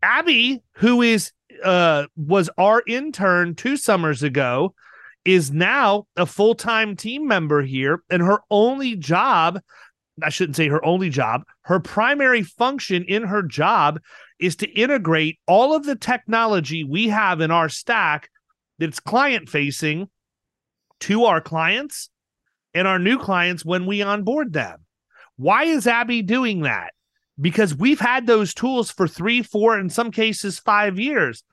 Abby, 0.01 0.61
who 0.73 1.01
is 1.01 1.31
uh 1.63 2.05
was 2.15 2.49
our 2.57 2.83
intern 2.87 3.55
two 3.55 3.77
summers 3.77 4.21
ago, 4.21 4.75
is 5.25 5.51
now 5.51 6.05
a 6.17 6.25
full-time 6.25 6.95
team 6.95 7.27
member 7.27 7.61
here, 7.61 8.03
and 8.09 8.21
her 8.21 8.39
only 8.51 8.95
job, 8.95 9.59
I 10.21 10.29
shouldn't 10.29 10.57
say 10.57 10.67
her 10.67 10.83
only 10.83 11.09
job, 11.09 11.43
her 11.61 11.79
primary 11.79 12.43
function 12.43 13.03
in 13.05 13.23
her 13.23 13.41
job 13.41 13.99
is 14.39 14.57
to 14.57 14.69
integrate 14.69 15.39
all 15.47 15.73
of 15.73 15.85
the 15.85 15.95
technology 15.95 16.83
we 16.83 17.07
have 17.07 17.39
in 17.39 17.51
our 17.51 17.69
stack 17.69 18.29
that's 18.79 18.99
client 18.99 19.47
facing 19.47 20.09
to 20.99 21.23
our 21.25 21.39
clients 21.39 22.09
and 22.73 22.87
our 22.87 22.99
new 22.99 23.17
clients 23.17 23.63
when 23.63 23.85
we 23.85 24.01
onboard 24.01 24.51
them. 24.51 24.79
Why 25.37 25.63
is 25.63 25.87
Abby 25.87 26.21
doing 26.21 26.61
that? 26.61 26.93
Because 27.39 27.75
we've 27.75 27.99
had 27.99 28.27
those 28.27 28.53
tools 28.53 28.91
for 28.91 29.07
three, 29.07 29.41
four, 29.41 29.79
in 29.79 29.89
some 29.89 30.11
cases, 30.11 30.59
five 30.59 30.99
years 30.99 31.43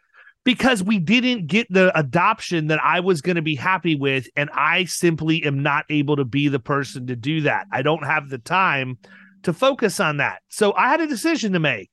because 0.44 0.82
we 0.82 0.98
didn't 0.98 1.46
get 1.46 1.66
the 1.70 1.96
adoption 1.98 2.68
that 2.68 2.80
I 2.82 3.00
was 3.00 3.20
going 3.20 3.36
to 3.36 3.42
be 3.42 3.56
happy 3.56 3.94
with. 3.94 4.26
And 4.36 4.50
I 4.54 4.84
simply 4.84 5.44
am 5.44 5.62
not 5.62 5.84
able 5.90 6.16
to 6.16 6.24
be 6.24 6.48
the 6.48 6.60
person 6.60 7.06
to 7.08 7.16
do 7.16 7.42
that. 7.42 7.66
I 7.72 7.82
don't 7.82 8.04
have 8.04 8.28
the 8.28 8.38
time 8.38 8.98
to 9.42 9.52
focus 9.52 10.00
on 10.00 10.18
that. 10.18 10.40
So 10.48 10.72
I 10.74 10.88
had 10.88 11.00
a 11.00 11.06
decision 11.06 11.52
to 11.52 11.58
make. 11.58 11.90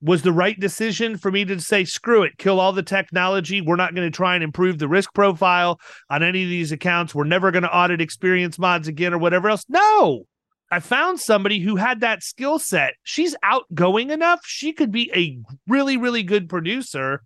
Was 0.00 0.22
the 0.22 0.32
right 0.32 0.58
decision 0.58 1.16
for 1.16 1.32
me 1.32 1.44
to 1.46 1.60
say, 1.60 1.84
screw 1.84 2.22
it, 2.22 2.38
kill 2.38 2.60
all 2.60 2.72
the 2.72 2.84
technology. 2.84 3.60
We're 3.60 3.74
not 3.74 3.96
going 3.96 4.06
to 4.06 4.16
try 4.16 4.36
and 4.36 4.44
improve 4.44 4.78
the 4.78 4.86
risk 4.86 5.12
profile 5.12 5.80
on 6.08 6.22
any 6.22 6.44
of 6.44 6.48
these 6.48 6.70
accounts. 6.70 7.16
We're 7.16 7.24
never 7.24 7.50
going 7.50 7.64
to 7.64 7.76
audit 7.76 8.00
experience 8.00 8.60
mods 8.60 8.86
again 8.86 9.12
or 9.12 9.18
whatever 9.18 9.48
else. 9.48 9.64
No, 9.68 10.22
I 10.70 10.80
found 10.80 11.18
somebody 11.18 11.60
who 11.60 11.76
had 11.76 12.00
that 12.00 12.22
skill 12.22 12.58
set. 12.58 12.94
She's 13.02 13.34
outgoing 13.42 14.10
enough. 14.10 14.40
She 14.44 14.72
could 14.72 14.92
be 14.92 15.10
a 15.14 15.38
really, 15.66 15.96
really 15.96 16.22
good 16.22 16.48
producer, 16.48 17.22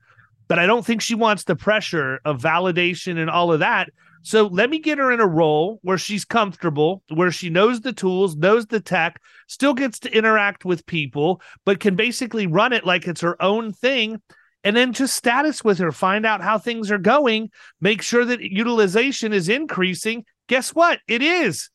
but 0.49 0.59
I 0.59 0.67
don't 0.67 0.87
think 0.87 1.03
she 1.03 1.15
wants 1.15 1.45
the 1.45 1.57
pressure 1.57 2.21
of 2.25 2.41
validation 2.41 3.19
and 3.19 3.29
all 3.29 3.53
of 3.53 3.61
that. 3.61 3.89
So 4.25 4.47
let 4.47 4.71
me 4.71 4.79
get 4.79 4.99
her 4.99 5.11
in 5.11 5.19
a 5.19 5.27
role 5.27 5.81
where 5.83 5.99
she's 5.99 6.25
comfortable, 6.25 7.03
where 7.09 7.33
she 7.33 7.51
knows 7.51 7.81
the 7.81 7.93
tools, 7.93 8.37
knows 8.37 8.67
the 8.67 8.81
tech, 8.81 9.21
still 9.49 9.75
gets 9.75 9.99
to 10.01 10.17
interact 10.17 10.65
with 10.65 10.87
people, 10.87 11.43
but 11.65 11.81
can 11.81 11.97
basically 11.97 12.47
run 12.47 12.73
it 12.73 12.87
like 12.87 13.09
it's 13.09 13.23
her 13.23 13.41
own 13.43 13.73
thing. 13.73 14.23
And 14.63 14.77
then 14.77 14.93
just 14.93 15.17
status 15.17 15.65
with 15.65 15.79
her, 15.79 15.91
find 15.91 16.25
out 16.25 16.41
how 16.41 16.57
things 16.57 16.93
are 16.93 16.99
going, 16.99 17.51
make 17.81 18.01
sure 18.01 18.25
that 18.25 18.41
utilization 18.41 19.33
is 19.33 19.49
increasing, 19.49 20.25
Guess 20.53 20.75
what? 20.75 20.99
It 21.09 21.23
is. 21.23 21.71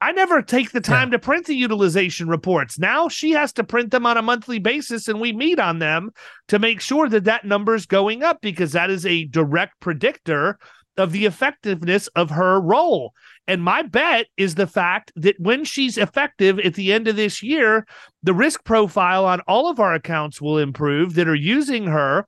I 0.00 0.12
never 0.12 0.40
take 0.40 0.72
the 0.72 0.80
time 0.80 1.08
yeah. 1.08 1.12
to 1.12 1.18
print 1.18 1.46
the 1.46 1.54
utilization 1.54 2.28
reports. 2.28 2.78
Now 2.78 3.08
she 3.08 3.32
has 3.32 3.52
to 3.54 3.64
print 3.64 3.90
them 3.90 4.06
on 4.06 4.16
a 4.16 4.22
monthly 4.22 4.58
basis 4.58 5.08
and 5.08 5.20
we 5.20 5.32
meet 5.32 5.58
on 5.58 5.78
them 5.78 6.10
to 6.48 6.58
make 6.58 6.80
sure 6.80 7.08
that 7.08 7.24
that 7.24 7.44
number 7.44 7.74
is 7.74 7.86
going 7.86 8.22
up 8.22 8.40
because 8.40 8.72
that 8.72 8.90
is 8.90 9.04
a 9.04 9.24
direct 9.26 9.78
predictor 9.80 10.58
of 10.96 11.12
the 11.12 11.26
effectiveness 11.26 12.08
of 12.08 12.30
her 12.30 12.60
role. 12.60 13.12
And 13.46 13.62
my 13.62 13.82
bet 13.82 14.26
is 14.36 14.54
the 14.54 14.66
fact 14.66 15.12
that 15.16 15.38
when 15.38 15.64
she's 15.64 15.98
effective 15.98 16.58
at 16.60 16.74
the 16.74 16.92
end 16.92 17.08
of 17.08 17.16
this 17.16 17.42
year, 17.42 17.86
the 18.22 18.34
risk 18.34 18.64
profile 18.64 19.24
on 19.24 19.40
all 19.48 19.68
of 19.68 19.80
our 19.80 19.94
accounts 19.94 20.40
will 20.40 20.58
improve 20.58 21.14
that 21.14 21.28
are 21.28 21.34
using 21.34 21.86
her 21.86 22.26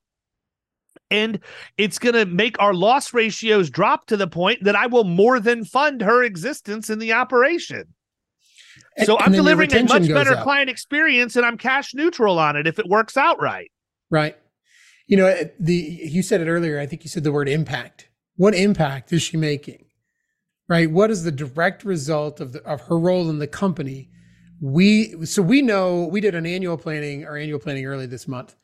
and 1.13 1.39
it's 1.77 1.99
going 1.99 2.15
to 2.15 2.25
make 2.25 2.59
our 2.59 2.73
loss 2.73 3.13
ratios 3.13 3.69
drop 3.69 4.07
to 4.07 4.17
the 4.17 4.27
point 4.27 4.65
that 4.65 4.75
I 4.75 4.87
will 4.87 5.05
more 5.05 5.39
than 5.39 5.65
fund 5.65 6.01
her 6.01 6.23
existence 6.23 6.89
in 6.89 6.99
the 6.99 7.13
operation. 7.13 7.95
And, 8.97 9.07
so 9.07 9.19
I'm 9.19 9.33
delivering 9.33 9.73
a 9.75 9.85
much 9.85 10.09
better 10.09 10.35
up. 10.35 10.43
client 10.43 10.71
experience 10.71 11.37
and 11.37 11.45
I'm 11.45 11.59
cash 11.59 11.95
neutral 11.95 12.39
on 12.39 12.57
it 12.57 12.67
if 12.67 12.79
it 12.79 12.89
works 12.89 13.17
out 13.17 13.41
right. 13.41 13.71
Right. 14.11 14.37
You 15.07 15.19
know, 15.19 15.35
the 15.61 15.75
you 15.75 16.23
said 16.23 16.41
it 16.41 16.49
earlier, 16.49 16.81
I 16.81 16.87
think 16.87 17.05
you 17.05 17.11
said 17.11 17.25
the 17.25 17.33
word 17.33 17.49
impact. 17.49 18.09
What 18.37 18.55
impact 18.55 19.13
is 19.13 19.23
she 19.23 19.37
making? 19.37 19.85
Right? 20.69 20.91
What 20.91 21.11
is 21.11 21.25
the 21.25 21.33
direct 21.33 21.85
result 21.85 22.41
of 22.41 22.53
the, 22.53 22.63
of 22.65 22.81
her 22.83 22.99
role 22.99 23.29
in 23.29 23.39
the 23.39 23.47
company? 23.47 24.09
We 24.61 25.27
so 25.27 25.43
we 25.43 25.61
know 25.61 26.07
we 26.07 26.21
did 26.21 26.35
an 26.35 26.47
annual 26.47 26.79
planning, 26.79 27.27
our 27.27 27.37
annual 27.37 27.59
planning 27.59 27.85
early 27.85 28.07
this 28.07 28.27
month 28.27 28.55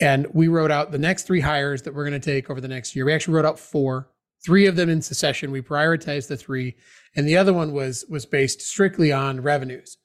and 0.00 0.26
we 0.32 0.48
wrote 0.48 0.70
out 0.70 0.92
the 0.92 0.98
next 0.98 1.24
three 1.24 1.40
hires 1.40 1.82
that 1.82 1.94
we're 1.94 2.08
going 2.08 2.20
to 2.20 2.32
take 2.32 2.50
over 2.50 2.60
the 2.60 2.68
next 2.68 2.94
year. 2.94 3.04
We 3.04 3.14
actually 3.14 3.34
wrote 3.34 3.46
out 3.46 3.58
four, 3.58 4.10
three 4.44 4.66
of 4.66 4.76
them 4.76 4.88
in 4.88 5.00
succession. 5.02 5.50
We 5.50 5.62
prioritized 5.62 6.28
the 6.28 6.36
three, 6.36 6.76
and 7.14 7.26
the 7.26 7.36
other 7.36 7.52
one 7.52 7.72
was 7.72 8.04
was 8.08 8.26
based 8.26 8.60
strictly 8.60 9.12
on 9.12 9.40
revenues. 9.40 9.96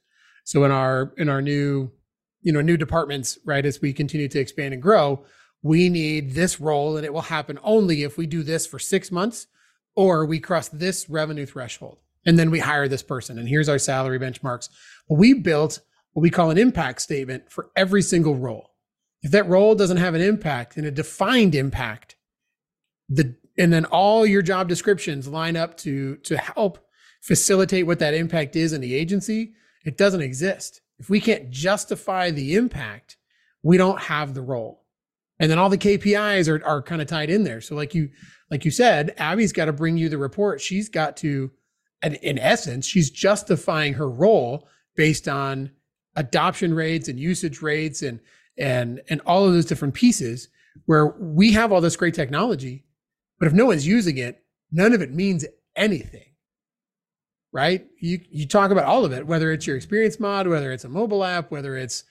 So 0.44 0.64
in 0.64 0.72
our 0.72 1.14
in 1.18 1.30
our 1.30 1.42
new, 1.42 1.92
you 2.42 2.54
know, 2.54 2.62
new 2.62 2.78
departments, 2.78 3.38
right, 3.46 3.66
as 3.66 3.82
we 3.82 3.94
continue 3.94 4.28
to 4.30 4.39
expand 4.39 4.74
and 4.74 4.82
grow, 4.82 5.26
we 5.62 5.89
need 5.89 6.32
this 6.32 6.60
role, 6.60 6.98
and 6.98 7.06
it 7.06 7.14
will 7.14 7.22
happen 7.22 7.60
only 7.64 8.04
if 8.04 8.18
we 8.18 8.26
do 8.26 8.44
this 8.44 8.66
for 8.66 8.80
six 8.80 9.12
months, 9.12 9.48
or 9.96 10.26
we 10.26 10.39
cross 10.39 10.70
this 10.70 11.10
revenue 11.10 11.46
threshold, 11.46 12.00
and 12.26 12.39
then 12.39 12.50
we 12.50 12.60
hire 12.60 12.88
this 12.88 13.04
person. 13.04 13.38
And 13.38 13.48
here's 13.48 13.70
our 13.70 13.78
salary 13.78 14.20
benchmarks. 14.20 14.70
We 15.10 15.34
built 15.34 15.82
what 16.14 16.22
we 16.24 16.30
call 16.30 16.50
an 16.50 16.58
impact 16.58 17.02
statement 17.02 17.52
for 17.52 17.70
every 17.76 18.02
single 18.02 18.36
role. 18.36 18.70
If 19.24 19.32
that 19.32 19.47
role 19.47 19.76
doesn't 19.76 19.97
have 19.97 20.15
an 20.15 20.22
impact 20.22 20.78
and 20.78 20.86
a 20.86 20.91
defined 20.91 21.55
impact, 21.55 22.15
the 23.07 23.36
and 23.57 23.72
then 23.72 23.86
all 23.86 24.26
your 24.26 24.41
job 24.41 24.67
descriptions 24.67 25.28
line 25.28 25.55
up 25.55 25.78
to 25.78 26.17
to 26.17 26.38
help 26.38 26.80
facilitate 27.22 27.86
what 27.86 27.99
that 27.99 28.13
impact 28.13 28.55
is 28.55 28.74
in 28.74 28.82
the 28.82 28.95
agency, 28.95 29.53
it 29.86 29.97
doesn't 29.97 30.22
exist. 30.22 30.82
If 30.97 31.09
we 31.09 31.19
can't 31.19 31.49
justify 31.49 32.32
the 32.32 32.55
impact, 32.55 33.17
we 33.63 33.78
don't 33.78 33.99
have 33.99 34.34
the 34.34 34.41
role. 34.41 34.86
And 35.39 35.49
then 35.49 35.57
all 35.57 35.69
the 35.69 35.78
KPIs 35.78 36.47
are, 36.47 36.63
are 36.65 36.82
kind 36.82 37.01
of 37.01 37.07
tied 37.07 37.32
in 37.32 37.43
there. 37.43 37.61
So 37.61 37.76
like 37.76 37.93
you 37.95 38.09
like 38.49 38.65
you 38.65 38.72
said, 38.72 39.13
Abby's 39.17 39.53
got 39.53 39.65
to 39.65 39.74
bring 39.74 39.97
you 39.97 40.09
the 40.09 40.17
report. 40.17 40.61
She's 40.61 40.89
got 40.89 41.17
to 41.17 41.51
in 42.03 42.39
essence, 42.39 42.86
she's 42.86 43.11
justifying 43.11 43.93
her 43.93 44.09
role 44.09 44.67
based 44.95 45.28
on 45.28 45.72
adoption 46.15 46.74
rates 46.74 47.07
and 47.07 47.19
usage 47.19 47.61
rates 47.61 48.01
and 48.01 48.19
and 48.58 49.02
and 49.10 49.22
all 49.22 49.45
of 49.45 49.54
those 49.54 49.66
different 49.66 49.93
pieces 49.93 50.49
where 50.86 51.08
we 51.20 51.52
have 51.54 51.72
all 51.72 51.82
this 51.82 51.95
great 51.95 52.14
technology, 52.14 52.86
but 53.39 53.47
if 53.47 53.54
no 53.54 53.66
one's 53.66 53.88
using 53.88 54.18
it, 54.18 54.43
none 54.72 54.93
of 54.93 55.02
it 55.02 55.12
means 55.12 55.45
anything. 55.76 56.26
Right? 57.54 57.86
You 57.99 58.20
you 58.30 58.47
talk 58.47 58.72
about 58.72 58.86
all 58.86 59.04
of 59.04 59.12
it, 59.12 59.28
whether 59.28 59.52
it's 59.52 59.68
your 59.68 59.76
experience 59.76 60.20
mod, 60.20 60.47
whether 60.47 60.72
it's 60.72 60.86
a 60.86 60.89
mobile 60.89 61.24
app, 61.24 61.52
whether 61.52 61.76
it's 61.76 62.04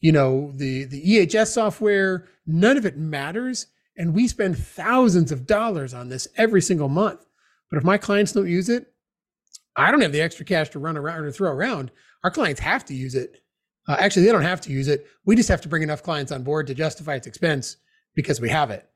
you 0.00 0.12
know 0.12 0.52
the 0.54 0.84
the 0.84 1.02
EHS 1.04 1.48
software, 1.48 2.26
none 2.46 2.76
of 2.76 2.86
it 2.86 2.96
matters. 2.96 3.66
And 3.96 4.14
we 4.14 4.28
spend 4.28 4.56
thousands 4.56 5.32
of 5.32 5.44
dollars 5.44 5.92
on 5.92 6.08
this 6.08 6.28
every 6.36 6.62
single 6.62 6.88
month. 6.88 7.26
But 7.68 7.78
if 7.78 7.84
my 7.84 7.98
clients 7.98 8.30
don't 8.32 8.48
use 8.48 8.68
it, 8.68 8.92
I 9.76 9.90
don't 9.90 10.00
have 10.00 10.12
the 10.12 10.20
extra 10.20 10.44
cash 10.44 10.70
to 10.70 10.78
run 10.78 10.96
around 10.96 11.24
or 11.24 11.32
throw 11.32 11.50
around. 11.50 11.90
Our 12.24 12.30
clients 12.30 12.60
have 12.60 12.84
to 12.86 12.94
use 12.94 13.14
it. 13.14 13.42
Uh, 13.88 13.96
actually, 13.98 14.26
they 14.26 14.32
don't 14.32 14.42
have 14.42 14.60
to 14.60 14.70
use 14.70 14.86
it. 14.86 15.06
We 15.24 15.34
just 15.34 15.48
have 15.48 15.62
to 15.62 15.68
bring 15.68 15.82
enough 15.82 16.02
clients 16.02 16.30
on 16.30 16.42
board 16.42 16.66
to 16.66 16.74
justify 16.74 17.14
its 17.14 17.26
expense 17.26 17.78
because 18.14 18.40
we 18.40 18.50
have 18.50 18.70
it. 18.70 18.86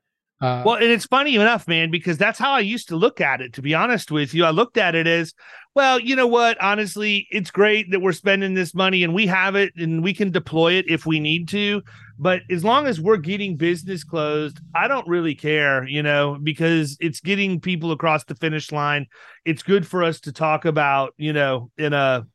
Uh, 0.43 0.63
well, 0.67 0.75
and 0.75 0.87
it's 0.87 1.07
funny 1.07 1.37
enough, 1.37 1.69
man, 1.69 1.91
because 1.91 2.19
that's 2.19 2.39
how 2.39 2.51
I 2.51 2.61
used 2.61 2.89
to 2.89 2.97
look 2.97 3.21
at 3.21 3.41
it. 3.41 3.53
To 3.55 3.63
be 3.63 3.75
honest 3.75 4.11
with 4.11 4.35
you, 4.35 4.45
I 4.45 4.51
looked 4.51 4.77
at 4.77 4.97
it 4.97 5.07
as, 5.07 5.33
well, 5.77 6.01
you 6.01 6.17
know 6.17 6.27
what? 6.27 6.61
Honestly, 6.61 7.29
it's 7.31 7.53
great 7.53 7.93
that 7.93 8.01
we're 8.01 8.13
spending 8.13 8.55
this 8.55 8.75
money 8.75 9.05
and 9.05 9.15
we 9.15 9.27
have 9.29 9.55
it 9.55 9.73
and 9.77 10.03
we 10.03 10.13
can 10.13 10.33
deploy 10.33 10.73
it 10.73 10.87
if 10.89 11.07
we 11.07 11.21
need 11.21 11.49
to. 11.51 11.81
But 12.19 12.43
as 12.51 12.65
long 12.65 12.89
as 12.89 13.01
we're 13.01 13.19
getting 13.19 13.57
business 13.57 14.03
closed, 14.03 14.59
I 14.75 14.89
don't 14.89 15.07
really 15.07 15.37
care, 15.37 15.87
you 15.87 16.03
know, 16.03 16.39
because 16.43 16.97
it's 17.01 17.21
getting 17.21 17.61
people 17.61 17.93
across 17.93 18.25
the 18.25 18.35
finish 18.35 18.73
line. 18.73 19.07
It's 19.45 19.63
good 19.63 19.87
for 19.87 20.03
us 20.03 20.19
to 20.21 20.33
talk 20.33 20.65
about, 20.65 21.15
you 21.19 21.33
know, 21.33 21.71
in 21.79 21.93
a 21.93 22.27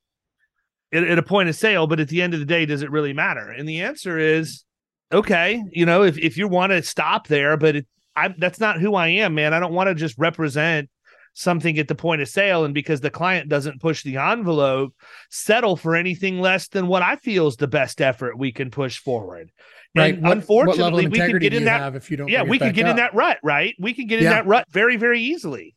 at, 0.92 1.04
at 1.04 1.20
a 1.20 1.24
point 1.24 1.50
of 1.50 1.56
sale, 1.56 1.88
but 1.88 2.00
at 2.00 2.08
the 2.08 2.22
end 2.22 2.34
of 2.34 2.40
the 2.40 2.46
day, 2.46 2.66
does 2.66 2.82
it 2.82 2.92
really 2.92 3.14
matter? 3.14 3.50
And 3.50 3.68
the 3.68 3.82
answer 3.82 4.18
is 4.18 4.64
okay. 5.12 5.64
You 5.72 5.86
know, 5.86 6.04
if, 6.04 6.18
if 6.18 6.38
you 6.38 6.48
want 6.48 6.72
to 6.72 6.82
stop 6.84 7.28
there, 7.28 7.58
but 7.58 7.78
it, 7.78 7.88
I, 8.16 8.34
that's 8.38 8.60
not 8.60 8.80
who 8.80 8.96
I 8.96 9.08
am, 9.10 9.36
man. 9.36 9.54
I 9.54 9.60
don't 9.60 9.74
want 9.74 9.90
to 9.90 9.96
just 9.96 10.18
represent 10.18 10.90
something 11.38 11.78
at 11.78 11.88
the 11.88 11.94
point 11.94 12.20
of 12.20 12.28
sale 12.28 12.66
and 12.66 12.74
because 12.74 13.00
the 13.00 13.12
client 13.12 13.48
doesn't 13.48 13.80
push 13.80 14.02
the 14.02 14.18
envelope 14.18 14.92
settle 15.30 15.76
for 15.76 15.96
anything 15.96 16.40
less 16.42 16.68
than 16.70 16.88
what 16.88 17.04
i 17.04 17.16
feel 17.18 17.46
is 17.46 17.56
the 17.58 17.68
best 17.68 18.02
effort 18.02 18.36
we 18.36 18.52
can 18.52 18.72
push 18.72 18.98
forward 18.98 19.52
right 19.96 20.16
and 20.16 20.24
what, 20.24 20.32
unfortunately 20.32 21.04
what 21.06 21.12
we 21.12 21.20
can 21.20 21.38
get 21.38 21.54
in 21.54 21.66
that 21.66 21.96
if 21.96 22.10
you 22.10 22.18
don't 22.18 22.28
yeah 22.28 22.42
we 22.42 22.58
can 22.58 22.74
get 22.74 22.86
up. 22.86 22.90
in 22.90 22.96
that 22.96 23.14
rut 23.14 23.38
right 23.44 23.76
we 23.78 23.94
can 23.94 24.08
get 24.08 24.18
in 24.18 24.24
yeah. 24.24 24.32
that 24.32 24.48
rut 24.48 24.66
very 24.72 24.98
very 24.98 25.22
easily 25.22 25.76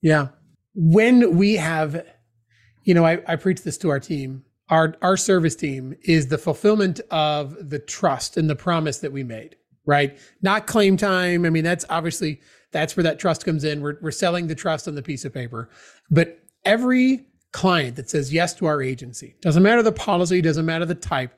yeah 0.00 0.28
when 0.76 1.36
we 1.36 1.54
have 1.54 2.06
you 2.84 2.94
know 2.94 3.04
I, 3.04 3.20
I 3.26 3.34
preach 3.34 3.62
this 3.62 3.78
to 3.78 3.90
our 3.90 3.98
team 3.98 4.44
our 4.70 4.96
our 5.02 5.16
service 5.16 5.56
team 5.56 5.94
is 6.02 6.28
the 6.28 6.38
fulfillment 6.38 7.00
of 7.10 7.70
the 7.70 7.78
trust 7.78 8.36
and 8.36 8.48
the 8.48 8.56
promise 8.56 8.98
that 8.98 9.12
we 9.12 9.22
made 9.22 9.56
right? 9.86 10.18
Not 10.42 10.66
claim 10.66 10.96
time. 10.96 11.44
I 11.44 11.50
mean 11.50 11.64
that's 11.64 11.84
obviously 11.90 12.40
that's 12.70 12.96
where 12.96 13.04
that 13.04 13.18
trust 13.18 13.44
comes 13.44 13.64
in. 13.64 13.80
We're, 13.80 13.96
we're 14.00 14.12
selling 14.12 14.46
the 14.46 14.54
trust 14.54 14.86
on 14.86 14.94
the 14.94 15.02
piece 15.02 15.24
of 15.24 15.34
paper. 15.34 15.68
But 16.10 16.38
every 16.64 17.26
client 17.52 17.96
that 17.96 18.08
says 18.08 18.32
yes 18.32 18.54
to 18.54 18.66
our 18.66 18.80
agency 18.80 19.34
doesn't 19.40 19.62
matter 19.62 19.82
the 19.82 19.90
policy 19.90 20.40
doesn't 20.40 20.66
matter 20.66 20.86
the 20.86 20.94
type 20.94 21.32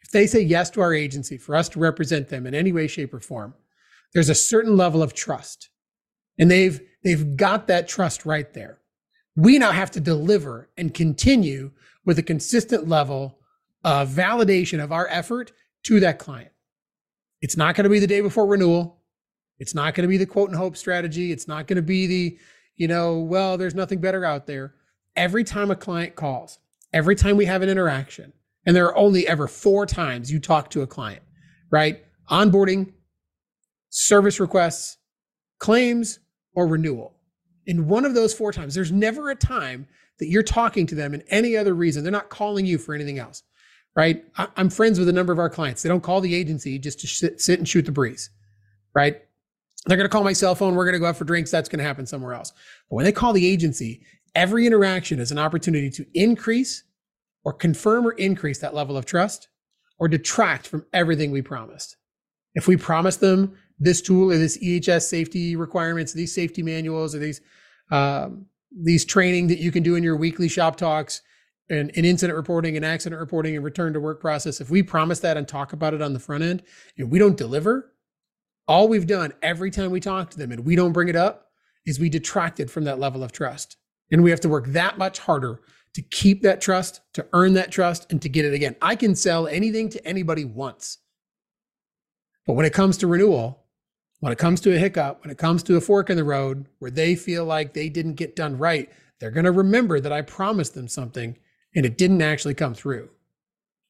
if 0.00 0.10
they 0.12 0.26
say 0.26 0.40
yes 0.40 0.70
to 0.70 0.80
our 0.80 0.94
agency 0.94 1.36
for 1.36 1.54
us 1.54 1.68
to 1.68 1.78
represent 1.78 2.28
them 2.28 2.46
in 2.46 2.54
any 2.54 2.72
way 2.72 2.86
shape 2.86 3.12
or 3.12 3.20
form 3.20 3.52
there's 4.14 4.28
a 4.28 4.34
certain 4.34 4.76
level 4.76 5.02
of 5.02 5.14
trust. 5.14 5.68
And 6.38 6.50
they've 6.50 6.80
they've 7.04 7.36
got 7.36 7.66
that 7.66 7.88
trust 7.88 8.24
right 8.24 8.52
there. 8.54 8.78
We 9.36 9.58
now 9.58 9.72
have 9.72 9.90
to 9.92 10.00
deliver 10.00 10.68
and 10.76 10.92
continue 10.94 11.72
with 12.08 12.18
a 12.18 12.22
consistent 12.22 12.88
level 12.88 13.38
of 13.84 14.08
validation 14.08 14.82
of 14.82 14.90
our 14.90 15.06
effort 15.08 15.52
to 15.82 16.00
that 16.00 16.18
client. 16.18 16.50
It's 17.42 17.54
not 17.54 17.74
going 17.74 17.84
to 17.84 17.90
be 17.90 17.98
the 17.98 18.06
day 18.06 18.22
before 18.22 18.46
renewal. 18.46 19.02
It's 19.58 19.74
not 19.74 19.92
going 19.92 20.04
to 20.04 20.08
be 20.08 20.16
the 20.16 20.24
quote 20.24 20.48
and 20.48 20.56
hope 20.56 20.74
strategy. 20.78 21.32
It's 21.32 21.46
not 21.46 21.66
going 21.66 21.76
to 21.76 21.82
be 21.82 22.06
the, 22.06 22.38
you 22.76 22.88
know, 22.88 23.18
well, 23.18 23.58
there's 23.58 23.74
nothing 23.74 24.00
better 24.00 24.24
out 24.24 24.46
there. 24.46 24.72
Every 25.16 25.44
time 25.44 25.70
a 25.70 25.76
client 25.76 26.14
calls, 26.14 26.58
every 26.94 27.14
time 27.14 27.36
we 27.36 27.44
have 27.44 27.60
an 27.60 27.68
interaction, 27.68 28.32
and 28.64 28.74
there 28.74 28.86
are 28.86 28.96
only 28.96 29.28
ever 29.28 29.46
four 29.46 29.84
times 29.84 30.32
you 30.32 30.40
talk 30.40 30.70
to 30.70 30.80
a 30.80 30.86
client, 30.86 31.22
right? 31.70 32.02
Onboarding, 32.30 32.90
service 33.90 34.40
requests, 34.40 34.96
claims, 35.58 36.20
or 36.54 36.66
renewal. 36.66 37.18
In 37.66 37.86
one 37.86 38.06
of 38.06 38.14
those 38.14 38.32
four 38.32 38.50
times, 38.50 38.74
there's 38.74 38.92
never 38.92 39.28
a 39.28 39.36
time 39.36 39.86
that 40.18 40.28
you're 40.28 40.42
talking 40.42 40.86
to 40.86 40.94
them 40.94 41.14
and 41.14 41.22
any 41.28 41.56
other 41.56 41.74
reason. 41.74 42.02
They're 42.02 42.12
not 42.12 42.28
calling 42.28 42.66
you 42.66 42.78
for 42.78 42.94
anything 42.94 43.18
else, 43.18 43.42
right? 43.94 44.24
I, 44.36 44.48
am 44.56 44.70
friends 44.70 44.98
with 44.98 45.08
a 45.08 45.12
number 45.12 45.32
of 45.32 45.38
our 45.38 45.50
clients. 45.50 45.82
They 45.82 45.88
don't 45.88 46.02
call 46.02 46.20
the 46.20 46.34
agency 46.34 46.78
just 46.78 47.00
to 47.00 47.06
sit, 47.06 47.40
sit 47.40 47.58
and 47.58 47.68
shoot 47.68 47.86
the 47.86 47.92
breeze, 47.92 48.30
right? 48.94 49.22
They're 49.86 49.96
going 49.96 50.08
to 50.08 50.12
call 50.12 50.24
my 50.24 50.32
cell 50.32 50.54
phone. 50.54 50.74
We're 50.74 50.84
going 50.84 50.94
to 50.94 50.98
go 50.98 51.06
out 51.06 51.16
for 51.16 51.24
drinks. 51.24 51.50
That's 51.50 51.68
going 51.68 51.78
to 51.78 51.84
happen 51.84 52.06
somewhere 52.06 52.34
else. 52.34 52.52
But 52.90 52.96
when 52.96 53.04
they 53.04 53.12
call 53.12 53.32
the 53.32 53.46
agency, 53.46 54.02
every 54.34 54.66
interaction 54.66 55.20
is 55.20 55.30
an 55.30 55.38
opportunity 55.38 55.90
to 55.90 56.06
increase 56.14 56.84
or 57.44 57.52
confirm 57.52 58.06
or 58.06 58.12
increase 58.12 58.58
that 58.58 58.74
level 58.74 58.96
of 58.96 59.06
trust 59.06 59.48
or 59.98 60.08
detract 60.08 60.66
from 60.66 60.84
everything 60.92 61.30
we 61.30 61.42
promised. 61.42 61.96
If 62.54 62.66
we 62.66 62.76
promise 62.76 63.16
them 63.16 63.56
this 63.78 64.02
tool 64.02 64.32
or 64.32 64.38
this 64.38 64.58
EHS 64.58 65.02
safety 65.02 65.56
requirements, 65.56 66.12
these 66.12 66.34
safety 66.34 66.62
manuals, 66.62 67.14
or 67.14 67.18
these 67.18 67.40
um, 67.90 68.46
these 68.70 69.04
training 69.04 69.48
that 69.48 69.58
you 69.58 69.72
can 69.72 69.82
do 69.82 69.94
in 69.94 70.02
your 70.02 70.16
weekly 70.16 70.48
shop 70.48 70.76
talks 70.76 71.22
and, 71.70 71.90
and 71.96 72.06
incident 72.06 72.36
reporting 72.36 72.76
and 72.76 72.84
accident 72.84 73.20
reporting 73.20 73.54
and 73.54 73.64
return 73.64 73.92
to 73.92 74.00
work 74.00 74.20
process, 74.20 74.60
if 74.60 74.70
we 74.70 74.82
promise 74.82 75.20
that 75.20 75.36
and 75.36 75.46
talk 75.46 75.72
about 75.72 75.94
it 75.94 76.02
on 76.02 76.12
the 76.12 76.20
front 76.20 76.44
end 76.44 76.62
and 76.96 77.10
we 77.10 77.18
don't 77.18 77.36
deliver, 77.36 77.92
all 78.66 78.88
we've 78.88 79.06
done 79.06 79.32
every 79.42 79.70
time 79.70 79.90
we 79.90 80.00
talk 80.00 80.30
to 80.30 80.38
them 80.38 80.52
and 80.52 80.64
we 80.64 80.76
don't 80.76 80.92
bring 80.92 81.08
it 81.08 81.16
up 81.16 81.48
is 81.86 81.98
we 81.98 82.10
detracted 82.10 82.70
from 82.70 82.84
that 82.84 82.98
level 82.98 83.22
of 83.22 83.32
trust. 83.32 83.76
And 84.10 84.22
we 84.22 84.30
have 84.30 84.40
to 84.40 84.48
work 84.48 84.66
that 84.68 84.98
much 84.98 85.18
harder 85.18 85.60
to 85.94 86.02
keep 86.02 86.42
that 86.42 86.60
trust, 86.60 87.00
to 87.14 87.26
earn 87.32 87.54
that 87.54 87.70
trust, 87.70 88.10
and 88.10 88.20
to 88.22 88.28
get 88.28 88.44
it 88.44 88.54
again. 88.54 88.76
I 88.80 88.94
can 88.94 89.14
sell 89.14 89.46
anything 89.46 89.88
to 89.90 90.06
anybody 90.06 90.44
once. 90.44 90.98
But 92.46 92.54
when 92.54 92.66
it 92.66 92.72
comes 92.72 92.96
to 92.98 93.06
renewal, 93.06 93.64
when 94.20 94.32
it 94.32 94.38
comes 94.38 94.60
to 94.60 94.74
a 94.74 94.78
hiccup, 94.78 95.22
when 95.22 95.30
it 95.30 95.38
comes 95.38 95.62
to 95.64 95.76
a 95.76 95.80
fork 95.80 96.10
in 96.10 96.16
the 96.16 96.24
road 96.24 96.66
where 96.78 96.90
they 96.90 97.14
feel 97.14 97.44
like 97.44 97.72
they 97.72 97.88
didn't 97.88 98.14
get 98.14 98.36
done 98.36 98.58
right, 98.58 98.90
they're 99.20 99.30
going 99.30 99.44
to 99.44 99.52
remember 99.52 100.00
that 100.00 100.12
I 100.12 100.22
promised 100.22 100.74
them 100.74 100.88
something 100.88 101.36
and 101.74 101.86
it 101.86 101.98
didn't 101.98 102.22
actually 102.22 102.54
come 102.54 102.74
through. 102.74 103.10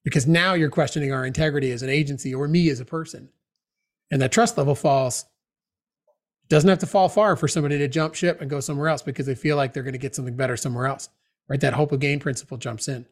Because 0.05 0.27
now 0.27 0.55
you're 0.55 0.71
questioning 0.71 1.13
our 1.13 1.27
integrity 1.27 1.71
as 1.71 1.83
an 1.83 1.91
agency 1.91 2.35
or 2.35 2.49
me 2.49 2.71
as 2.71 2.81
a 2.81 2.85
person. 2.85 3.29
And 4.11 4.23
that 4.23 4.33
trust 4.33 4.57
level 4.57 4.75
falls. 4.75 5.27
Doesn't 6.49 6.69
have 6.71 6.79
to 6.79 6.87
fall 6.87 7.11
far 7.11 7.37
for 7.37 7.47
somebody 7.47 7.77
to 7.77 7.89
jump 7.89 8.15
ship 8.15 8.41
and 8.41 8.49
go 8.49 8.61
somewhere 8.61 8.89
else 8.89 9.03
because 9.03 9.27
they 9.27 9.35
feel 9.35 9.57
like 9.57 9.73
they're 9.73 9.83
going 9.83 9.93
to 9.93 9.99
get 9.99 10.15
something 10.15 10.37
better 10.37 10.57
somewhere 10.57 10.87
else. 10.87 11.11
Right? 11.47 11.61
That 11.61 11.75
hope 11.75 11.93
of 11.93 12.01
gain 12.01 12.21
principle 12.21 12.57
jumps 12.57 12.89
in. 12.89 13.07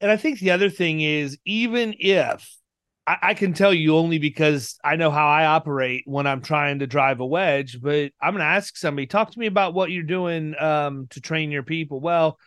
And 0.00 0.10
I 0.10 0.16
think 0.16 0.40
the 0.40 0.50
other 0.50 0.70
thing 0.70 1.00
is, 1.00 1.38
even 1.44 1.94
if 1.98 2.59
I, 3.06 3.16
I, 3.22 3.34
can 3.34 3.52
tell 3.52 3.72
you 3.72 3.96
only 3.96 4.18
because 4.18 4.78
I 4.84 4.96
know 4.96 5.10
how 5.10 5.26
I 5.26 5.46
operate 5.46 6.04
when 6.06 6.26
I'm 6.26 6.42
trying 6.42 6.80
to 6.80 6.86
drive 6.86 7.20
a 7.20 7.26
wedge, 7.26 7.80
but 7.80 8.12
I'm 8.20 8.34
going 8.34 8.40
to 8.40 8.44
ask 8.44 8.76
somebody, 8.76 9.06
talk 9.06 9.30
to 9.32 9.38
me 9.38 9.46
about 9.46 9.74
what 9.74 9.90
you're 9.90 10.02
doing 10.02 10.54
um, 10.60 11.06
to 11.10 11.20
train 11.20 11.50
your 11.50 11.62
people. 11.62 12.00
Well, 12.00 12.38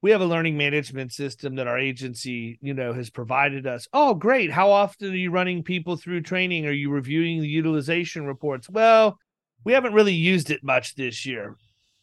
we 0.00 0.12
have 0.12 0.20
a 0.20 0.26
learning 0.26 0.56
management 0.56 1.12
system 1.12 1.56
that 1.56 1.66
our 1.66 1.78
agency, 1.78 2.58
you 2.62 2.74
know, 2.74 2.92
has 2.92 3.10
provided 3.10 3.66
us. 3.66 3.88
Oh, 3.92 4.14
great. 4.14 4.50
How 4.50 4.70
often 4.70 5.10
are 5.10 5.16
you 5.16 5.30
running 5.30 5.64
people 5.64 5.96
through 5.96 6.22
training? 6.22 6.66
Are 6.66 6.72
you 6.72 6.90
reviewing 6.90 7.40
the 7.40 7.48
utilization 7.48 8.24
reports? 8.24 8.70
Well, 8.70 9.18
we 9.64 9.72
haven't 9.72 9.94
really 9.94 10.14
used 10.14 10.50
it 10.50 10.62
much 10.62 10.94
this 10.94 11.26
year. 11.26 11.56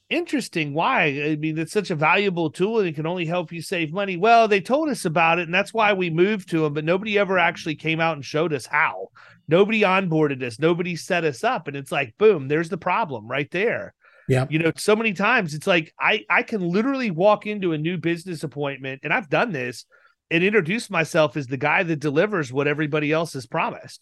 Interesting. 0.10 0.74
Why? 0.74 1.06
I 1.24 1.36
mean, 1.36 1.58
it's 1.58 1.72
such 1.72 1.90
a 1.90 1.96
valuable 1.96 2.52
tool 2.52 2.80
and 2.80 2.88
it 2.88 2.96
can 2.96 3.08
only 3.08 3.26
help 3.26 3.52
you 3.52 3.62
save 3.62 3.92
money. 3.92 4.18
Well, 4.18 4.48
they 4.48 4.62
told 4.62 4.90
us 4.90 5.06
about 5.06 5.40
it, 5.40 5.44
and 5.44 5.54
that's 5.54 5.74
why 5.74 5.94
we 5.94 6.12
moved 6.12 6.50
to 6.50 6.62
them, 6.62 6.74
but 6.74 6.86
nobody 6.86 7.18
ever 7.18 7.40
actually 7.40 7.76
came 7.76 8.00
out 8.00 8.16
and 8.16 8.24
showed 8.24 8.54
us 8.54 8.68
how. 8.68 9.08
Nobody 9.48 9.82
onboarded 9.82 10.44
us, 10.44 10.60
nobody 10.60 10.96
set 10.96 11.24
us 11.24 11.44
up. 11.44 11.68
And 11.68 11.76
it's 11.76 11.92
like, 11.92 12.16
boom, 12.18 12.48
there's 12.48 12.70
the 12.70 12.78
problem 12.78 13.28
right 13.28 13.50
there. 13.50 13.96
Yeah. 14.28 14.46
You 14.50 14.60
know, 14.60 14.72
so 14.76 14.96
many 14.96 15.14
times 15.14 15.54
it's 15.54 15.68
like 15.68 15.94
I 16.00 16.26
I 16.30 16.44
can 16.44 16.62
literally 16.62 17.12
walk 17.12 17.46
into 17.46 17.74
a 17.74 17.78
new 17.78 17.98
business 17.98 18.44
appointment 18.44 19.02
and 19.04 19.14
I've 19.14 19.30
done 19.30 19.52
this 19.52 19.86
and 20.32 20.44
introduce 20.44 20.90
myself 20.90 21.38
as 21.38 21.46
the 21.46 21.58
guy 21.58 21.84
that 21.84 22.00
delivers 22.00 22.52
what 22.52 22.68
everybody 22.68 23.12
else 23.12 23.34
has 23.34 23.46
promised. 23.46 24.02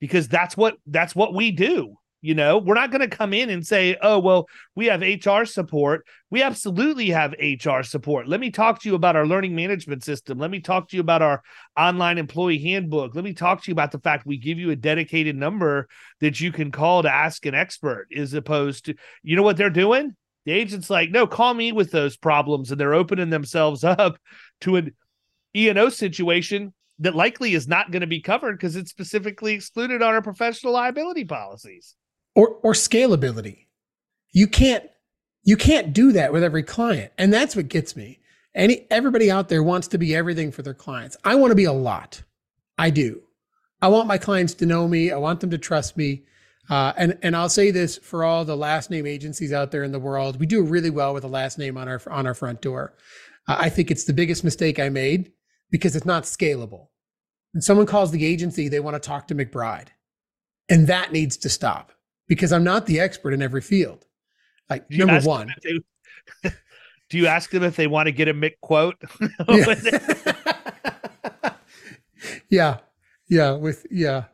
Because 0.00 0.28
that's 0.28 0.56
what 0.56 0.76
that's 0.86 1.16
what 1.16 1.34
we 1.34 1.50
do. 1.50 1.96
You 2.22 2.34
know, 2.34 2.58
we're 2.58 2.74
not 2.74 2.90
going 2.90 3.08
to 3.08 3.16
come 3.16 3.32
in 3.32 3.50
and 3.50 3.64
say, 3.64 3.96
oh, 4.02 4.18
well, 4.18 4.48
we 4.74 4.86
have 4.86 5.02
HR 5.02 5.44
support. 5.44 6.06
We 6.30 6.42
absolutely 6.42 7.10
have 7.10 7.34
HR 7.38 7.82
support. 7.82 8.26
Let 8.26 8.40
me 8.40 8.50
talk 8.50 8.80
to 8.80 8.88
you 8.88 8.94
about 8.94 9.16
our 9.16 9.26
learning 9.26 9.54
management 9.54 10.02
system. 10.02 10.38
Let 10.38 10.50
me 10.50 10.60
talk 10.60 10.88
to 10.88 10.96
you 10.96 11.02
about 11.02 11.22
our 11.22 11.42
online 11.76 12.18
employee 12.18 12.58
handbook. 12.58 13.14
Let 13.14 13.24
me 13.24 13.34
talk 13.34 13.62
to 13.62 13.70
you 13.70 13.72
about 13.72 13.92
the 13.92 14.00
fact 14.00 14.26
we 14.26 14.38
give 14.38 14.58
you 14.58 14.70
a 14.70 14.76
dedicated 14.76 15.36
number 15.36 15.88
that 16.20 16.40
you 16.40 16.52
can 16.52 16.72
call 16.72 17.02
to 17.02 17.12
ask 17.12 17.44
an 17.46 17.54
expert, 17.54 18.08
as 18.16 18.32
opposed 18.32 18.86
to, 18.86 18.94
you 19.22 19.36
know 19.36 19.42
what 19.42 19.56
they're 19.56 19.70
doing? 19.70 20.16
The 20.46 20.52
agent's 20.52 20.90
like, 20.90 21.10
no, 21.10 21.26
call 21.26 21.52
me 21.54 21.72
with 21.72 21.90
those 21.90 22.16
problems. 22.16 22.70
And 22.70 22.80
they're 22.80 22.94
opening 22.94 23.30
themselves 23.30 23.84
up 23.84 24.18
to 24.62 24.76
an 24.76 24.96
E&O 25.54 25.90
situation 25.90 26.72
that 26.98 27.14
likely 27.14 27.54
is 27.54 27.68
not 27.68 27.90
going 27.90 28.00
to 28.00 28.06
be 28.06 28.20
covered 28.22 28.56
because 28.56 28.74
it's 28.74 28.90
specifically 28.90 29.54
excluded 29.54 30.02
on 30.02 30.14
our 30.14 30.22
professional 30.22 30.72
liability 30.72 31.24
policies 31.24 31.94
or 32.36 32.58
or 32.62 32.72
scalability. 32.72 33.66
You 34.30 34.46
can't 34.46 34.84
you 35.42 35.56
can't 35.56 35.92
do 35.92 36.12
that 36.12 36.32
with 36.32 36.44
every 36.44 36.62
client. 36.62 37.12
And 37.18 37.32
that's 37.32 37.56
what 37.56 37.68
gets 37.68 37.96
me. 37.96 38.20
Any 38.54 38.86
everybody 38.90 39.30
out 39.30 39.48
there 39.48 39.62
wants 39.62 39.88
to 39.88 39.98
be 39.98 40.14
everything 40.14 40.52
for 40.52 40.62
their 40.62 40.74
clients. 40.74 41.16
I 41.24 41.34
want 41.34 41.50
to 41.50 41.56
be 41.56 41.64
a 41.64 41.72
lot. 41.72 42.22
I 42.78 42.90
do. 42.90 43.22
I 43.82 43.88
want 43.88 44.06
my 44.06 44.18
clients 44.18 44.54
to 44.54 44.66
know 44.66 44.86
me. 44.86 45.10
I 45.10 45.16
want 45.16 45.40
them 45.40 45.50
to 45.50 45.58
trust 45.58 45.96
me. 45.96 46.24
Uh, 46.68 46.92
and 46.96 47.18
and 47.22 47.36
I'll 47.36 47.48
say 47.48 47.70
this 47.70 47.96
for 47.96 48.24
all 48.24 48.44
the 48.44 48.56
last 48.56 48.90
name 48.90 49.06
agencies 49.06 49.52
out 49.52 49.70
there 49.70 49.84
in 49.84 49.92
the 49.92 50.00
world, 50.00 50.38
we 50.38 50.46
do 50.46 50.62
really 50.62 50.90
well 50.90 51.14
with 51.14 51.24
a 51.24 51.28
last 51.28 51.58
name 51.58 51.76
on 51.76 51.88
our 51.88 52.00
on 52.10 52.26
our 52.26 52.34
front 52.34 52.60
door. 52.60 52.94
Uh, 53.48 53.56
I 53.58 53.68
think 53.68 53.90
it's 53.90 54.04
the 54.04 54.12
biggest 54.12 54.44
mistake 54.44 54.78
I 54.78 54.88
made 54.88 55.32
because 55.70 55.96
it's 55.96 56.06
not 56.06 56.24
scalable. 56.24 56.88
When 57.52 57.62
someone 57.62 57.86
calls 57.86 58.10
the 58.10 58.26
agency, 58.26 58.68
they 58.68 58.80
want 58.80 59.00
to 59.00 59.08
talk 59.08 59.28
to 59.28 59.34
McBride, 59.34 59.88
and 60.68 60.88
that 60.88 61.12
needs 61.12 61.36
to 61.38 61.48
stop 61.48 61.92
because 62.28 62.52
I'm 62.52 62.64
not 62.64 62.86
the 62.86 63.00
expert 63.00 63.32
in 63.32 63.42
every 63.42 63.60
field. 63.60 64.06
Like 64.68 64.90
number 64.90 65.20
one. 65.20 65.54
They, 65.62 66.50
do 67.08 67.18
you 67.18 67.26
ask 67.26 67.50
them 67.50 67.62
if 67.62 67.76
they 67.76 67.86
want 67.86 68.06
to 68.06 68.12
get 68.12 68.28
a 68.28 68.34
Mick 68.34 68.54
quote? 68.60 68.96
yeah. 72.50 72.78
yeah. 73.28 73.52
With 73.52 73.86
yeah. 73.90 74.24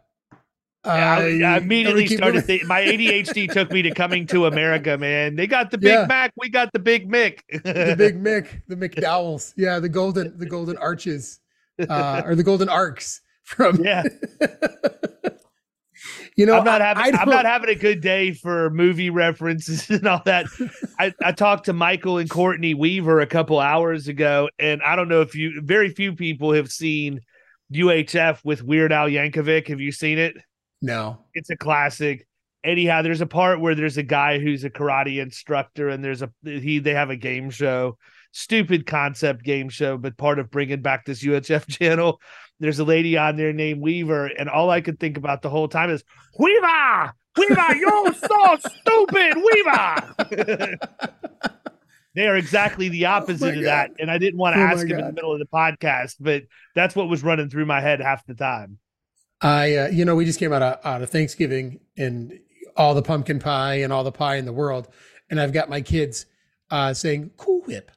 I, 0.85 1.41
I, 1.43 1.59
immediately 1.59 2.09
started. 2.09 2.45
Th- 2.45 2.65
my 2.65 2.81
ADHD 2.81 3.53
took 3.53 3.71
me 3.71 3.83
to 3.83 3.93
coming 3.93 4.27
to 4.27 4.47
America, 4.47 4.99
man. 4.99 5.37
They 5.37 5.47
got 5.47 5.71
the 5.71 5.79
Big 5.79 5.93
yeah. 5.93 6.07
Mac, 6.07 6.33
we 6.37 6.49
got 6.49 6.73
the 6.73 6.81
Big 6.81 7.09
Mick. 7.09 7.39
the 7.63 7.95
Big 7.97 8.21
Mick, 8.21 8.49
the 8.67 8.75
McDowells. 8.75 9.55
Yeah, 9.57 9.79
the 9.79 9.89
golden, 9.89 10.37
the 10.37 10.47
golden 10.47 10.77
arches, 10.79 11.39
uh, 11.89 12.23
or 12.25 12.35
the 12.35 12.43
golden 12.43 12.69
arcs 12.69 13.21
from. 13.45 13.85
Yeah. 13.85 14.03
You 16.37 16.47
know, 16.47 16.59
I'm 16.59 16.65
not 16.65 16.81
having 16.81 17.15
I'm 17.15 17.29
not 17.29 17.45
having 17.45 17.71
a 17.71 17.75
good 17.75 18.01
day 18.01 18.33
for 18.33 18.71
movie 18.71 19.11
references 19.11 19.89
and 19.91 20.07
all 20.07 20.23
that. 20.25 20.47
I, 20.99 21.13
I 21.23 21.33
talked 21.33 21.67
to 21.67 21.73
Michael 21.73 22.19
and 22.19 22.31
Courtney 22.31 22.75
Weaver 22.75 23.21
a 23.21 23.27
couple 23.27 23.61
hours 23.61 24.09
ago, 24.09 24.49
and 24.59 24.83
I 24.83 24.97
don't 24.97 25.09
know 25.09 25.21
if 25.21 25.35
you 25.35 25.61
very 25.63 25.91
few 25.91 26.15
people 26.15 26.53
have 26.53 26.71
seen 26.71 27.21
UHF 27.73 28.45
with 28.45 28.63
Weird 28.63 28.93
Al 28.93 29.09
Yankovic. 29.09 29.69
Have 29.69 29.81
you 29.81 29.93
seen 29.93 30.19
it? 30.19 30.35
No. 30.81 31.25
It's 31.35 31.51
a 31.51 31.57
classic. 31.57 32.27
Anyhow, 32.65 33.03
there's 33.03 33.21
a 33.21 33.27
part 33.27 33.61
where 33.61 33.75
there's 33.75 33.99
a 33.99 34.03
guy 34.03 34.39
who's 34.39 34.65
a 34.65 34.71
karate 34.71 35.21
instructor, 35.21 35.89
and 35.89 36.03
there's 36.03 36.23
a 36.23 36.31
he 36.45 36.79
they 36.79 36.95
have 36.95 37.11
a 37.11 37.17
game 37.17 37.51
show, 37.51 37.99
stupid 38.33 38.87
concept 38.87 39.45
game 39.45 39.69
show, 39.69 39.99
but 39.99 40.17
part 40.17 40.39
of 40.39 40.51
bringing 40.51 40.81
back 40.81 41.05
this 41.05 41.23
UHF 41.23 41.69
channel 41.79 42.21
there's 42.63 42.79
a 42.79 42.85
lady 42.85 43.17
on 43.19 43.37
there 43.37 43.53
named 43.53 43.83
Weaver, 43.83 44.27
and 44.27 44.49
all 44.49 44.71
I 44.71 44.81
could 44.81 45.01
think 45.01 45.17
about 45.17 45.43
the 45.43 45.51
whole 45.51 45.67
time 45.67 45.91
is 45.91 46.05
Weaver, 46.39 47.13
Weaver, 47.37 47.75
you're 47.75 48.15
so 48.15 48.57
stupid, 48.81 49.37
Weaver. 49.37 50.79
they 52.15 52.29
are 52.29 52.37
exactly 52.37 52.89
the 52.89 53.07
oh 53.07 53.11
opposite 53.11 53.57
oh 53.57 53.59
of 53.59 53.65
that, 53.65 53.91
and 53.99 54.11
I 54.11 54.19
didn't 54.19 54.39
want 54.39 54.55
to 54.55 54.61
oh 54.61 54.65
ask 54.65 54.83
him 54.83 54.91
God. 54.91 55.01
in 55.01 55.07
the 55.07 55.13
middle 55.13 55.33
of 55.33 55.41
the 55.41 55.47
podcast, 55.47 56.17
but 56.21 56.45
that's 56.77 56.95
what 56.95 57.09
was 57.09 57.25
running 57.25 57.51
through 57.51 57.67
my 57.67 57.81
head 57.81 58.01
half 58.01 58.25
the 58.27 58.35
time. 58.35 58.79
I, 59.41 59.75
uh, 59.75 59.89
you 59.89 60.05
know, 60.05 60.15
we 60.15 60.25
just 60.25 60.39
came 60.39 60.53
out 60.53 60.63
of, 60.63 60.79
out 60.87 61.03
of 61.03 61.11
Thanksgiving 61.11 61.81
and 61.97 62.39
all 62.77 62.95
the 62.95 63.03
pumpkin 63.03 63.41
pie 63.41 63.81
and 63.81 63.93
all 63.93 64.05
the 64.05 64.13
pie 64.13 64.37
in 64.37 64.45
the 64.45 64.53
world, 64.53 64.87
and 65.29 65.41
I've 65.41 65.53
got 65.53 65.69
my 65.69 65.81
kids 65.81 66.27
uh, 66.71 66.95
saying 66.95 67.33
"Cool 67.37 67.63
Whip" 67.63 67.91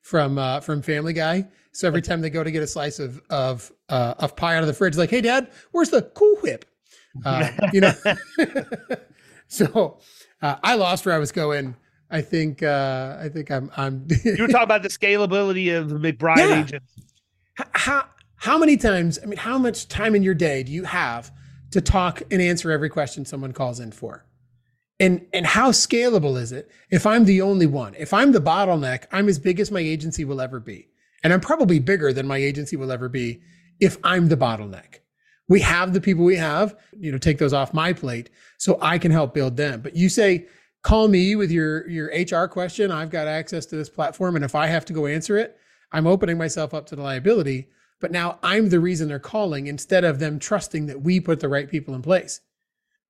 from 0.00 0.38
uh, 0.38 0.60
from 0.60 0.80
Family 0.80 1.12
Guy 1.12 1.48
so 1.72 1.88
every 1.88 2.02
time 2.02 2.20
they 2.20 2.30
go 2.30 2.44
to 2.44 2.50
get 2.50 2.62
a 2.62 2.66
slice 2.66 2.98
of 2.98 3.20
of 3.30 3.72
uh, 3.88 4.14
of 4.18 4.36
pie 4.36 4.56
out 4.56 4.62
of 4.62 4.66
the 4.66 4.74
fridge, 4.74 4.96
like, 4.96 5.10
"Hey, 5.10 5.22
Dad, 5.22 5.50
where's 5.72 5.90
the 5.90 6.02
Cool 6.02 6.36
Whip?" 6.36 6.64
Uh, 7.24 7.50
you 7.72 7.80
know. 7.80 7.92
so 9.48 9.98
uh, 10.40 10.56
I 10.62 10.74
lost 10.76 11.04
where 11.06 11.14
I 11.14 11.18
was 11.18 11.32
going. 11.32 11.76
I 12.10 12.20
think 12.20 12.62
uh, 12.62 13.16
I 13.18 13.28
think 13.30 13.50
I'm 13.50 13.70
I'm. 13.76 14.06
you 14.24 14.36
were 14.38 14.48
talking 14.48 14.62
about 14.62 14.82
the 14.82 14.90
scalability 14.90 15.76
of 15.76 15.88
the 15.88 15.96
McBride 15.96 16.36
yeah. 16.36 16.62
agents. 16.62 16.92
How 17.72 18.04
how 18.36 18.58
many 18.58 18.76
times? 18.76 19.18
I 19.22 19.26
mean, 19.26 19.38
how 19.38 19.56
much 19.56 19.88
time 19.88 20.14
in 20.14 20.22
your 20.22 20.34
day 20.34 20.62
do 20.62 20.72
you 20.72 20.84
have 20.84 21.32
to 21.70 21.80
talk 21.80 22.22
and 22.30 22.42
answer 22.42 22.70
every 22.70 22.90
question 22.90 23.24
someone 23.24 23.52
calls 23.52 23.80
in 23.80 23.92
for? 23.92 24.26
And 25.00 25.26
and 25.32 25.46
how 25.46 25.70
scalable 25.70 26.38
is 26.38 26.52
it 26.52 26.70
if 26.90 27.06
I'm 27.06 27.24
the 27.24 27.40
only 27.40 27.66
one? 27.66 27.94
If 27.98 28.12
I'm 28.12 28.32
the 28.32 28.40
bottleneck, 28.40 29.04
I'm 29.10 29.28
as 29.28 29.38
big 29.38 29.58
as 29.58 29.70
my 29.70 29.80
agency 29.80 30.26
will 30.26 30.40
ever 30.40 30.60
be. 30.60 30.88
And 31.22 31.32
I'm 31.32 31.40
probably 31.40 31.78
bigger 31.78 32.12
than 32.12 32.26
my 32.26 32.38
agency 32.38 32.76
will 32.76 32.92
ever 32.92 33.08
be 33.08 33.42
if 33.80 33.96
I'm 34.04 34.28
the 34.28 34.36
bottleneck. 34.36 35.00
We 35.48 35.60
have 35.60 35.92
the 35.92 36.00
people 36.00 36.24
we 36.24 36.36
have, 36.36 36.76
you 36.98 37.12
know, 37.12 37.18
take 37.18 37.38
those 37.38 37.52
off 37.52 37.74
my 37.74 37.92
plate 37.92 38.30
so 38.58 38.78
I 38.80 38.98
can 38.98 39.10
help 39.10 39.34
build 39.34 39.56
them. 39.56 39.80
But 39.82 39.96
you 39.96 40.08
say, 40.08 40.46
call 40.82 41.08
me 41.08 41.36
with 41.36 41.50
your 41.50 41.88
your 41.88 42.06
HR 42.08 42.46
question. 42.46 42.90
I've 42.90 43.10
got 43.10 43.28
access 43.28 43.66
to 43.66 43.76
this 43.76 43.88
platform. 43.88 44.36
And 44.36 44.44
if 44.44 44.54
I 44.54 44.66
have 44.66 44.84
to 44.86 44.92
go 44.92 45.06
answer 45.06 45.36
it, 45.36 45.56
I'm 45.92 46.06
opening 46.06 46.38
myself 46.38 46.74
up 46.74 46.86
to 46.86 46.96
the 46.96 47.02
liability. 47.02 47.68
But 48.00 48.10
now 48.10 48.38
I'm 48.42 48.68
the 48.68 48.80
reason 48.80 49.08
they're 49.08 49.18
calling 49.18 49.66
instead 49.68 50.04
of 50.04 50.18
them 50.18 50.38
trusting 50.38 50.86
that 50.86 51.02
we 51.02 51.20
put 51.20 51.40
the 51.40 51.48
right 51.48 51.70
people 51.70 51.94
in 51.94 52.02
place. 52.02 52.40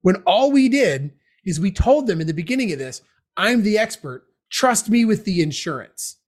When 0.03 0.17
all 0.27 0.53
we 0.53 0.69
did 0.69 1.13
is 1.45 1.59
we 1.61 1.71
told 1.71 2.07
them 2.07 2.21
in 2.21 2.27
the 2.27 2.35
beginning 2.35 2.73
of 2.73 2.79
this, 2.79 3.03
I'm 3.37 3.63
the 3.63 3.79
expert. 3.79 4.25
Trust 4.51 4.91
me 4.91 5.05
with 5.05 5.25
the 5.25 5.41
insurance. 5.43 6.19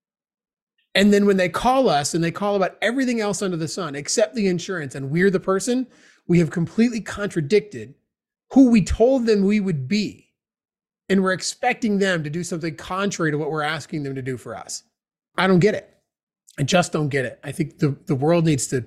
And 0.94 1.12
then 1.12 1.26
when 1.26 1.36
they 1.36 1.48
call 1.48 1.88
us 1.88 2.14
and 2.14 2.22
they 2.22 2.30
call 2.30 2.56
about 2.56 2.76
everything 2.82 3.20
else 3.20 3.42
under 3.42 3.56
the 3.56 3.68
sun 3.68 3.94
except 3.96 4.34
the 4.34 4.46
insurance, 4.48 4.94
and 4.94 5.10
we're 5.10 5.30
the 5.30 5.40
person, 5.40 5.86
we 6.28 6.38
have 6.38 6.50
completely 6.50 7.00
contradicted 7.00 7.94
who 8.52 8.70
we 8.70 8.84
told 8.84 9.26
them 9.26 9.44
we 9.44 9.60
would 9.60 9.88
be. 9.88 10.22
and 11.08 11.22
we're 11.22 11.32
expecting 11.32 11.98
them 11.98 12.24
to 12.24 12.30
do 12.30 12.42
something 12.42 12.76
contrary 12.76 13.30
to 13.30 13.38
what 13.38 13.50
we're 13.50 13.62
asking 13.62 14.02
them 14.02 14.14
to 14.14 14.22
do 14.22 14.36
for 14.36 14.56
us. 14.56 14.82
I 15.36 15.46
don't 15.46 15.58
get 15.58 15.74
it. 15.74 15.90
I 16.58 16.62
just 16.62 16.92
don't 16.92 17.08
get 17.08 17.24
it. 17.24 17.40
I 17.44 17.52
think 17.52 17.78
the, 17.78 17.96
the 18.06 18.14
world 18.14 18.44
needs 18.46 18.68
to, 18.68 18.86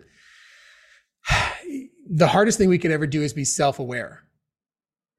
the 2.10 2.28
hardest 2.28 2.58
thing 2.58 2.70
we 2.70 2.78
can 2.78 2.92
ever 2.92 3.08
do 3.08 3.22
is 3.22 3.34
be 3.34 3.46
self 3.46 3.80
aware. 3.80 4.24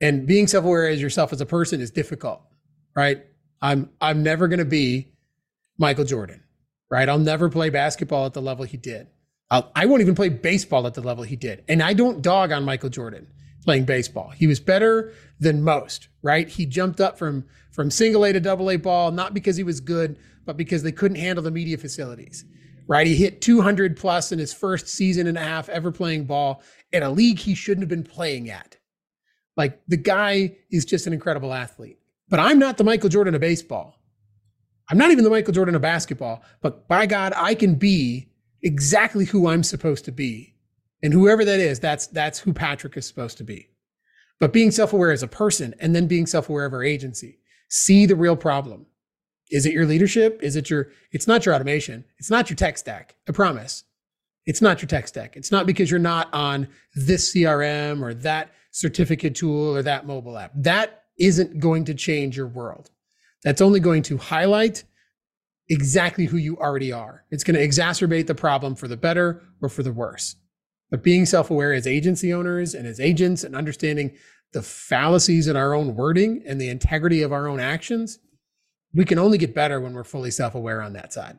And 0.01 0.26
being 0.26 0.47
self 0.47 0.64
aware 0.64 0.89
as 0.89 1.01
yourself 1.01 1.32
as 1.32 1.41
a 1.41 1.47
person 1.47 1.80
is 1.80 1.91
difficult, 1.91 2.43
right? 2.97 3.24
I'm, 3.61 3.91
I'm 4.01 4.22
never 4.22 4.49
going 4.49 4.61
to 4.61 4.64
be 4.64 5.12
Michael 5.78 6.05
Jordan, 6.05 6.43
right? 6.91 7.09
I'll 7.09 7.18
never 7.18 7.49
play 7.49 7.70
basketball 7.70 8.26
at 8.26 8.34
the 8.34 8.43
level 8.43 8.64
he 8.64 8.76
did. 8.76 9.09
I'll, 9.51 9.70
I 9.74 9.86
won't 9.86 10.03
even 10.03 10.14
play 10.14 10.28
baseball 10.28 10.86
at 10.86 10.95
the 10.95 11.01
level 11.01 11.24
he 11.24 11.36
did. 11.36 11.64
And 11.68 11.82
I 11.82 11.95
don't 11.95 12.22
dog 12.22 12.53
on 12.53 12.64
Michael 12.64 12.91
Jordan 12.91 13.26
playing 13.64 13.84
baseball. 13.84 14.30
He 14.30 14.47
was 14.47 14.61
better 14.61 15.12
than 15.41 15.62
most, 15.62 16.09
right? 16.22 16.49
He 16.49 16.66
jumped 16.66 17.01
up 17.01 17.18
from 17.18 17.45
from 17.70 17.91
single 17.91 18.24
A 18.24 18.32
to 18.32 18.41
double 18.41 18.70
A 18.70 18.76
ball, 18.76 19.12
not 19.12 19.34
because 19.34 19.57
he 19.57 19.62
was 19.62 19.80
good, 19.80 20.18
but 20.45 20.57
because 20.57 20.82
they 20.82 20.91
couldn't 20.91 21.18
handle 21.18 21.45
the 21.45 21.51
media 21.51 21.78
facilities, 21.78 22.45
right? 22.89 23.07
He 23.07 23.14
hit 23.14 23.41
200 23.41 23.97
plus 23.97 24.32
in 24.32 24.39
his 24.39 24.53
first 24.53 24.89
season 24.89 25.26
and 25.26 25.39
a 25.39 25.43
half 25.43 25.68
ever 25.68 25.93
playing 25.93 26.24
ball 26.24 26.62
in 26.93 27.03
a 27.03 27.11
league 27.11 27.39
he 27.39 27.55
shouldn't 27.55 27.82
have 27.82 27.89
been 27.89 28.03
playing 28.03 28.51
at. 28.51 28.78
Like 29.57 29.80
the 29.86 29.97
guy 29.97 30.57
is 30.70 30.84
just 30.84 31.07
an 31.07 31.12
incredible 31.12 31.53
athlete. 31.53 31.99
But 32.28 32.41
I'm 32.41 32.59
not 32.59 32.78
the 32.78 32.84
Michael 32.84 33.09
Jordan 33.09 33.34
of 33.34 33.41
baseball. 33.41 33.97
I'm 34.91 34.99
not 34.99 35.11
even 35.11 35.24
the 35.24 35.30
Michael 35.30 35.53
Jordan 35.53 35.74
of 35.74 35.82
basketball, 35.82 36.43
but 36.62 36.89
by 36.89 37.07
God, 37.07 37.32
I 37.36 37.55
can 37.55 37.74
be 37.74 38.28
exactly 38.62 39.26
who 39.26 39.49
I'm 39.49 39.62
supposed 39.62 40.05
to 40.07 40.12
be. 40.12 40.55
And 41.03 41.12
whoever 41.12 41.45
that 41.45 41.61
is, 41.61 41.78
that's 41.78 42.07
that's 42.09 42.41
who 42.41 42.53
Patrick 42.53 42.97
is 42.97 43.07
supposed 43.07 43.39
to 43.39 43.45
be. 43.45 43.68
But 44.41 44.53
being 44.53 44.70
self-aware 44.70 45.12
as 45.12 45.22
a 45.22 45.28
person 45.28 45.74
and 45.80 45.95
then 45.95 46.07
being 46.07 46.26
self-aware 46.26 46.64
of 46.64 46.72
our 46.72 46.82
agency. 46.82 47.39
See 47.68 48.07
the 48.07 48.16
real 48.16 48.36
problem. 48.36 48.86
Is 49.51 49.66
it 49.66 49.72
your 49.72 49.86
leadership? 49.86 50.41
Is 50.43 50.57
it 50.57 50.70
your 50.70 50.89
it's 51.12 51.26
not 51.26 51.45
your 51.45 51.55
automation. 51.55 52.05
It's 52.18 52.30
not 52.30 52.51
your 52.51 52.57
tech 52.57 52.78
stack. 52.78 53.16
I 53.28 53.32
promise. 53.32 53.84
It's 54.47 54.62
not 54.62 54.80
your 54.80 54.89
tech 54.89 55.07
stack. 55.07 55.36
It's 55.36 55.53
not 55.53 55.66
because 55.66 55.91
you're 55.91 56.01
not 56.01 56.32
on 56.32 56.68
this 56.95 57.34
CRM 57.34 58.03
or 58.03 58.14
that 58.14 58.53
certificate 58.70 59.34
tool 59.34 59.76
or 59.76 59.82
that 59.82 60.07
mobile 60.07 60.39
app. 60.39 60.53
That 60.55 61.05
isn't 61.18 61.61
going 61.61 61.84
to 61.84 61.95
change 61.95 62.36
your 62.36 62.47
world. 62.47 62.91
That's 63.45 63.61
only 63.61 63.80
going 63.80 64.03
to 64.05 64.18
highlight 64.18 64.84
exactly 65.68 66.26
who 66.26 66.36
you 66.36 66.57
already 66.59 66.93
are. 66.93 67.24
It's 67.30 67.45
going 67.45 67.57
to 67.57 67.66
exacerbate 67.66 68.26
the 68.26 68.34
problem 68.34 68.74
for 68.74 68.89
the 68.89 68.97
better 68.97 69.43
or 69.61 69.68
for 69.68 69.82
the 69.82 69.93
worse. 69.93 70.36
But 70.91 71.03
being 71.03 71.26
self 71.26 71.51
aware 71.51 71.72
as 71.72 71.86
agency 71.86 72.32
owners 72.32 72.74
and 72.74 72.86
as 72.86 73.01
agents 73.01 73.45
and 73.45 73.55
understanding 73.55 74.16
the 74.53 74.62
fallacies 74.62 75.47
in 75.47 75.57
our 75.57 75.74
own 75.74 75.95
wording 75.95 76.43
and 76.47 76.61
the 76.61 76.70
integrity 76.70 77.22
of 77.22 77.32
our 77.32 77.47
own 77.47 77.61
actions, 77.61 78.18
we 78.95 79.05
can 79.05 79.18
only 79.18 79.36
get 79.36 79.55
better 79.55 79.80
when 79.80 79.93
we're 79.93 80.05
fully 80.05 80.30
self 80.30 80.55
aware 80.55 80.80
on 80.80 80.95
that 80.95 81.12
side. 81.12 81.39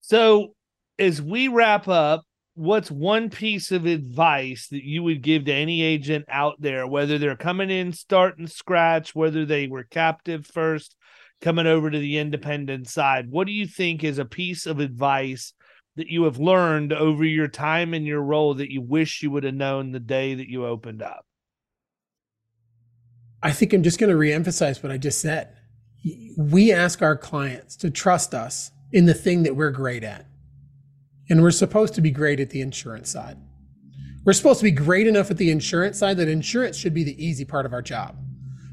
So, 0.00 0.54
as 0.98 1.20
we 1.20 1.48
wrap 1.48 1.88
up, 1.88 2.22
what's 2.60 2.90
one 2.90 3.30
piece 3.30 3.72
of 3.72 3.86
advice 3.86 4.68
that 4.68 4.84
you 4.84 5.02
would 5.02 5.22
give 5.22 5.46
to 5.46 5.52
any 5.52 5.80
agent 5.80 6.26
out 6.28 6.60
there, 6.60 6.86
whether 6.86 7.16
they're 7.16 7.34
coming 7.34 7.70
in 7.70 7.90
starting 7.90 8.46
scratch, 8.46 9.14
whether 9.14 9.46
they 9.46 9.66
were 9.66 9.84
captive 9.84 10.46
first, 10.46 10.94
coming 11.40 11.66
over 11.66 11.90
to 11.90 11.98
the 11.98 12.18
independent 12.18 12.86
side? 12.86 13.30
What 13.30 13.46
do 13.46 13.52
you 13.54 13.66
think 13.66 14.04
is 14.04 14.18
a 14.18 14.26
piece 14.26 14.66
of 14.66 14.78
advice 14.78 15.54
that 15.96 16.08
you 16.08 16.24
have 16.24 16.38
learned 16.38 16.92
over 16.92 17.24
your 17.24 17.48
time 17.48 17.94
in 17.94 18.04
your 18.04 18.20
role 18.20 18.52
that 18.52 18.70
you 18.70 18.82
wish 18.82 19.22
you 19.22 19.30
would 19.30 19.44
have 19.44 19.54
known 19.54 19.92
the 19.92 19.98
day 19.98 20.34
that 20.34 20.50
you 20.50 20.66
opened 20.66 21.02
up? 21.02 21.24
I 23.42 23.52
think 23.52 23.72
I'm 23.72 23.82
just 23.82 23.98
going 23.98 24.10
to 24.10 24.18
reemphasize 24.18 24.82
what 24.82 24.92
I 24.92 24.98
just 24.98 25.22
said. 25.22 25.56
We 26.36 26.72
ask 26.72 27.00
our 27.00 27.16
clients 27.16 27.74
to 27.76 27.90
trust 27.90 28.34
us 28.34 28.70
in 28.92 29.06
the 29.06 29.14
thing 29.14 29.44
that 29.44 29.56
we're 29.56 29.70
great 29.70 30.04
at. 30.04 30.26
And 31.30 31.42
we're 31.42 31.52
supposed 31.52 31.94
to 31.94 32.00
be 32.00 32.10
great 32.10 32.40
at 32.40 32.50
the 32.50 32.60
insurance 32.60 33.08
side. 33.08 33.38
We're 34.24 34.32
supposed 34.34 34.60
to 34.60 34.64
be 34.64 34.72
great 34.72 35.06
enough 35.06 35.30
at 35.30 35.38
the 35.38 35.50
insurance 35.50 35.98
side 35.98 36.18
that 36.18 36.28
insurance 36.28 36.76
should 36.76 36.92
be 36.92 37.04
the 37.04 37.24
easy 37.24 37.44
part 37.44 37.64
of 37.64 37.72
our 37.72 37.80
job. 37.80 38.16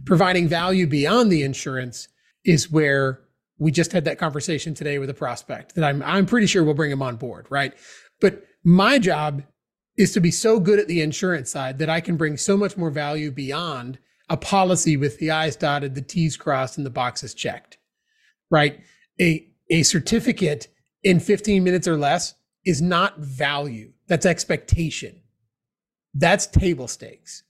Providing 0.05 0.47
value 0.47 0.87
beyond 0.87 1.31
the 1.31 1.43
insurance 1.43 2.09
is 2.43 2.69
where 2.71 3.21
we 3.59 3.71
just 3.71 3.91
had 3.91 4.05
that 4.05 4.19
conversation 4.19 4.73
today 4.73 4.99
with 4.99 5.09
a 5.09 5.13
prospect 5.13 5.75
that 5.75 5.83
I'm 5.83 6.01
I'm 6.03 6.25
pretty 6.25 6.47
sure 6.47 6.63
we'll 6.63 6.73
bring 6.73 6.91
him 6.91 7.01
on 7.01 7.15
board, 7.15 7.47
right? 7.49 7.73
But 8.19 8.43
my 8.63 8.99
job 8.99 9.43
is 9.97 10.13
to 10.13 10.19
be 10.19 10.31
so 10.31 10.59
good 10.59 10.79
at 10.79 10.87
the 10.87 11.01
insurance 11.01 11.49
side 11.49 11.79
that 11.79 11.89
I 11.89 12.01
can 12.01 12.17
bring 12.17 12.37
so 12.37 12.57
much 12.57 12.77
more 12.77 12.91
value 12.91 13.31
beyond 13.31 13.99
a 14.29 14.37
policy 14.37 14.97
with 14.97 15.17
the 15.19 15.31
I's 15.31 15.55
dotted, 15.55 15.95
the 15.95 16.01
T's 16.01 16.37
crossed, 16.37 16.77
and 16.77 16.85
the 16.85 16.91
boxes 16.91 17.33
checked. 17.33 17.77
Right? 18.49 18.79
A 19.19 19.47
a 19.69 19.83
certificate 19.83 20.67
in 21.03 21.19
15 21.19 21.63
minutes 21.63 21.87
or 21.87 21.97
less 21.97 22.33
is 22.67 22.81
not 22.81 23.17
value. 23.19 23.93
That's 24.07 24.25
expectation. 24.25 25.21
That's 26.13 26.45
table 26.45 26.89
stakes. 26.89 27.43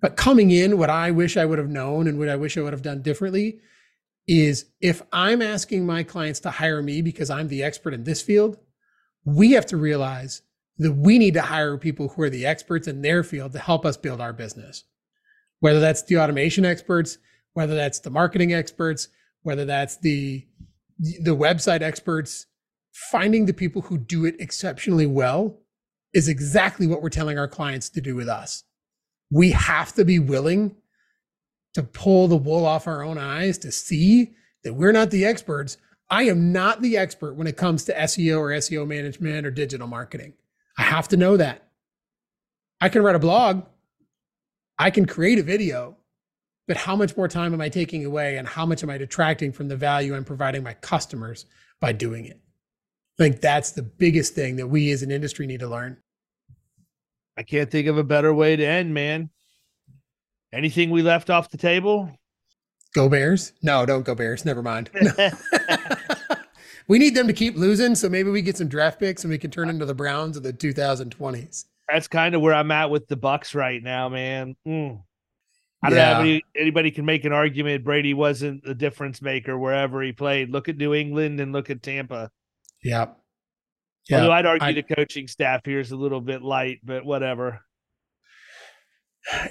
But 0.00 0.16
coming 0.16 0.50
in, 0.50 0.76
what 0.76 0.90
I 0.90 1.12
wish 1.12 1.36
I 1.36 1.44
would 1.44 1.58
have 1.58 1.68
known 1.68 2.08
and 2.08 2.18
what 2.18 2.28
I 2.28 2.34
wish 2.34 2.58
I 2.58 2.62
would 2.62 2.72
have 2.72 2.82
done 2.82 3.00
differently 3.00 3.60
is 4.26 4.66
if 4.80 5.02
I'm 5.12 5.40
asking 5.40 5.86
my 5.86 6.02
clients 6.02 6.40
to 6.40 6.50
hire 6.50 6.82
me 6.82 7.00
because 7.00 7.30
I'm 7.30 7.46
the 7.46 7.62
expert 7.62 7.94
in 7.94 8.02
this 8.04 8.22
field, 8.22 8.56
we 9.24 9.52
have 9.52 9.66
to 9.66 9.76
realize 9.76 10.42
that 10.78 10.94
we 10.94 11.18
need 11.18 11.34
to 11.34 11.42
hire 11.42 11.76
people 11.76 12.08
who 12.08 12.22
are 12.22 12.30
the 12.30 12.46
experts 12.46 12.88
in 12.88 13.02
their 13.02 13.22
field 13.22 13.52
to 13.52 13.58
help 13.60 13.86
us 13.86 13.96
build 13.96 14.20
our 14.20 14.32
business. 14.32 14.82
Whether 15.60 15.78
that's 15.78 16.02
the 16.02 16.18
automation 16.18 16.64
experts, 16.64 17.18
whether 17.52 17.74
that's 17.76 18.00
the 18.00 18.10
marketing 18.10 18.52
experts, 18.52 19.08
whether 19.42 19.64
that's 19.64 19.98
the 19.98 20.46
the 20.98 21.36
website 21.36 21.82
experts, 21.82 22.46
finding 22.92 23.46
the 23.46 23.52
people 23.52 23.82
who 23.82 23.98
do 23.98 24.24
it 24.24 24.36
exceptionally 24.38 25.06
well 25.06 25.58
is 26.12 26.28
exactly 26.28 26.86
what 26.86 27.02
we're 27.02 27.08
telling 27.08 27.38
our 27.38 27.48
clients 27.48 27.88
to 27.90 28.00
do 28.00 28.14
with 28.14 28.28
us. 28.28 28.64
We 29.30 29.52
have 29.52 29.92
to 29.94 30.04
be 30.04 30.18
willing 30.18 30.76
to 31.74 31.82
pull 31.82 32.26
the 32.26 32.36
wool 32.36 32.66
off 32.66 32.86
our 32.86 33.02
own 33.02 33.16
eyes 33.16 33.58
to 33.58 33.70
see 33.70 34.32
that 34.64 34.74
we're 34.74 34.92
not 34.92 35.10
the 35.10 35.24
experts. 35.24 35.76
I 36.10 36.24
am 36.24 36.52
not 36.52 36.82
the 36.82 36.96
expert 36.96 37.34
when 37.34 37.46
it 37.46 37.56
comes 37.56 37.84
to 37.84 37.94
SEO 37.94 38.38
or 38.38 38.48
SEO 38.48 38.86
management 38.86 39.46
or 39.46 39.50
digital 39.50 39.86
marketing. 39.86 40.34
I 40.76 40.82
have 40.82 41.08
to 41.08 41.16
know 41.16 41.36
that. 41.36 41.68
I 42.80 42.88
can 42.88 43.02
write 43.02 43.14
a 43.14 43.20
blog, 43.20 43.64
I 44.78 44.90
can 44.90 45.04
create 45.04 45.38
a 45.38 45.42
video, 45.42 45.96
but 46.66 46.78
how 46.78 46.96
much 46.96 47.16
more 47.16 47.28
time 47.28 47.52
am 47.52 47.60
I 47.60 47.68
taking 47.68 48.04
away 48.04 48.38
and 48.38 48.48
how 48.48 48.64
much 48.64 48.82
am 48.82 48.90
I 48.90 48.96
detracting 48.96 49.52
from 49.52 49.68
the 49.68 49.76
value 49.76 50.16
I'm 50.16 50.24
providing 50.24 50.62
my 50.62 50.74
customers 50.74 51.44
by 51.80 51.92
doing 51.92 52.24
it? 52.24 52.40
I 53.20 53.24
think 53.24 53.42
that's 53.42 53.72
the 53.72 53.82
biggest 53.82 54.34
thing 54.34 54.56
that 54.56 54.66
we 54.66 54.90
as 54.92 55.02
an 55.02 55.10
industry 55.10 55.46
need 55.46 55.60
to 55.60 55.68
learn. 55.68 55.98
I 57.36 57.42
can't 57.42 57.70
think 57.70 57.86
of 57.86 57.98
a 57.98 58.02
better 58.02 58.32
way 58.32 58.56
to 58.56 58.64
end, 58.64 58.94
man. 58.94 59.28
Anything 60.54 60.88
we 60.88 61.02
left 61.02 61.28
off 61.28 61.50
the 61.50 61.58
table? 61.58 62.10
Go 62.94 63.10
Bears? 63.10 63.52
No, 63.62 63.84
don't 63.84 64.06
go 64.06 64.14
Bears. 64.14 64.46
Never 64.46 64.62
mind. 64.62 64.88
No. 65.02 65.30
we 66.88 66.98
need 66.98 67.14
them 67.14 67.26
to 67.26 67.34
keep 67.34 67.56
losing, 67.56 67.94
so 67.94 68.08
maybe 68.08 68.30
we 68.30 68.40
get 68.40 68.56
some 68.56 68.68
draft 68.68 68.98
picks 68.98 69.22
and 69.22 69.30
we 69.30 69.36
can 69.36 69.50
turn 69.50 69.68
into 69.68 69.84
the 69.84 69.94
Browns 69.94 70.38
of 70.38 70.42
the 70.42 70.52
2020s. 70.54 71.66
That's 71.90 72.08
kind 72.08 72.34
of 72.34 72.40
where 72.40 72.54
I'm 72.54 72.70
at 72.70 72.88
with 72.88 73.06
the 73.06 73.18
Bucs 73.18 73.54
right 73.54 73.82
now, 73.82 74.08
man. 74.08 74.56
Mm. 74.66 75.02
I 75.82 75.90
don't 75.90 75.98
yeah. 75.98 76.12
know 76.14 76.20
any, 76.20 76.42
anybody 76.56 76.90
can 76.90 77.04
make 77.04 77.26
an 77.26 77.32
argument 77.34 77.84
Brady 77.84 78.14
wasn't 78.14 78.64
the 78.64 78.74
difference 78.74 79.20
maker 79.20 79.58
wherever 79.58 80.02
he 80.02 80.10
played. 80.10 80.48
Look 80.48 80.70
at 80.70 80.78
New 80.78 80.94
England 80.94 81.38
and 81.38 81.52
look 81.52 81.68
at 81.68 81.82
Tampa. 81.82 82.30
Yep. 82.82 83.16
Yeah. 84.08 84.18
Although 84.18 84.32
I'd 84.32 84.46
argue 84.46 84.68
I, 84.68 84.72
the 84.72 84.82
coaching 84.82 85.28
staff 85.28 85.64
here 85.64 85.80
is 85.80 85.92
a 85.92 85.96
little 85.96 86.20
bit 86.20 86.42
light, 86.42 86.80
but 86.82 87.04
whatever 87.04 87.60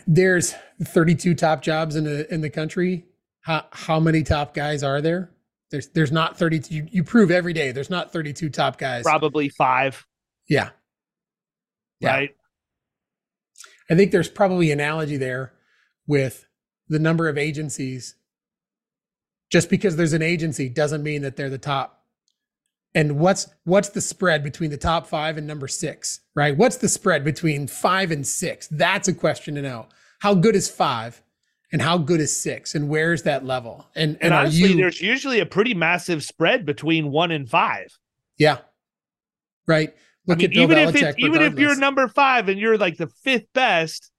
there's 0.08 0.56
32 0.84 1.36
top 1.36 1.62
jobs 1.62 1.96
in 1.96 2.04
the 2.04 2.32
in 2.34 2.42
the 2.42 2.50
country. 2.50 3.06
How 3.42 3.66
how 3.72 4.00
many 4.00 4.24
top 4.24 4.54
guys 4.54 4.84
are 4.84 5.02
there? 5.02 5.32
There's 5.72 5.88
there's 5.90 6.12
not 6.12 6.38
32. 6.38 6.74
You, 6.74 6.88
you 6.92 7.04
prove 7.04 7.32
every 7.32 7.54
day 7.54 7.72
there's 7.72 7.90
not 7.90 8.12
32 8.12 8.50
top 8.50 8.78
guys. 8.78 9.04
Probably 9.04 9.50
five. 9.50 10.06
Yeah. 10.48 10.70
yeah. 12.00 12.12
Right. 12.12 12.36
I 13.90 13.96
think 13.96 14.12
there's 14.12 14.30
probably 14.30 14.72
analogy 14.72 15.18
there 15.18 15.54
with 16.08 16.48
the 16.88 17.00
number 17.00 17.28
of 17.28 17.38
agencies. 17.38 18.16
Just 19.52 19.70
because 19.70 19.96
there's 19.96 20.14
an 20.14 20.22
agency 20.22 20.70
doesn't 20.70 21.02
mean 21.02 21.24
that 21.24 21.36
they're 21.36 21.50
the 21.50 21.58
top 21.58 21.99
and 22.96 23.20
what's 23.20 23.48
what's 23.64 23.90
the 23.90 24.02
spread 24.02 24.44
between 24.44 24.70
the 24.72 24.78
top 24.78 25.08
five 25.08 25.38
and 25.38 25.46
number 25.46 25.68
six 25.68 26.22
right? 26.40 26.56
What's 26.56 26.78
the 26.78 26.88
spread 26.88 27.26
between 27.26 27.68
five 27.68 28.12
and 28.12 28.26
six? 28.26 28.70
That's 28.70 29.10
a 29.10 29.14
question 29.14 29.56
to 29.56 29.62
know. 29.62 29.88
How 30.20 30.34
good 30.34 30.56
is 30.56 30.70
five 30.70 31.22
and 31.74 31.82
how 31.82 31.98
good 31.98 32.22
is 32.22 32.42
six? 32.42 32.76
And 32.76 32.88
where's 32.88 33.24
that 33.24 33.46
level? 33.46 33.86
And 33.94 34.12
and, 34.16 34.24
and 34.24 34.34
honestly 34.34 34.70
you, 34.70 34.78
there's 34.78 35.02
usually 35.02 35.42
a 35.42 35.46
pretty 35.46 35.74
massive 35.74 36.24
spread 36.24 36.66
between 36.66 37.12
one 37.12 37.32
and 37.32 37.50
five. 37.50 37.88
Yeah. 38.38 38.60
Right? 39.68 39.94
Look 40.28 40.38
I 40.38 40.40
mean, 40.40 40.46
at 40.46 40.54
Bill 40.54 40.64
even 40.64 40.78
Belichick 40.78 40.96
if 40.96 41.04
it's, 41.04 41.20
even 41.20 41.42
if 41.42 41.60
you're 41.60 41.76
number 41.76 42.08
five 42.08 42.48
and 42.48 42.58
you're 42.58 42.78
like 42.78 42.96
the 42.96 43.08
fifth 43.08 43.48
best 43.54 44.12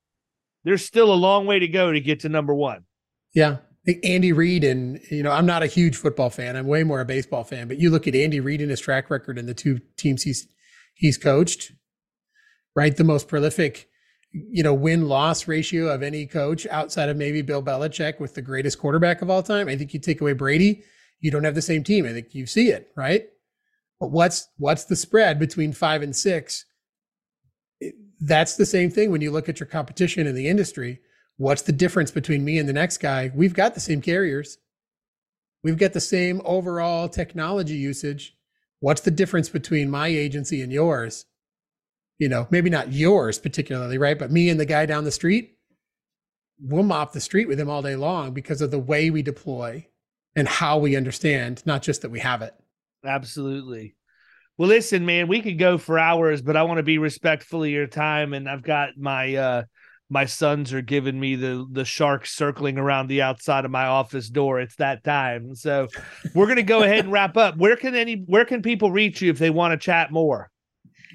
there's 0.62 0.84
still 0.84 1.10
a 1.10 1.14
long 1.14 1.46
way 1.46 1.58
to 1.58 1.68
go 1.68 1.90
to 1.90 2.00
get 2.00 2.20
to 2.20 2.28
number 2.28 2.54
one. 2.54 2.84
Yeah 3.32 3.56
Andy 4.04 4.32
Reid 4.32 4.64
and 4.64 5.00
you 5.10 5.22
know 5.22 5.30
I'm 5.30 5.46
not 5.46 5.62
a 5.62 5.66
huge 5.66 5.96
football 5.96 6.30
fan. 6.30 6.56
I'm 6.56 6.66
way 6.66 6.84
more 6.84 7.00
a 7.00 7.04
baseball 7.04 7.44
fan. 7.44 7.68
But 7.68 7.78
you 7.78 7.90
look 7.90 8.06
at 8.06 8.14
Andy 8.14 8.40
Reid 8.40 8.60
and 8.60 8.70
his 8.70 8.80
track 8.80 9.10
record 9.10 9.38
and 9.38 9.48
the 9.48 9.54
two 9.54 9.80
teams 9.96 10.22
he's 10.22 10.46
he's 10.94 11.16
coached, 11.16 11.72
right? 12.74 12.96
The 12.96 13.04
most 13.04 13.28
prolific, 13.28 13.88
you 14.32 14.62
know, 14.62 14.74
win 14.74 15.08
loss 15.08 15.48
ratio 15.48 15.88
of 15.88 16.02
any 16.02 16.26
coach 16.26 16.66
outside 16.66 17.08
of 17.08 17.16
maybe 17.16 17.42
Bill 17.42 17.62
Belichick 17.62 18.20
with 18.20 18.34
the 18.34 18.42
greatest 18.42 18.78
quarterback 18.78 19.22
of 19.22 19.30
all 19.30 19.42
time. 19.42 19.68
I 19.68 19.76
think 19.76 19.94
you 19.94 20.00
take 20.00 20.20
away 20.20 20.32
Brady, 20.32 20.82
you 21.20 21.30
don't 21.30 21.44
have 21.44 21.54
the 21.54 21.62
same 21.62 21.84
team. 21.84 22.04
I 22.04 22.12
think 22.12 22.34
you 22.34 22.46
see 22.46 22.68
it, 22.68 22.90
right? 22.96 23.26
But 23.98 24.10
what's 24.10 24.48
what's 24.58 24.84
the 24.84 24.96
spread 24.96 25.38
between 25.38 25.72
five 25.72 26.02
and 26.02 26.14
six? 26.14 26.64
That's 28.20 28.56
the 28.56 28.66
same 28.66 28.90
thing 28.90 29.10
when 29.10 29.20
you 29.20 29.30
look 29.30 29.48
at 29.48 29.60
your 29.60 29.66
competition 29.66 30.26
in 30.26 30.34
the 30.34 30.48
industry 30.48 31.00
What's 31.40 31.62
the 31.62 31.72
difference 31.72 32.10
between 32.10 32.44
me 32.44 32.58
and 32.58 32.68
the 32.68 32.74
next 32.74 32.98
guy? 32.98 33.32
We've 33.34 33.54
got 33.54 33.72
the 33.72 33.80
same 33.80 34.02
carriers. 34.02 34.58
We've 35.64 35.78
got 35.78 35.94
the 35.94 36.00
same 36.00 36.42
overall 36.44 37.08
technology 37.08 37.76
usage. 37.76 38.36
What's 38.80 39.00
the 39.00 39.10
difference 39.10 39.48
between 39.48 39.90
my 39.90 40.08
agency 40.08 40.60
and 40.60 40.70
yours? 40.70 41.24
You 42.18 42.28
know, 42.28 42.46
maybe 42.50 42.68
not 42.68 42.92
yours 42.92 43.38
particularly, 43.38 43.96
right? 43.96 44.18
But 44.18 44.30
me 44.30 44.50
and 44.50 44.60
the 44.60 44.66
guy 44.66 44.84
down 44.84 45.04
the 45.04 45.10
street, 45.10 45.56
we'll 46.60 46.82
mop 46.82 47.14
the 47.14 47.22
street 47.22 47.48
with 47.48 47.58
him 47.58 47.70
all 47.70 47.80
day 47.80 47.96
long 47.96 48.34
because 48.34 48.60
of 48.60 48.70
the 48.70 48.78
way 48.78 49.08
we 49.08 49.22
deploy 49.22 49.86
and 50.36 50.46
how 50.46 50.76
we 50.76 50.94
understand, 50.94 51.62
not 51.64 51.80
just 51.80 52.02
that 52.02 52.10
we 52.10 52.20
have 52.20 52.42
it. 52.42 52.52
Absolutely. 53.02 53.96
Well, 54.58 54.68
listen, 54.68 55.06
man, 55.06 55.26
we 55.26 55.40
could 55.40 55.58
go 55.58 55.78
for 55.78 55.98
hours, 55.98 56.42
but 56.42 56.58
I 56.58 56.64
want 56.64 56.76
to 56.76 56.82
be 56.82 56.98
respectful 56.98 57.64
of 57.64 57.70
your 57.70 57.86
time. 57.86 58.34
And 58.34 58.46
I've 58.46 58.62
got 58.62 58.90
my 58.98 59.36
uh 59.36 59.62
my 60.10 60.24
sons 60.24 60.72
are 60.72 60.82
giving 60.82 61.18
me 61.18 61.36
the 61.36 61.66
the 61.70 61.84
sharks 61.84 62.34
circling 62.34 62.76
around 62.76 63.06
the 63.06 63.22
outside 63.22 63.64
of 63.64 63.70
my 63.70 63.86
office 63.86 64.28
door. 64.28 64.60
It's 64.60 64.76
that 64.76 65.04
time. 65.04 65.54
So 65.54 65.86
we're 66.34 66.48
gonna 66.48 66.62
go 66.62 66.82
ahead 66.82 67.04
and 67.04 67.12
wrap 67.12 67.36
up. 67.36 67.56
Where 67.56 67.76
can 67.76 67.94
any 67.94 68.24
where 68.26 68.44
can 68.44 68.60
people 68.60 68.90
reach 68.90 69.22
you 69.22 69.30
if 69.30 69.38
they 69.38 69.50
want 69.50 69.72
to 69.72 69.82
chat 69.82 70.10
more? 70.10 70.50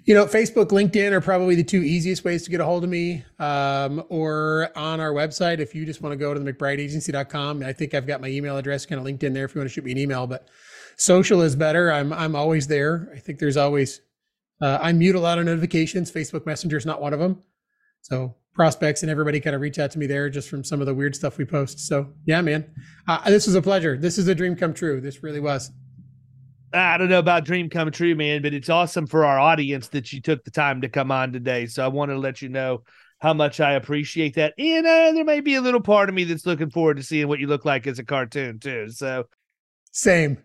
You 0.05 0.13
know, 0.13 0.25
Facebook, 0.27 0.67
LinkedIn 0.67 1.11
are 1.13 1.21
probably 1.21 1.55
the 1.55 1.63
two 1.63 1.81
easiest 1.81 2.23
ways 2.23 2.43
to 2.43 2.51
get 2.51 2.59
a 2.61 2.65
hold 2.65 2.83
of 2.83 2.91
me. 2.91 3.25
Um, 3.39 4.03
or 4.09 4.69
on 4.75 4.99
our 4.99 5.11
website, 5.11 5.57
if 5.57 5.73
you 5.73 5.83
just 5.83 6.01
want 6.01 6.13
to 6.13 6.17
go 6.17 6.31
to 6.31 6.39
the 6.39 6.53
McBrideAgency.com. 6.53 7.63
I 7.63 7.73
think 7.73 7.95
I've 7.95 8.05
got 8.05 8.21
my 8.21 8.27
email 8.27 8.55
address 8.55 8.85
kind 8.85 8.99
of 8.99 9.05
linked 9.05 9.23
in 9.23 9.33
there 9.33 9.45
if 9.45 9.55
you 9.55 9.61
want 9.61 9.69
to 9.69 9.73
shoot 9.73 9.83
me 9.83 9.91
an 9.91 9.97
email. 9.97 10.27
But 10.27 10.47
social 10.95 11.41
is 11.41 11.55
better. 11.55 11.91
I'm 11.91 12.13
I'm 12.13 12.35
always 12.35 12.67
there. 12.67 13.11
I 13.15 13.19
think 13.19 13.39
there's 13.39 13.57
always 13.57 14.01
uh, 14.61 14.77
I 14.81 14.93
mute 14.93 15.15
a 15.15 15.19
lot 15.19 15.39
of 15.39 15.45
notifications. 15.45 16.11
Facebook 16.11 16.45
Messenger 16.45 16.77
is 16.77 16.85
not 16.85 17.01
one 17.01 17.13
of 17.13 17.19
them. 17.19 17.41
So 18.01 18.35
prospects 18.55 19.03
and 19.03 19.11
everybody 19.11 19.39
kind 19.39 19.55
of 19.55 19.61
reach 19.61 19.77
out 19.77 19.91
to 19.91 19.99
me 19.99 20.07
there 20.07 20.29
just 20.29 20.49
from 20.49 20.63
some 20.63 20.79
of 20.79 20.87
the 20.87 20.93
weird 20.93 21.15
stuff 21.15 21.37
we 21.37 21.45
post. 21.45 21.79
So 21.79 22.13
yeah, 22.25 22.41
man, 22.41 22.65
uh, 23.07 23.29
this 23.29 23.45
was 23.45 23.55
a 23.55 23.61
pleasure. 23.61 23.97
This 23.97 24.17
is 24.17 24.27
a 24.27 24.35
dream 24.35 24.55
come 24.55 24.73
true. 24.73 25.01
This 25.01 25.21
really 25.21 25.41
was. 25.41 25.71
I 26.73 26.97
don't 26.97 27.09
know 27.09 27.19
about 27.19 27.45
dream 27.45 27.69
come 27.69 27.91
true, 27.91 28.15
man, 28.15 28.41
but 28.41 28.53
it's 28.53 28.69
awesome 28.69 29.07
for 29.07 29.23
our 29.25 29.39
audience 29.39 29.89
that 29.89 30.11
you 30.11 30.21
took 30.21 30.43
the 30.43 30.51
time 30.51 30.81
to 30.81 30.89
come 30.89 31.11
on 31.11 31.31
today. 31.31 31.67
So 31.67 31.85
I 31.85 31.87
want 31.89 32.11
to 32.11 32.17
let 32.17 32.41
you 32.41 32.49
know 32.49 32.83
how 33.19 33.33
much 33.33 33.59
I 33.59 33.73
appreciate 33.73 34.35
that. 34.35 34.53
And 34.57 34.85
uh, 34.85 35.11
there 35.13 35.23
may 35.23 35.39
be 35.39 35.55
a 35.55 35.61
little 35.61 35.81
part 35.81 36.09
of 36.09 36.15
me 36.15 36.25
that's 36.25 36.45
looking 36.45 36.69
forward 36.69 36.97
to 36.97 37.03
seeing 37.03 37.27
what 37.27 37.39
you 37.39 37.47
look 37.47 37.65
like 37.65 37.87
as 37.87 37.99
a 37.99 38.03
cartoon 38.03 38.59
too. 38.59 38.89
So 38.89 39.25
same. 39.91 40.37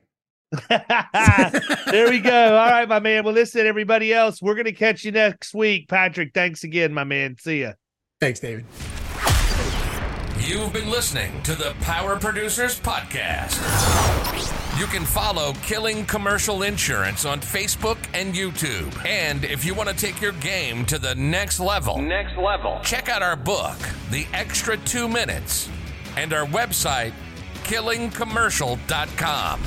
there 0.69 2.11
we 2.11 2.21
go. 2.21 2.57
All 2.57 2.71
right, 2.71 2.89
my 2.89 2.99
man. 2.99 3.25
Well, 3.25 3.35
listen, 3.35 3.67
everybody 3.67 4.13
else, 4.13 4.43
we're 4.43 4.55
going 4.55 4.65
to 4.65 4.73
catch 4.73 5.05
you 5.05 5.13
next 5.13 5.55
week. 5.55 5.89
Patrick, 5.89 6.33
thanks 6.35 6.65
again, 6.65 6.93
my 6.93 7.05
man. 7.05 7.37
See 7.39 7.63
ya. 7.63 7.73
Thanks, 8.21 8.41
David. 8.41 8.66
You've 10.39 10.73
been 10.75 10.91
listening 10.91 11.43
to 11.45 11.55
the 11.55 11.75
Power 11.81 12.18
Producers 12.18 12.79
Podcast. 12.79 13.57
You 14.79 14.85
can 14.87 15.07
follow 15.07 15.55
Killing 15.62 16.05
Commercial 16.05 16.62
Insurance 16.64 17.25
on 17.25 17.41
Facebook 17.41 17.97
and 18.12 18.35
YouTube. 18.35 18.95
And 19.07 19.43
if 19.45 19.64
you 19.64 19.75
want 19.75 19.89
to 19.89 19.95
take 19.95 20.21
your 20.21 20.33
game 20.33 20.85
to 20.87 20.99
the 20.99 21.14
next 21.14 21.61
level, 21.61 21.97
next 21.99 22.37
level, 22.37 22.79
check 22.83 23.09
out 23.09 23.23
our 23.23 23.37
book, 23.37 23.79
The 24.11 24.27
Extra 24.35 24.77
2 24.77 25.09
Minutes, 25.09 25.71
and 26.18 26.35
our 26.35 26.45
website, 26.47 27.12
killingcommercial.com. 27.64 29.61